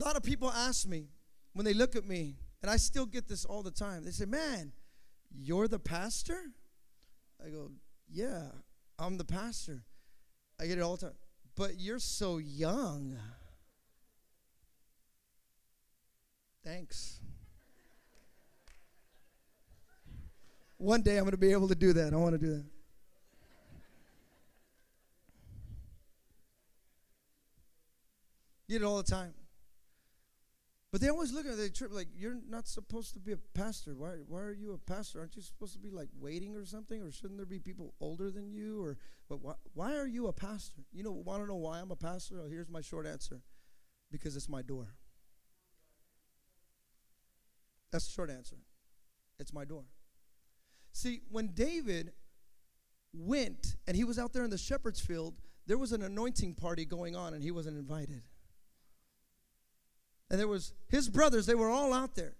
A 0.00 0.04
lot 0.04 0.16
of 0.16 0.22
people 0.22 0.50
ask 0.50 0.86
me 0.86 1.08
when 1.54 1.64
they 1.64 1.74
look 1.74 1.96
at 1.96 2.06
me, 2.06 2.36
and 2.62 2.70
I 2.70 2.76
still 2.76 3.06
get 3.06 3.28
this 3.28 3.44
all 3.44 3.62
the 3.62 3.70
time. 3.70 4.04
They 4.04 4.12
say, 4.12 4.26
Man, 4.26 4.72
you're 5.34 5.66
the 5.66 5.80
pastor? 5.80 6.40
I 7.44 7.50
go, 7.50 7.72
Yeah, 8.08 8.46
I'm 8.98 9.16
the 9.16 9.24
pastor. 9.24 9.82
I 10.60 10.66
get 10.66 10.78
it 10.78 10.82
all 10.82 10.96
the 10.96 11.06
time 11.06 11.16
but 11.58 11.80
you're 11.80 11.98
so 11.98 12.38
young. 12.38 13.18
Thanks. 16.64 17.18
One 20.78 21.02
day 21.02 21.16
I'm 21.16 21.24
going 21.24 21.32
to 21.32 21.36
be 21.36 21.52
able 21.52 21.68
to 21.68 21.74
do 21.74 21.92
that. 21.92 22.12
I 22.12 22.16
want 22.16 22.32
to 22.32 22.38
do 22.38 22.54
that. 22.54 22.64
Get 28.68 28.82
it 28.82 28.84
all 28.84 28.98
the 28.98 29.02
time. 29.02 29.34
But 30.90 31.02
they 31.02 31.08
always 31.08 31.32
look 31.32 31.46
at 31.46 31.56
the 31.56 31.68
trip 31.68 31.92
like 31.92 32.08
you're 32.16 32.38
not 32.48 32.66
supposed 32.66 33.12
to 33.14 33.20
be 33.20 33.32
a 33.32 33.36
pastor. 33.54 33.94
Why 33.94 34.16
why 34.26 34.40
are 34.40 34.52
you 34.52 34.72
a 34.72 34.78
pastor? 34.78 35.20
Aren't 35.20 35.36
you 35.36 35.42
supposed 35.42 35.74
to 35.74 35.78
be 35.78 35.90
like 35.90 36.08
waiting 36.18 36.56
or 36.56 36.64
something? 36.64 37.02
Or 37.02 37.10
shouldn't 37.10 37.38
there 37.38 37.46
be 37.46 37.58
people 37.58 37.94
older 38.00 38.30
than 38.30 38.50
you? 38.50 38.82
Or 38.82 38.96
but 39.28 39.42
why, 39.42 39.54
why 39.74 39.96
are 39.96 40.06
you 40.06 40.28
a 40.28 40.32
pastor? 40.32 40.82
You 40.92 41.02
know, 41.02 41.12
want 41.12 41.42
to 41.42 41.46
know 41.46 41.56
why 41.56 41.80
I'm 41.80 41.90
a 41.90 41.96
pastor? 41.96 42.40
Oh, 42.42 42.48
here's 42.48 42.70
my 42.70 42.80
short 42.80 43.06
answer. 43.06 43.42
Because 44.10 44.34
it's 44.36 44.48
my 44.48 44.62
door. 44.62 44.94
That's 47.90 48.06
the 48.06 48.12
short 48.12 48.30
answer. 48.30 48.56
It's 49.38 49.52
my 49.52 49.66
door. 49.66 49.84
See, 50.98 51.20
when 51.30 51.52
David 51.54 52.12
went 53.12 53.76
and 53.86 53.96
he 53.96 54.02
was 54.02 54.18
out 54.18 54.32
there 54.32 54.42
in 54.42 54.50
the 54.50 54.58
shepherd's 54.58 54.98
field, 54.98 55.36
there 55.64 55.78
was 55.78 55.92
an 55.92 56.02
anointing 56.02 56.54
party 56.54 56.84
going 56.84 57.14
on 57.14 57.34
and 57.34 57.42
he 57.42 57.52
wasn't 57.52 57.78
invited. 57.78 58.22
And 60.28 60.40
there 60.40 60.48
was 60.48 60.74
his 60.88 61.08
brothers, 61.08 61.46
they 61.46 61.54
were 61.54 61.70
all 61.70 61.94
out 61.94 62.16
there. 62.16 62.34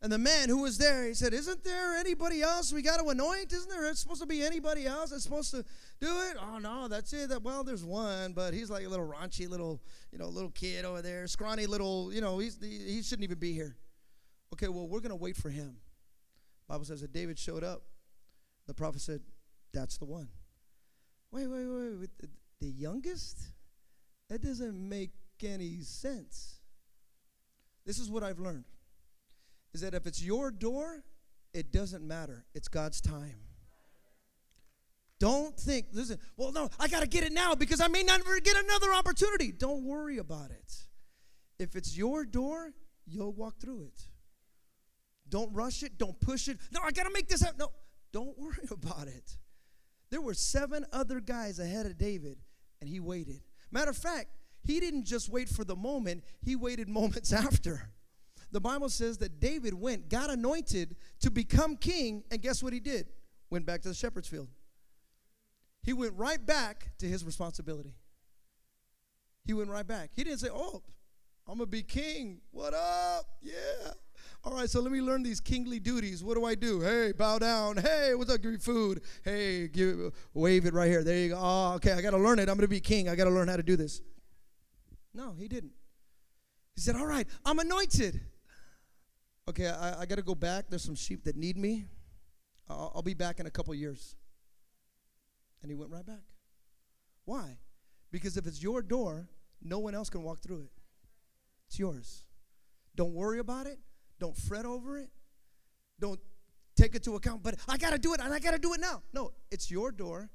And 0.00 0.12
the 0.12 0.18
man 0.18 0.48
who 0.48 0.58
was 0.58 0.78
there, 0.78 1.08
he 1.08 1.14
said, 1.14 1.34
Isn't 1.34 1.64
there 1.64 1.96
anybody 1.96 2.40
else 2.40 2.72
we 2.72 2.82
got 2.82 3.00
to 3.00 3.08
anoint? 3.08 3.52
Isn't 3.52 3.68
there 3.68 3.92
supposed 3.96 4.20
to 4.20 4.26
be 4.28 4.44
anybody 4.44 4.86
else 4.86 5.10
that's 5.10 5.24
supposed 5.24 5.50
to 5.50 5.64
do 6.00 6.20
it? 6.30 6.36
Oh, 6.40 6.58
no, 6.58 6.86
that's 6.86 7.12
it. 7.12 7.30
That, 7.30 7.42
well, 7.42 7.64
there's 7.64 7.84
one, 7.84 8.32
but 8.32 8.54
he's 8.54 8.70
like 8.70 8.86
a 8.86 8.88
little 8.88 9.12
raunchy 9.12 9.48
little, 9.48 9.82
you 10.12 10.20
know, 10.20 10.28
little 10.28 10.52
kid 10.52 10.84
over 10.84 11.02
there, 11.02 11.26
scrawny 11.26 11.66
little, 11.66 12.12
you 12.12 12.20
know, 12.20 12.38
he's, 12.38 12.58
he, 12.62 12.78
he 12.78 13.02
shouldn't 13.02 13.24
even 13.24 13.40
be 13.40 13.54
here. 13.54 13.76
Okay, 14.52 14.68
well, 14.68 14.86
we're 14.86 15.00
going 15.00 15.10
to 15.10 15.16
wait 15.16 15.36
for 15.36 15.50
him. 15.50 15.78
Bible 16.68 16.84
says 16.84 17.00
that 17.00 17.12
David 17.12 17.38
showed 17.38 17.64
up. 17.64 17.82
The 18.66 18.74
prophet 18.74 19.00
said, 19.00 19.22
That's 19.72 19.96
the 19.96 20.04
one. 20.04 20.28
Wait, 21.30 21.46
wait, 21.46 21.66
wait. 21.66 22.10
The, 22.60 22.68
youngest? 22.68 23.38
That 24.28 24.42
doesn't 24.42 24.76
make 24.76 25.10
any 25.42 25.80
sense. 25.80 26.60
This 27.86 27.98
is 27.98 28.10
what 28.10 28.22
I've 28.22 28.38
learned 28.38 28.64
is 29.74 29.80
that 29.82 29.94
if 29.94 30.06
it's 30.06 30.22
your 30.22 30.50
door, 30.50 31.04
it 31.54 31.72
doesn't 31.72 32.06
matter. 32.06 32.44
It's 32.54 32.68
God's 32.68 33.00
time. 33.00 33.36
Don't 35.20 35.56
think, 35.56 35.86
listen, 35.92 36.18
well, 36.36 36.52
no, 36.52 36.68
I 36.78 36.88
got 36.88 37.00
to 37.00 37.08
get 37.08 37.24
it 37.24 37.32
now 37.32 37.54
because 37.54 37.80
I 37.80 37.88
may 37.88 38.02
not 38.02 38.22
get 38.44 38.56
another 38.56 38.92
opportunity. 38.92 39.52
Don't 39.52 39.84
worry 39.84 40.18
about 40.18 40.50
it. 40.50 40.74
If 41.58 41.74
it's 41.74 41.96
your 41.96 42.24
door, 42.24 42.72
you'll 43.06 43.32
walk 43.32 43.58
through 43.60 43.82
it. 43.82 44.02
Don't 45.30 45.52
rush 45.54 45.82
it. 45.82 45.98
Don't 45.98 46.18
push 46.20 46.48
it. 46.48 46.58
No, 46.72 46.80
I 46.82 46.90
got 46.90 47.04
to 47.04 47.12
make 47.12 47.28
this 47.28 47.42
happen. 47.42 47.58
No, 47.58 47.72
don't 48.12 48.38
worry 48.38 48.68
about 48.70 49.08
it. 49.08 49.36
There 50.10 50.20
were 50.20 50.34
seven 50.34 50.86
other 50.92 51.20
guys 51.20 51.58
ahead 51.58 51.86
of 51.86 51.98
David 51.98 52.38
and 52.80 52.88
he 52.88 53.00
waited. 53.00 53.42
Matter 53.70 53.90
of 53.90 53.96
fact, 53.96 54.28
he 54.62 54.80
didn't 54.80 55.04
just 55.04 55.28
wait 55.28 55.48
for 55.48 55.64
the 55.64 55.76
moment, 55.76 56.24
he 56.40 56.56
waited 56.56 56.88
moments 57.00 57.32
after. 57.32 57.90
The 58.50 58.60
Bible 58.60 58.88
says 58.88 59.18
that 59.18 59.40
David 59.40 59.74
went, 59.74 60.08
got 60.08 60.30
anointed 60.30 60.96
to 61.20 61.30
become 61.30 61.76
king, 61.76 62.24
and 62.30 62.40
guess 62.40 62.62
what 62.62 62.72
he 62.72 62.80
did? 62.80 63.08
Went 63.50 63.66
back 63.66 63.82
to 63.82 63.88
the 63.88 63.94
shepherd's 63.94 64.28
field. 64.28 64.48
He 65.82 65.92
went 65.92 66.14
right 66.14 66.44
back 66.44 66.92
to 66.98 67.06
his 67.06 67.24
responsibility. 67.24 67.94
He 69.44 69.52
went 69.52 69.70
right 69.70 69.86
back. 69.86 70.10
He 70.14 70.24
didn't 70.24 70.40
say, 70.40 70.48
Oh, 70.50 70.82
I'm 71.46 71.58
going 71.58 71.66
to 71.66 71.70
be 71.70 71.82
king. 71.82 72.40
What 72.50 72.74
up? 72.74 73.24
Yeah. 73.40 73.92
All 74.48 74.54
right, 74.54 74.70
so 74.70 74.80
let 74.80 74.90
me 74.90 75.02
learn 75.02 75.22
these 75.22 75.40
kingly 75.40 75.78
duties. 75.78 76.24
What 76.24 76.34
do 76.34 76.46
I 76.46 76.54
do? 76.54 76.80
Hey, 76.80 77.12
bow 77.12 77.38
down. 77.38 77.76
Hey, 77.76 78.14
what's 78.14 78.32
up? 78.32 78.40
Give 78.40 78.50
me 78.50 78.56
food. 78.56 79.02
Hey, 79.22 79.68
give 79.68 80.10
wave 80.32 80.64
it 80.64 80.72
right 80.72 80.88
here. 80.88 81.04
There 81.04 81.18
you 81.18 81.28
go. 81.28 81.38
Oh, 81.38 81.72
okay, 81.74 81.92
I 81.92 82.00
got 82.00 82.12
to 82.12 82.16
learn 82.16 82.38
it. 82.38 82.48
I'm 82.48 82.56
going 82.56 82.60
to 82.60 82.68
be 82.68 82.80
king. 82.80 83.10
I 83.10 83.14
got 83.14 83.24
to 83.24 83.30
learn 83.30 83.46
how 83.46 83.58
to 83.58 83.62
do 83.62 83.76
this. 83.76 84.00
No, 85.12 85.34
he 85.38 85.48
didn't. 85.48 85.72
He 86.74 86.80
said, 86.80 86.96
All 86.96 87.04
right, 87.04 87.28
I'm 87.44 87.58
anointed. 87.58 88.22
Okay, 89.50 89.66
I, 89.66 90.00
I 90.00 90.06
got 90.06 90.14
to 90.14 90.22
go 90.22 90.34
back. 90.34 90.70
There's 90.70 90.82
some 90.82 90.94
sheep 90.94 91.24
that 91.24 91.36
need 91.36 91.58
me. 91.58 91.84
I'll, 92.70 92.92
I'll 92.94 93.02
be 93.02 93.12
back 93.12 93.40
in 93.40 93.44
a 93.44 93.50
couple 93.50 93.74
years. 93.74 94.16
And 95.60 95.70
he 95.70 95.74
went 95.74 95.90
right 95.90 96.06
back. 96.06 96.24
Why? 97.26 97.58
Because 98.10 98.38
if 98.38 98.46
it's 98.46 98.62
your 98.62 98.80
door, 98.80 99.28
no 99.62 99.78
one 99.78 99.94
else 99.94 100.08
can 100.08 100.22
walk 100.22 100.40
through 100.40 100.60
it. 100.60 100.70
It's 101.66 101.78
yours. 101.78 102.24
Don't 102.96 103.12
worry 103.12 103.40
about 103.40 103.66
it. 103.66 103.78
Don't 104.18 104.36
fret 104.36 104.64
over 104.64 104.98
it. 104.98 105.10
Don't 106.00 106.20
take 106.76 106.94
it 106.94 107.02
to 107.04 107.16
account. 107.16 107.42
But 107.42 107.56
I 107.68 107.76
got 107.76 107.90
to 107.90 107.98
do 107.98 108.14
it 108.14 108.20
and 108.20 108.32
I 108.32 108.38
got 108.38 108.52
to 108.52 108.58
do 108.58 108.74
it 108.74 108.80
now. 108.80 109.02
No, 109.12 109.32
it's 109.50 109.70
your 109.70 109.90
door 109.92 110.30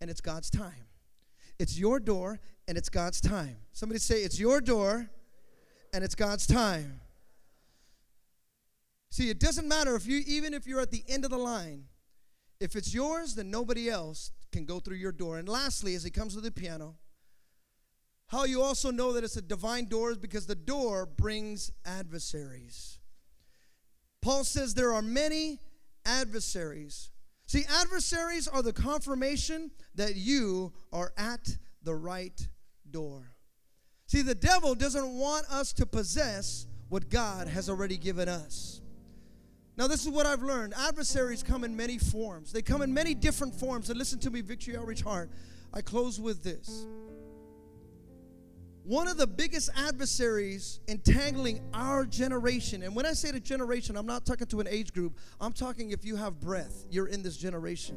and 0.00 0.10
it's 0.10 0.20
God's 0.20 0.50
time. 0.50 0.86
It's 1.58 1.78
your 1.78 1.98
door 1.98 2.40
and 2.66 2.78
it's 2.78 2.88
God's 2.88 3.20
time. 3.20 3.56
Somebody 3.72 3.98
say, 3.98 4.22
It's 4.22 4.38
your 4.38 4.60
door 4.60 5.10
and 5.92 6.04
it's 6.04 6.14
God's 6.14 6.46
time. 6.46 7.00
See, 9.10 9.30
it 9.30 9.40
doesn't 9.40 9.66
matter 9.66 9.96
if 9.96 10.06
you, 10.06 10.22
even 10.26 10.52
if 10.54 10.66
you're 10.66 10.80
at 10.80 10.90
the 10.90 11.02
end 11.08 11.24
of 11.24 11.30
the 11.30 11.38
line, 11.38 11.84
if 12.60 12.76
it's 12.76 12.92
yours, 12.92 13.34
then 13.34 13.50
nobody 13.50 13.88
else 13.88 14.32
can 14.52 14.64
go 14.64 14.80
through 14.80 14.96
your 14.96 15.12
door. 15.12 15.38
And 15.38 15.48
lastly, 15.48 15.94
as 15.94 16.04
he 16.04 16.10
comes 16.10 16.34
to 16.34 16.40
the 16.40 16.50
piano, 16.50 16.96
how 18.28 18.44
you 18.44 18.62
also 18.62 18.90
know 18.90 19.14
that 19.14 19.24
it's 19.24 19.36
a 19.36 19.42
divine 19.42 19.86
door 19.86 20.10
is 20.10 20.18
because 20.18 20.46
the 20.46 20.54
door 20.54 21.06
brings 21.06 21.70
adversaries. 21.86 22.97
Paul 24.28 24.44
says 24.44 24.74
there 24.74 24.92
are 24.92 25.00
many 25.00 25.58
adversaries. 26.04 27.12
See, 27.46 27.64
adversaries 27.80 28.46
are 28.46 28.60
the 28.60 28.74
confirmation 28.74 29.70
that 29.94 30.16
you 30.16 30.74
are 30.92 31.14
at 31.16 31.56
the 31.82 31.94
right 31.94 32.38
door. 32.90 33.32
See, 34.06 34.20
the 34.20 34.34
devil 34.34 34.74
doesn't 34.74 35.18
want 35.18 35.46
us 35.50 35.72
to 35.72 35.86
possess 35.86 36.66
what 36.90 37.08
God 37.08 37.48
has 37.48 37.70
already 37.70 37.96
given 37.96 38.28
us. 38.28 38.82
Now, 39.78 39.86
this 39.86 40.04
is 40.04 40.10
what 40.10 40.26
I've 40.26 40.42
learned. 40.42 40.74
Adversaries 40.76 41.42
come 41.42 41.64
in 41.64 41.74
many 41.74 41.96
forms. 41.96 42.52
They 42.52 42.60
come 42.60 42.82
in 42.82 42.92
many 42.92 43.14
different 43.14 43.54
forms. 43.54 43.88
And 43.88 43.98
listen 43.98 44.18
to 44.18 44.30
me, 44.30 44.42
Victory 44.42 44.76
Outreach 44.76 45.00
Hayward. 45.04 45.30
I 45.72 45.80
close 45.80 46.20
with 46.20 46.44
this. 46.44 46.84
One 48.88 49.06
of 49.06 49.18
the 49.18 49.26
biggest 49.26 49.68
adversaries 49.76 50.80
entangling 50.88 51.60
our 51.74 52.06
generation, 52.06 52.82
and 52.82 52.96
when 52.96 53.04
I 53.04 53.12
say 53.12 53.30
the 53.30 53.38
generation, 53.38 53.98
I'm 53.98 54.06
not 54.06 54.24
talking 54.24 54.46
to 54.46 54.60
an 54.60 54.66
age 54.66 54.94
group, 54.94 55.18
I'm 55.42 55.52
talking 55.52 55.90
if 55.90 56.06
you 56.06 56.16
have 56.16 56.40
breath, 56.40 56.86
you're 56.90 57.08
in 57.08 57.22
this 57.22 57.36
generation. 57.36 57.96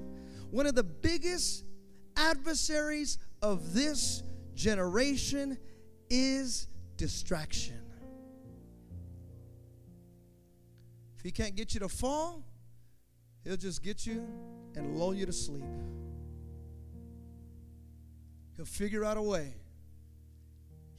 One 0.50 0.66
of 0.66 0.76
the 0.76 0.84
biggest 0.84 1.64
adversaries 2.18 3.20
of 3.42 3.74
this 3.74 4.22
generation 4.54 5.58
is 6.10 6.68
distraction. 6.98 7.80
If 11.16 11.24
he 11.24 11.32
can't 11.32 11.56
get 11.56 11.74
you 11.74 11.80
to 11.80 11.88
fall, 11.88 12.44
he'll 13.46 13.56
just 13.56 13.82
get 13.82 14.06
you 14.06 14.28
and 14.76 14.98
lull 14.98 15.14
you 15.14 15.26
to 15.26 15.32
sleep. 15.32 15.64
He'll 18.58 18.66
figure 18.66 19.06
out 19.06 19.16
a 19.16 19.22
way. 19.22 19.61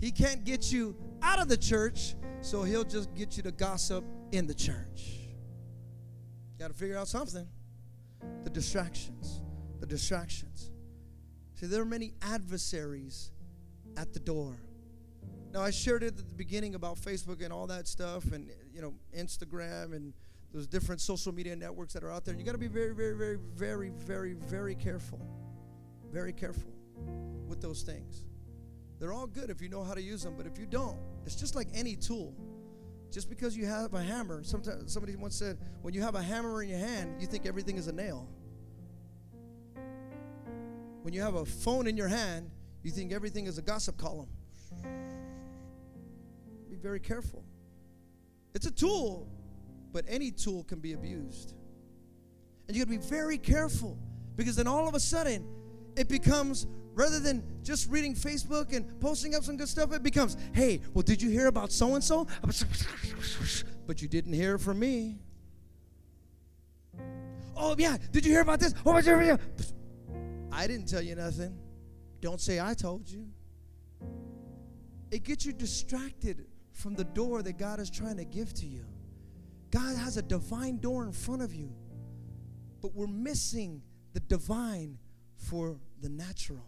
He 0.02 0.10
can't 0.10 0.42
get 0.42 0.72
you 0.72 0.96
out 1.22 1.40
of 1.40 1.46
the 1.46 1.56
church, 1.56 2.16
so 2.40 2.64
he'll 2.64 2.82
just 2.82 3.14
get 3.14 3.36
you 3.36 3.44
to 3.44 3.52
gossip 3.52 4.04
in 4.32 4.48
the 4.48 4.54
church. 4.54 5.28
Got 6.58 6.72
to 6.72 6.74
figure 6.74 6.98
out 6.98 7.06
something. 7.06 7.46
The 8.42 8.50
distractions. 8.50 9.40
The 9.78 9.86
distractions. 9.86 10.72
See, 11.54 11.66
there 11.66 11.80
are 11.80 11.84
many 11.84 12.14
adversaries 12.20 13.30
at 13.96 14.12
the 14.12 14.18
door. 14.18 14.56
Now, 15.52 15.60
I 15.60 15.70
shared 15.70 16.02
it 16.02 16.18
at 16.18 16.28
the 16.28 16.34
beginning 16.34 16.74
about 16.74 16.96
Facebook 16.96 17.40
and 17.40 17.52
all 17.52 17.68
that 17.68 17.86
stuff, 17.86 18.24
and 18.32 18.50
you 18.74 18.82
know, 18.82 18.94
Instagram 19.16 19.94
and 19.94 20.14
those 20.52 20.66
different 20.66 21.00
social 21.00 21.32
media 21.32 21.54
networks 21.54 21.92
that 21.92 22.02
are 22.02 22.10
out 22.10 22.24
there. 22.24 22.32
And 22.32 22.40
you 22.40 22.44
got 22.44 22.52
to 22.52 22.58
be 22.58 22.66
very, 22.66 22.92
very, 22.92 23.14
very, 23.14 23.38
very, 23.54 23.90
very, 23.90 24.32
very 24.32 24.74
careful. 24.74 25.20
Very 26.10 26.32
careful 26.32 26.72
with 27.46 27.62
those 27.62 27.82
things. 27.82 28.24
They're 29.02 29.12
all 29.12 29.26
good 29.26 29.50
if 29.50 29.60
you 29.60 29.68
know 29.68 29.82
how 29.82 29.94
to 29.94 30.00
use 30.00 30.22
them, 30.22 30.34
but 30.36 30.46
if 30.46 30.56
you 30.56 30.64
don't, 30.64 30.96
it's 31.26 31.34
just 31.34 31.56
like 31.56 31.66
any 31.74 31.96
tool. 31.96 32.32
Just 33.10 33.28
because 33.28 33.56
you 33.56 33.66
have 33.66 33.94
a 33.94 34.00
hammer, 34.00 34.44
sometimes 34.44 34.92
somebody 34.92 35.16
once 35.16 35.34
said, 35.34 35.58
when 35.80 35.92
you 35.92 36.00
have 36.02 36.14
a 36.14 36.22
hammer 36.22 36.62
in 36.62 36.68
your 36.68 36.78
hand, 36.78 37.20
you 37.20 37.26
think 37.26 37.44
everything 37.44 37.78
is 37.78 37.88
a 37.88 37.92
nail. 37.92 38.28
When 41.02 41.12
you 41.12 41.20
have 41.20 41.34
a 41.34 41.44
phone 41.44 41.88
in 41.88 41.96
your 41.96 42.06
hand, 42.06 42.48
you 42.84 42.92
think 42.92 43.12
everything 43.12 43.46
is 43.46 43.58
a 43.58 43.62
gossip 43.62 43.96
column 43.98 44.28
Be 46.70 46.76
very 46.76 47.00
careful. 47.00 47.42
It's 48.54 48.66
a 48.66 48.70
tool, 48.70 49.26
but 49.92 50.04
any 50.06 50.30
tool 50.30 50.62
can 50.62 50.78
be 50.78 50.92
abused. 50.92 51.54
And 52.68 52.76
you 52.76 52.84
got 52.84 52.92
to 52.92 52.98
be 53.00 53.04
very 53.04 53.38
careful 53.38 53.98
because 54.36 54.54
then 54.54 54.68
all 54.68 54.86
of 54.86 54.94
a 54.94 55.00
sudden 55.00 55.44
it 55.96 56.08
becomes 56.08 56.68
rather 56.94 57.20
than 57.20 57.42
just 57.62 57.90
reading 57.90 58.14
Facebook 58.14 58.74
and 58.74 59.00
posting 59.00 59.34
up 59.34 59.44
some 59.44 59.56
good 59.56 59.68
stuff, 59.68 59.92
it 59.92 60.02
becomes, 60.02 60.36
hey, 60.52 60.80
well, 60.94 61.02
did 61.02 61.20
you 61.22 61.30
hear 61.30 61.46
about 61.46 61.72
so 61.72 61.94
and 61.94 62.04
so? 62.04 62.26
But 63.86 64.00
you 64.02 64.08
didn't 64.08 64.32
hear 64.32 64.58
from 64.58 64.78
me. 64.78 65.18
Oh, 67.56 67.74
yeah, 67.78 67.96
did 68.10 68.24
you 68.24 68.32
hear 68.32 68.40
about 68.40 68.60
this? 68.60 68.74
Oh, 68.84 68.92
I 68.92 70.66
didn't 70.66 70.86
tell 70.86 71.02
you 71.02 71.14
nothing. 71.14 71.56
Don't 72.20 72.40
say 72.40 72.60
I 72.60 72.74
told 72.74 73.08
you. 73.08 73.26
It 75.10 75.24
gets 75.24 75.44
you 75.44 75.52
distracted 75.52 76.46
from 76.72 76.94
the 76.94 77.04
door 77.04 77.42
that 77.42 77.58
God 77.58 77.80
is 77.80 77.90
trying 77.90 78.16
to 78.16 78.24
give 78.24 78.54
to 78.54 78.66
you. 78.66 78.84
God 79.70 79.96
has 79.96 80.16
a 80.16 80.22
divine 80.22 80.78
door 80.78 81.04
in 81.04 81.12
front 81.12 81.42
of 81.42 81.54
you, 81.54 81.72
but 82.80 82.94
we're 82.94 83.06
missing 83.06 83.82
the 84.12 84.20
divine 84.20 84.98
for 85.36 85.78
the 86.00 86.08
natural. 86.08 86.66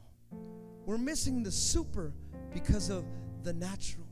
We're 0.86 0.98
missing 0.98 1.42
the 1.42 1.50
super 1.50 2.12
because 2.52 2.90
of 2.90 3.04
the 3.42 3.52
natural. 3.52 4.06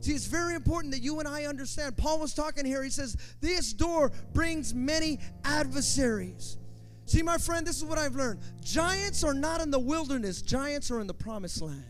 See, 0.00 0.12
it's 0.12 0.26
very 0.26 0.54
important 0.54 0.92
that 0.94 1.02
you 1.02 1.18
and 1.18 1.26
I 1.26 1.44
understand. 1.44 1.96
Paul 1.96 2.20
was 2.20 2.32
talking 2.32 2.64
here. 2.64 2.82
He 2.84 2.90
says, 2.90 3.16
This 3.40 3.72
door 3.72 4.12
brings 4.32 4.72
many 4.72 5.18
adversaries. 5.44 6.56
See, 7.04 7.22
my 7.22 7.38
friend, 7.38 7.66
this 7.66 7.78
is 7.78 7.84
what 7.84 7.98
I've 7.98 8.14
learned 8.14 8.40
giants 8.62 9.24
are 9.24 9.34
not 9.34 9.60
in 9.60 9.70
the 9.70 9.78
wilderness, 9.78 10.42
giants 10.42 10.90
are 10.90 11.00
in 11.00 11.06
the 11.06 11.14
promised 11.14 11.62
land. 11.62 11.84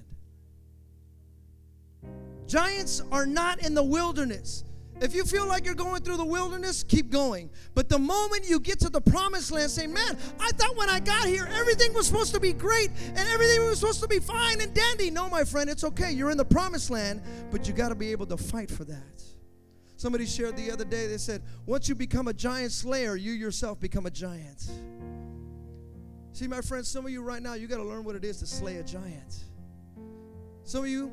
Giants 2.47 3.03
are 3.13 3.27
not 3.27 3.61
in 3.61 3.75
the 3.75 3.83
wilderness. 3.83 4.65
If 5.01 5.15
you 5.15 5.25
feel 5.25 5.47
like 5.47 5.65
you're 5.65 5.75
going 5.75 6.03
through 6.03 6.17
the 6.17 6.25
wilderness, 6.25 6.83
keep 6.83 7.11
going. 7.11 7.51
But 7.75 7.89
the 7.89 7.99
moment 7.99 8.49
you 8.49 8.59
get 8.59 8.81
to 8.81 8.89
the 8.89 9.01
promised 9.01 9.53
land, 9.53 9.71
say, 9.71 9.87
Man, 9.87 10.19
I 10.41 10.51
thought 10.53 10.77
when 10.77 10.91
I 10.91 11.01
got 11.01 11.27
here 11.27 11.49
everything 11.53 11.95
was 11.95 12.07
supposed 12.07 12.35
to 12.35 12.41
be 12.41 12.53
great 12.53 12.91
and 13.07 13.19
everything 13.19 13.65
was 13.67 13.79
supposed 13.79 14.03
to 14.03 14.09
be 14.09 14.19
fine 14.19 14.61
and 14.61 14.75
dandy. 14.75 15.11
No, 15.11 15.29
my 15.29 15.45
friend, 15.45 15.71
it's 15.71 15.85
okay. 15.85 16.11
You're 16.11 16.31
in 16.31 16.37
the 16.37 16.45
promised 16.45 16.91
land, 16.91 17.23
but 17.51 17.69
you 17.69 17.75
got 17.75 17.91
to 17.91 17.95
be 17.95 18.11
able 18.11 18.27
to 18.27 18.37
fight 18.37 18.71
for 18.71 18.85
that. 18.85 19.23
Somebody 19.97 20.27
shared 20.27 20.57
the 20.57 20.71
other 20.71 20.85
day, 20.85 21.07
they 21.07 21.19
said, 21.19 21.43
Once 21.67 21.89
you 21.89 21.95
become 21.95 22.29
a 22.29 22.33
giant 22.33 22.73
slayer, 22.73 23.17
you 23.17 23.33
yourself 23.33 23.81
become 23.81 24.07
a 24.07 24.11
giant. 24.11 24.69
See, 26.33 26.47
my 26.47 26.61
friends, 26.61 26.89
some 26.89 27.05
of 27.05 27.11
you 27.11 27.23
right 27.23 27.43
now, 27.43 27.55
you 27.55 27.67
got 27.67 27.79
to 27.79 27.85
learn 27.85 28.05
what 28.05 28.15
it 28.15 28.25
is 28.25 28.39
to 28.39 28.47
slay 28.47 28.77
a 28.77 28.85
giant. 28.85 29.43
Some 30.63 30.85
of 30.85 30.89
you, 30.89 31.13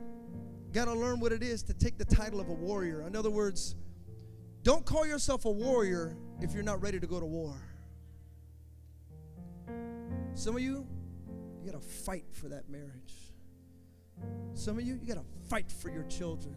got 0.76 0.86
to 0.86 0.94
learn 0.94 1.22
what 1.22 1.32
it 1.32 1.42
is 1.42 1.64
to 1.64 1.74
take 1.74 1.98
the 1.98 2.04
title 2.04 2.42
of 2.42 2.50
a 2.50 2.54
warrior. 2.54 3.08
In 3.08 3.16
other 3.16 3.30
words, 3.30 3.76
don't 4.62 4.86
call 4.86 5.08
yourself 5.08 5.46
a 5.46 5.50
warrior 5.50 6.18
if 6.42 6.54
you're 6.54 6.64
not 6.64 6.82
ready 6.82 7.00
to 7.00 7.08
go 7.08 7.18
to 7.18 7.26
war. 7.26 7.56
Some 10.34 10.58
of 10.58 10.62
you, 10.62 10.86
you 11.64 11.72
got 11.72 11.82
to 11.82 11.88
fight 11.88 12.26
for 12.34 12.50
that 12.50 12.70
marriage. 12.70 13.14
Some 14.54 14.78
of 14.78 14.84
you, 14.84 15.00
you 15.02 15.08
got 15.08 15.22
to 15.22 15.50
fight 15.50 15.72
for 15.72 15.90
your 15.90 16.04
children. 16.04 16.56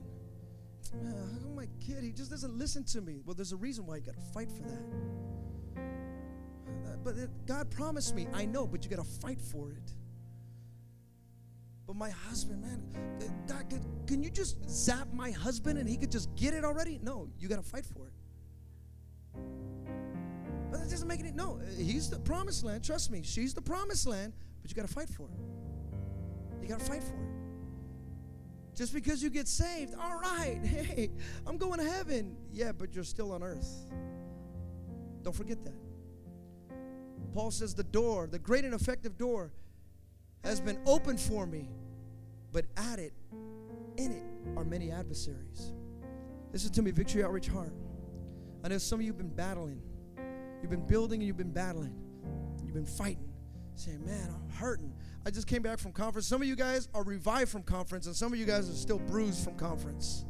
How 0.92 1.38
come 1.40 1.54
my 1.54 1.68
kid, 1.86 2.02
he 2.02 2.10
just 2.10 2.30
doesn't 2.30 2.58
listen 2.58 2.82
to 2.86 3.00
me? 3.00 3.20
Well, 3.24 3.34
there's 3.34 3.52
a 3.52 3.56
reason 3.56 3.86
why 3.86 3.96
you 3.96 4.02
got 4.02 4.16
to 4.16 4.32
fight 4.34 4.50
for 4.50 4.62
that. 4.62 4.82
Uh, 5.76 6.96
but 7.04 7.14
God 7.46 7.70
promised 7.70 8.16
me. 8.16 8.26
I 8.34 8.46
know, 8.46 8.66
but 8.66 8.82
you 8.82 8.90
got 8.90 9.04
to 9.04 9.10
fight 9.20 9.40
for 9.40 9.70
it. 9.70 9.92
But 11.88 11.96
my 11.96 12.10
husband, 12.10 12.60
man, 12.60 12.82
can 14.06 14.22
you 14.22 14.28
just 14.30 14.68
zap 14.68 15.08
my 15.10 15.30
husband 15.30 15.78
and 15.78 15.88
he 15.88 15.96
could 15.96 16.12
just 16.12 16.34
get 16.36 16.52
it 16.52 16.62
already? 16.62 17.00
No, 17.02 17.30
you 17.38 17.48
got 17.48 17.56
to 17.56 17.68
fight 17.68 17.86
for 17.86 18.06
it. 18.06 18.12
But 20.70 20.80
that 20.80 20.90
doesn't 20.90 21.08
make 21.08 21.20
any. 21.20 21.32
No, 21.32 21.58
he's 21.78 22.10
the 22.10 22.18
promised 22.18 22.62
land. 22.62 22.84
Trust 22.84 23.10
me, 23.10 23.22
she's 23.22 23.54
the 23.54 23.62
promised 23.62 24.06
land, 24.06 24.34
but 24.60 24.70
you 24.70 24.76
got 24.76 24.86
to 24.86 24.92
fight 24.92 25.08
for 25.08 25.22
it. 25.22 26.60
You 26.60 26.68
got 26.68 26.78
to 26.78 26.84
fight 26.84 27.02
for 27.02 27.14
it. 27.14 27.28
Just 28.76 28.92
because 28.92 29.22
you 29.22 29.30
get 29.30 29.48
saved, 29.48 29.94
all 29.98 30.18
right, 30.20 30.60
hey, 30.64 31.10
I'm 31.46 31.56
going 31.56 31.78
to 31.80 31.90
heaven. 31.90 32.36
Yeah, 32.52 32.72
but 32.72 32.94
you're 32.94 33.02
still 33.02 33.32
on 33.32 33.42
earth. 33.42 33.86
Don't 35.22 35.34
forget 35.34 35.64
that. 35.64 36.76
Paul 37.32 37.50
says 37.50 37.74
the 37.74 37.84
door, 37.84 38.26
the 38.26 38.38
great 38.38 38.66
and 38.66 38.74
effective 38.74 39.16
door, 39.16 39.52
has 40.44 40.60
been 40.60 40.78
opened 40.86 41.20
for 41.20 41.46
me, 41.46 41.68
but 42.52 42.64
at 42.76 42.98
it, 42.98 43.12
in 43.96 44.12
it, 44.12 44.24
are 44.56 44.64
many 44.64 44.90
adversaries. 44.90 45.72
Listen 46.52 46.72
to 46.72 46.82
me, 46.82 46.90
Victory 46.90 47.22
Outreach 47.22 47.48
Hayward. 47.48 47.72
I 48.64 48.68
know 48.68 48.78
some 48.78 49.00
of 49.00 49.04
you 49.04 49.12
have 49.12 49.18
been 49.18 49.34
battling. 49.34 49.80
You've 50.60 50.70
been 50.70 50.86
building 50.86 51.20
and 51.20 51.26
you've 51.26 51.36
been 51.36 51.52
battling. 51.52 51.94
You've 52.64 52.74
been 52.74 52.86
fighting, 52.86 53.32
saying, 53.74 54.04
Man, 54.04 54.34
I'm 54.34 54.50
hurting. 54.50 54.92
I 55.26 55.30
just 55.30 55.46
came 55.46 55.62
back 55.62 55.78
from 55.78 55.92
conference. 55.92 56.26
Some 56.26 56.42
of 56.42 56.48
you 56.48 56.56
guys 56.56 56.88
are 56.94 57.02
revived 57.02 57.50
from 57.50 57.62
conference, 57.62 58.06
and 58.06 58.16
some 58.16 58.32
of 58.32 58.38
you 58.38 58.46
guys 58.46 58.68
are 58.68 58.74
still 58.74 58.98
bruised 58.98 59.44
from 59.44 59.56
conference. 59.56 60.24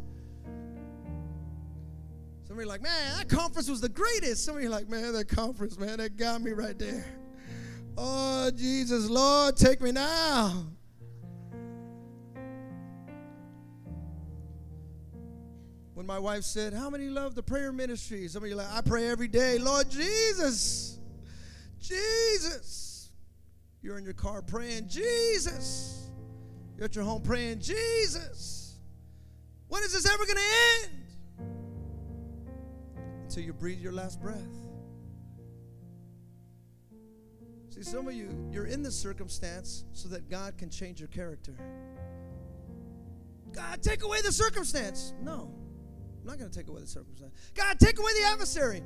Some 2.49 2.57
of 2.57 2.63
you 2.63 2.63
are 2.63 2.73
like, 2.73 2.83
man, 2.83 3.19
that 3.19 3.29
conference 3.29 3.69
was 3.69 3.83
the 3.83 3.91
greatest. 3.91 4.45
Some 4.45 4.57
of 4.57 4.63
you 4.63 4.69
are 4.69 4.73
like, 4.73 4.89
man, 4.89 5.13
that 5.13 5.29
conference, 5.29 5.79
man, 5.79 5.99
that 5.99 6.17
got 6.17 6.41
me 6.41 6.53
right 6.53 6.79
there. 6.79 7.05
Oh, 7.99 8.51
Jesus, 8.55 9.11
Lord, 9.11 9.57
take 9.57 9.83
me 9.83 9.93
now. 9.93 10.69
When 15.99 16.07
my 16.07 16.21
wife 16.21 16.45
said, 16.45 16.75
How 16.75 16.89
many 16.89 17.09
love 17.09 17.35
the 17.35 17.43
prayer 17.43 17.73
ministry? 17.73 18.29
Some 18.29 18.45
of 18.45 18.49
you 18.49 18.55
like, 18.55 18.69
I 18.71 18.83
pray 18.83 19.09
every 19.09 19.27
day. 19.27 19.59
Lord 19.59 19.91
Jesus, 19.91 20.97
Jesus. 21.81 23.11
You're 23.83 23.99
in 23.99 24.05
your 24.05 24.15
car 24.15 24.41
praying, 24.41 24.87
Jesus. 24.87 26.09
You're 26.77 26.85
at 26.85 26.95
your 26.95 27.05
home 27.05 27.23
praying, 27.23 27.59
Jesus. 27.59 28.79
When 29.67 29.83
is 29.83 29.93
this 29.93 30.07
ever 30.07 30.25
going 30.25 30.37
to 30.37 30.43
end? 30.85 30.93
Until 33.25 33.43
you 33.43 33.53
breathe 33.53 33.81
your 33.81 33.91
last 33.91 34.21
breath. 34.21 34.39
See, 37.71 37.83
some 37.83 38.07
of 38.07 38.15
you, 38.15 38.49
you're 38.53 38.67
in 38.67 38.85
this 38.85 38.97
circumstance 38.97 39.85
so 39.93 40.09
that 40.11 40.31
God 40.31 40.59
can 40.59 40.71
change 40.71 41.01
your 41.01 41.09
character. 41.09 41.57
God, 43.53 43.83
take 43.83 44.05
away 44.05 44.21
the 44.21 44.31
circumstance. 44.31 45.13
No. 45.21 45.58
I'm 46.29 46.33
not 46.33 46.41
going 46.41 46.51
to 46.51 46.59
take 46.59 46.69
away 46.69 46.83
the 46.83 46.87
circumstance. 46.87 47.33
God, 47.55 47.81
take 47.81 47.99
away 47.99 48.13
the 48.21 48.29
adversary. 48.29 48.83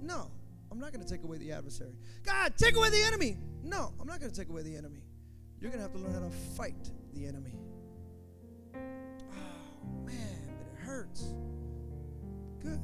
No, 0.00 0.30
I'm 0.72 0.80
not 0.80 0.94
going 0.94 1.04
to 1.04 1.10
take 1.10 1.24
away 1.24 1.36
the 1.36 1.52
adversary. 1.52 1.92
God, 2.24 2.54
take 2.56 2.74
away 2.74 2.88
the 2.88 3.02
enemy. 3.02 3.36
No, 3.62 3.92
I'm 4.00 4.06
not 4.06 4.18
going 4.18 4.32
to 4.32 4.36
take 4.36 4.48
away 4.48 4.62
the 4.62 4.74
enemy. 4.74 5.02
You're 5.60 5.70
going 5.70 5.78
to 5.78 5.82
have 5.82 5.92
to 5.92 5.98
learn 5.98 6.14
how 6.14 6.20
to 6.20 6.30
fight 6.56 6.90
the 7.12 7.26
enemy. 7.26 7.52
Oh, 8.74 10.06
man, 10.06 10.48
but 10.56 10.66
it 10.72 10.86
hurts. 10.86 11.34
Good. 12.62 12.80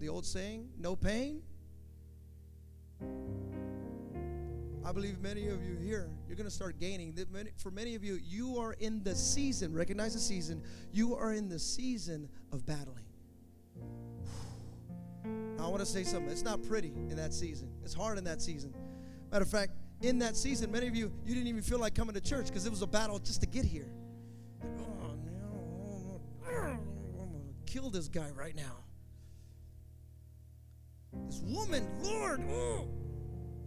The 0.00 0.08
old 0.08 0.26
saying, 0.26 0.68
no 0.76 0.96
pain. 0.96 1.40
I 4.84 4.90
believe 4.90 5.20
many 5.20 5.48
of 5.48 5.64
you 5.64 5.76
here, 5.76 6.10
you're 6.26 6.36
going 6.36 6.48
to 6.48 6.54
start 6.54 6.78
gaining. 6.80 7.16
For 7.56 7.70
many 7.70 7.94
of 7.94 8.02
you, 8.02 8.18
you 8.22 8.58
are 8.58 8.72
in 8.74 9.02
the 9.04 9.14
season, 9.14 9.72
recognize 9.72 10.14
the 10.14 10.20
season, 10.20 10.62
you 10.92 11.14
are 11.14 11.32
in 11.32 11.48
the 11.48 11.58
season 11.58 12.28
of 12.52 12.66
battling. 12.66 13.04
Now, 15.56 15.66
I 15.66 15.68
want 15.68 15.78
to 15.78 15.86
say 15.86 16.02
something. 16.02 16.32
It's 16.32 16.42
not 16.42 16.64
pretty 16.64 16.92
in 17.08 17.14
that 17.16 17.32
season, 17.32 17.70
it's 17.84 17.94
hard 17.94 18.18
in 18.18 18.24
that 18.24 18.42
season. 18.42 18.74
Matter 19.30 19.44
of 19.44 19.50
fact, 19.50 19.72
in 20.00 20.18
that 20.18 20.36
season, 20.36 20.72
many 20.72 20.88
of 20.88 20.96
you, 20.96 21.12
you 21.24 21.34
didn't 21.34 21.46
even 21.46 21.62
feel 21.62 21.78
like 21.78 21.94
coming 21.94 22.14
to 22.14 22.20
church 22.20 22.46
because 22.46 22.66
it 22.66 22.70
was 22.70 22.82
a 22.82 22.86
battle 22.88 23.20
just 23.20 23.40
to 23.42 23.46
get 23.46 23.64
here. 23.64 23.86
Oh, 24.64 24.66
I'm 25.04 25.24
going 27.16 27.54
to 27.66 27.72
kill 27.72 27.88
this 27.88 28.08
guy 28.08 28.30
right 28.30 28.56
now. 28.56 28.78
This 31.26 31.40
woman, 31.44 31.88
Lord, 32.02 32.42
oh, 32.50 32.88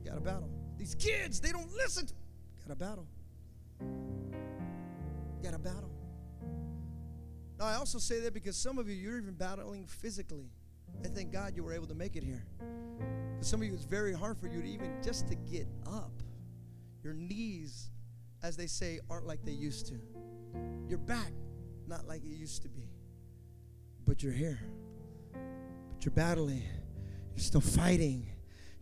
got 0.03 0.17
a 0.17 0.21
battle. 0.21 0.54
These 0.77 0.95
kids, 0.95 1.39
they 1.39 1.51
don't 1.51 1.71
listen. 1.73 2.07
To, 2.07 2.13
got 2.67 2.73
a 2.73 2.75
battle. 2.75 3.07
Got 5.43 5.53
a 5.53 5.59
battle. 5.59 5.91
Now, 7.57 7.65
I 7.65 7.75
also 7.75 7.97
say 7.99 8.19
that 8.21 8.33
because 8.33 8.57
some 8.57 8.77
of 8.77 8.89
you, 8.89 8.95
you're 8.95 9.17
even 9.17 9.33
battling 9.33 9.85
physically. 9.87 10.51
I 11.03 11.07
thank 11.07 11.31
God 11.31 11.53
you 11.55 11.63
were 11.63 11.73
able 11.73 11.87
to 11.87 11.95
make 11.95 12.15
it 12.15 12.23
here. 12.23 12.45
For 13.37 13.43
some 13.43 13.61
of 13.61 13.67
you, 13.67 13.73
it's 13.73 13.85
very 13.85 14.13
hard 14.13 14.37
for 14.37 14.47
you 14.47 14.61
to 14.61 14.67
even 14.67 14.91
just 15.03 15.27
to 15.29 15.35
get 15.35 15.67
up. 15.85 16.11
Your 17.03 17.13
knees, 17.13 17.91
as 18.43 18.57
they 18.57 18.67
say, 18.67 18.99
aren't 19.09 19.27
like 19.27 19.43
they 19.45 19.51
used 19.51 19.87
to. 19.87 19.95
Your 20.89 20.97
back, 20.97 21.31
not 21.87 22.07
like 22.07 22.23
it 22.23 22.35
used 22.35 22.63
to 22.63 22.69
be. 22.69 22.89
But 24.05 24.23
you're 24.23 24.31
here. 24.33 24.59
But 25.33 26.05
you're 26.05 26.13
battling. 26.13 26.63
You're 27.35 27.43
still 27.43 27.61
fighting. 27.61 28.27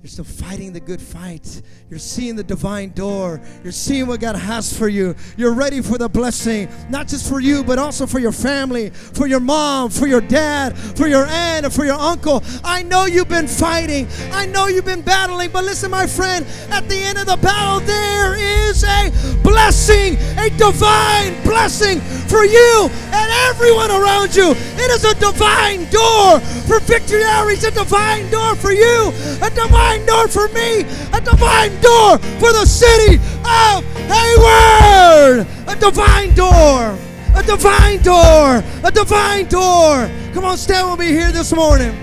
You're 0.04 0.10
still 0.10 0.26
fighting 0.26 0.74
the 0.74 0.82
good 0.82 1.02
fight. 1.02 1.62
You're 1.90 1.98
seeing 1.98 2.36
the 2.36 2.44
divine 2.44 2.90
door. 2.90 3.40
You're 3.64 3.72
seeing 3.72 4.06
what 4.06 4.20
God 4.20 4.36
has 4.36 4.78
for 4.78 4.90
you. 4.90 5.16
You're 5.38 5.54
ready 5.54 5.80
for 5.82 5.98
the 5.98 6.10
blessing, 6.10 6.68
not 6.90 7.08
just 7.08 7.30
for 7.30 7.40
you, 7.40 7.64
but 7.64 7.80
also 7.80 8.06
for 8.06 8.20
your 8.20 8.34
family, 8.34 8.90
for 8.90 9.28
your 9.28 9.40
mom, 9.40 9.92
for 9.92 10.06
your 10.06 10.20
dad, 10.20 10.78
for 10.78 11.08
your 11.08 11.24
aunt, 11.26 11.64
and 11.64 11.74
for 11.74 11.86
your 11.86 11.98
uncle. 11.98 12.44
I 12.66 12.84
know 12.84 13.06
you've 13.06 13.30
been 13.30 13.48
fighting. 13.48 14.10
I 14.34 14.46
know 14.46 14.68
you've 14.68 14.84
been 14.84 15.04
battling. 15.04 15.52
But 15.54 15.64
listen, 15.64 15.90
my 15.90 16.06
friend, 16.06 16.46
at 16.70 16.90
the 16.90 16.98
end 16.98 17.18
of 17.18 17.26
the 17.26 17.38
battle, 17.38 17.80
there 17.88 18.36
is 18.36 18.84
a 18.84 19.10
blessing, 19.42 20.18
a 20.38 20.50
divine 20.58 21.42
blessing 21.44 22.02
for 22.28 22.44
you 22.44 22.90
and 23.14 23.32
everyone 23.48 23.90
around 23.90 24.36
you. 24.36 24.54
It 24.84 24.92
is 24.92 25.04
a 25.06 25.16
divine 25.16 25.90
door 25.90 26.40
for 26.68 26.80
victory 26.82 27.24
outreach, 27.24 27.64
a 27.64 27.72
divine 27.72 28.30
door 28.30 28.56
for 28.56 28.72
you, 28.72 29.14
a 29.42 29.50
divine 29.50 29.94
divine 29.94 30.06
door 30.06 30.28
for 30.28 30.48
me, 30.50 30.82
a 31.14 31.22
divine 31.22 31.72
door 31.82 32.18
for 32.40 32.52
the 32.54 32.66
city 32.66 33.16
of 33.46 33.84
Hayward, 34.08 35.48
a 35.68 35.76
divine 35.80 36.34
door, 36.36 36.98
a 37.36 37.44
divine 37.44 38.02
door, 38.02 38.64
a 38.84 38.92
divine 38.92 39.48
door. 39.48 40.10
Come 40.34 40.46
on, 40.46 40.58
stand 40.58 40.90
with 40.92 41.00
me 41.00 41.08
here 41.08 41.32
this 41.32 41.54
morning. 41.54 41.96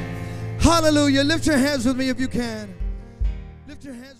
Hallelujah. 0.60 1.24
Lift 1.24 1.46
your 1.46 1.56
hands 1.56 1.86
with 1.86 1.96
me 1.96 2.08
if 2.08 2.20
you 2.20 2.28
can. 2.28 2.74
Lift 3.66 3.84
your 3.84 3.94
hands. 3.94 4.19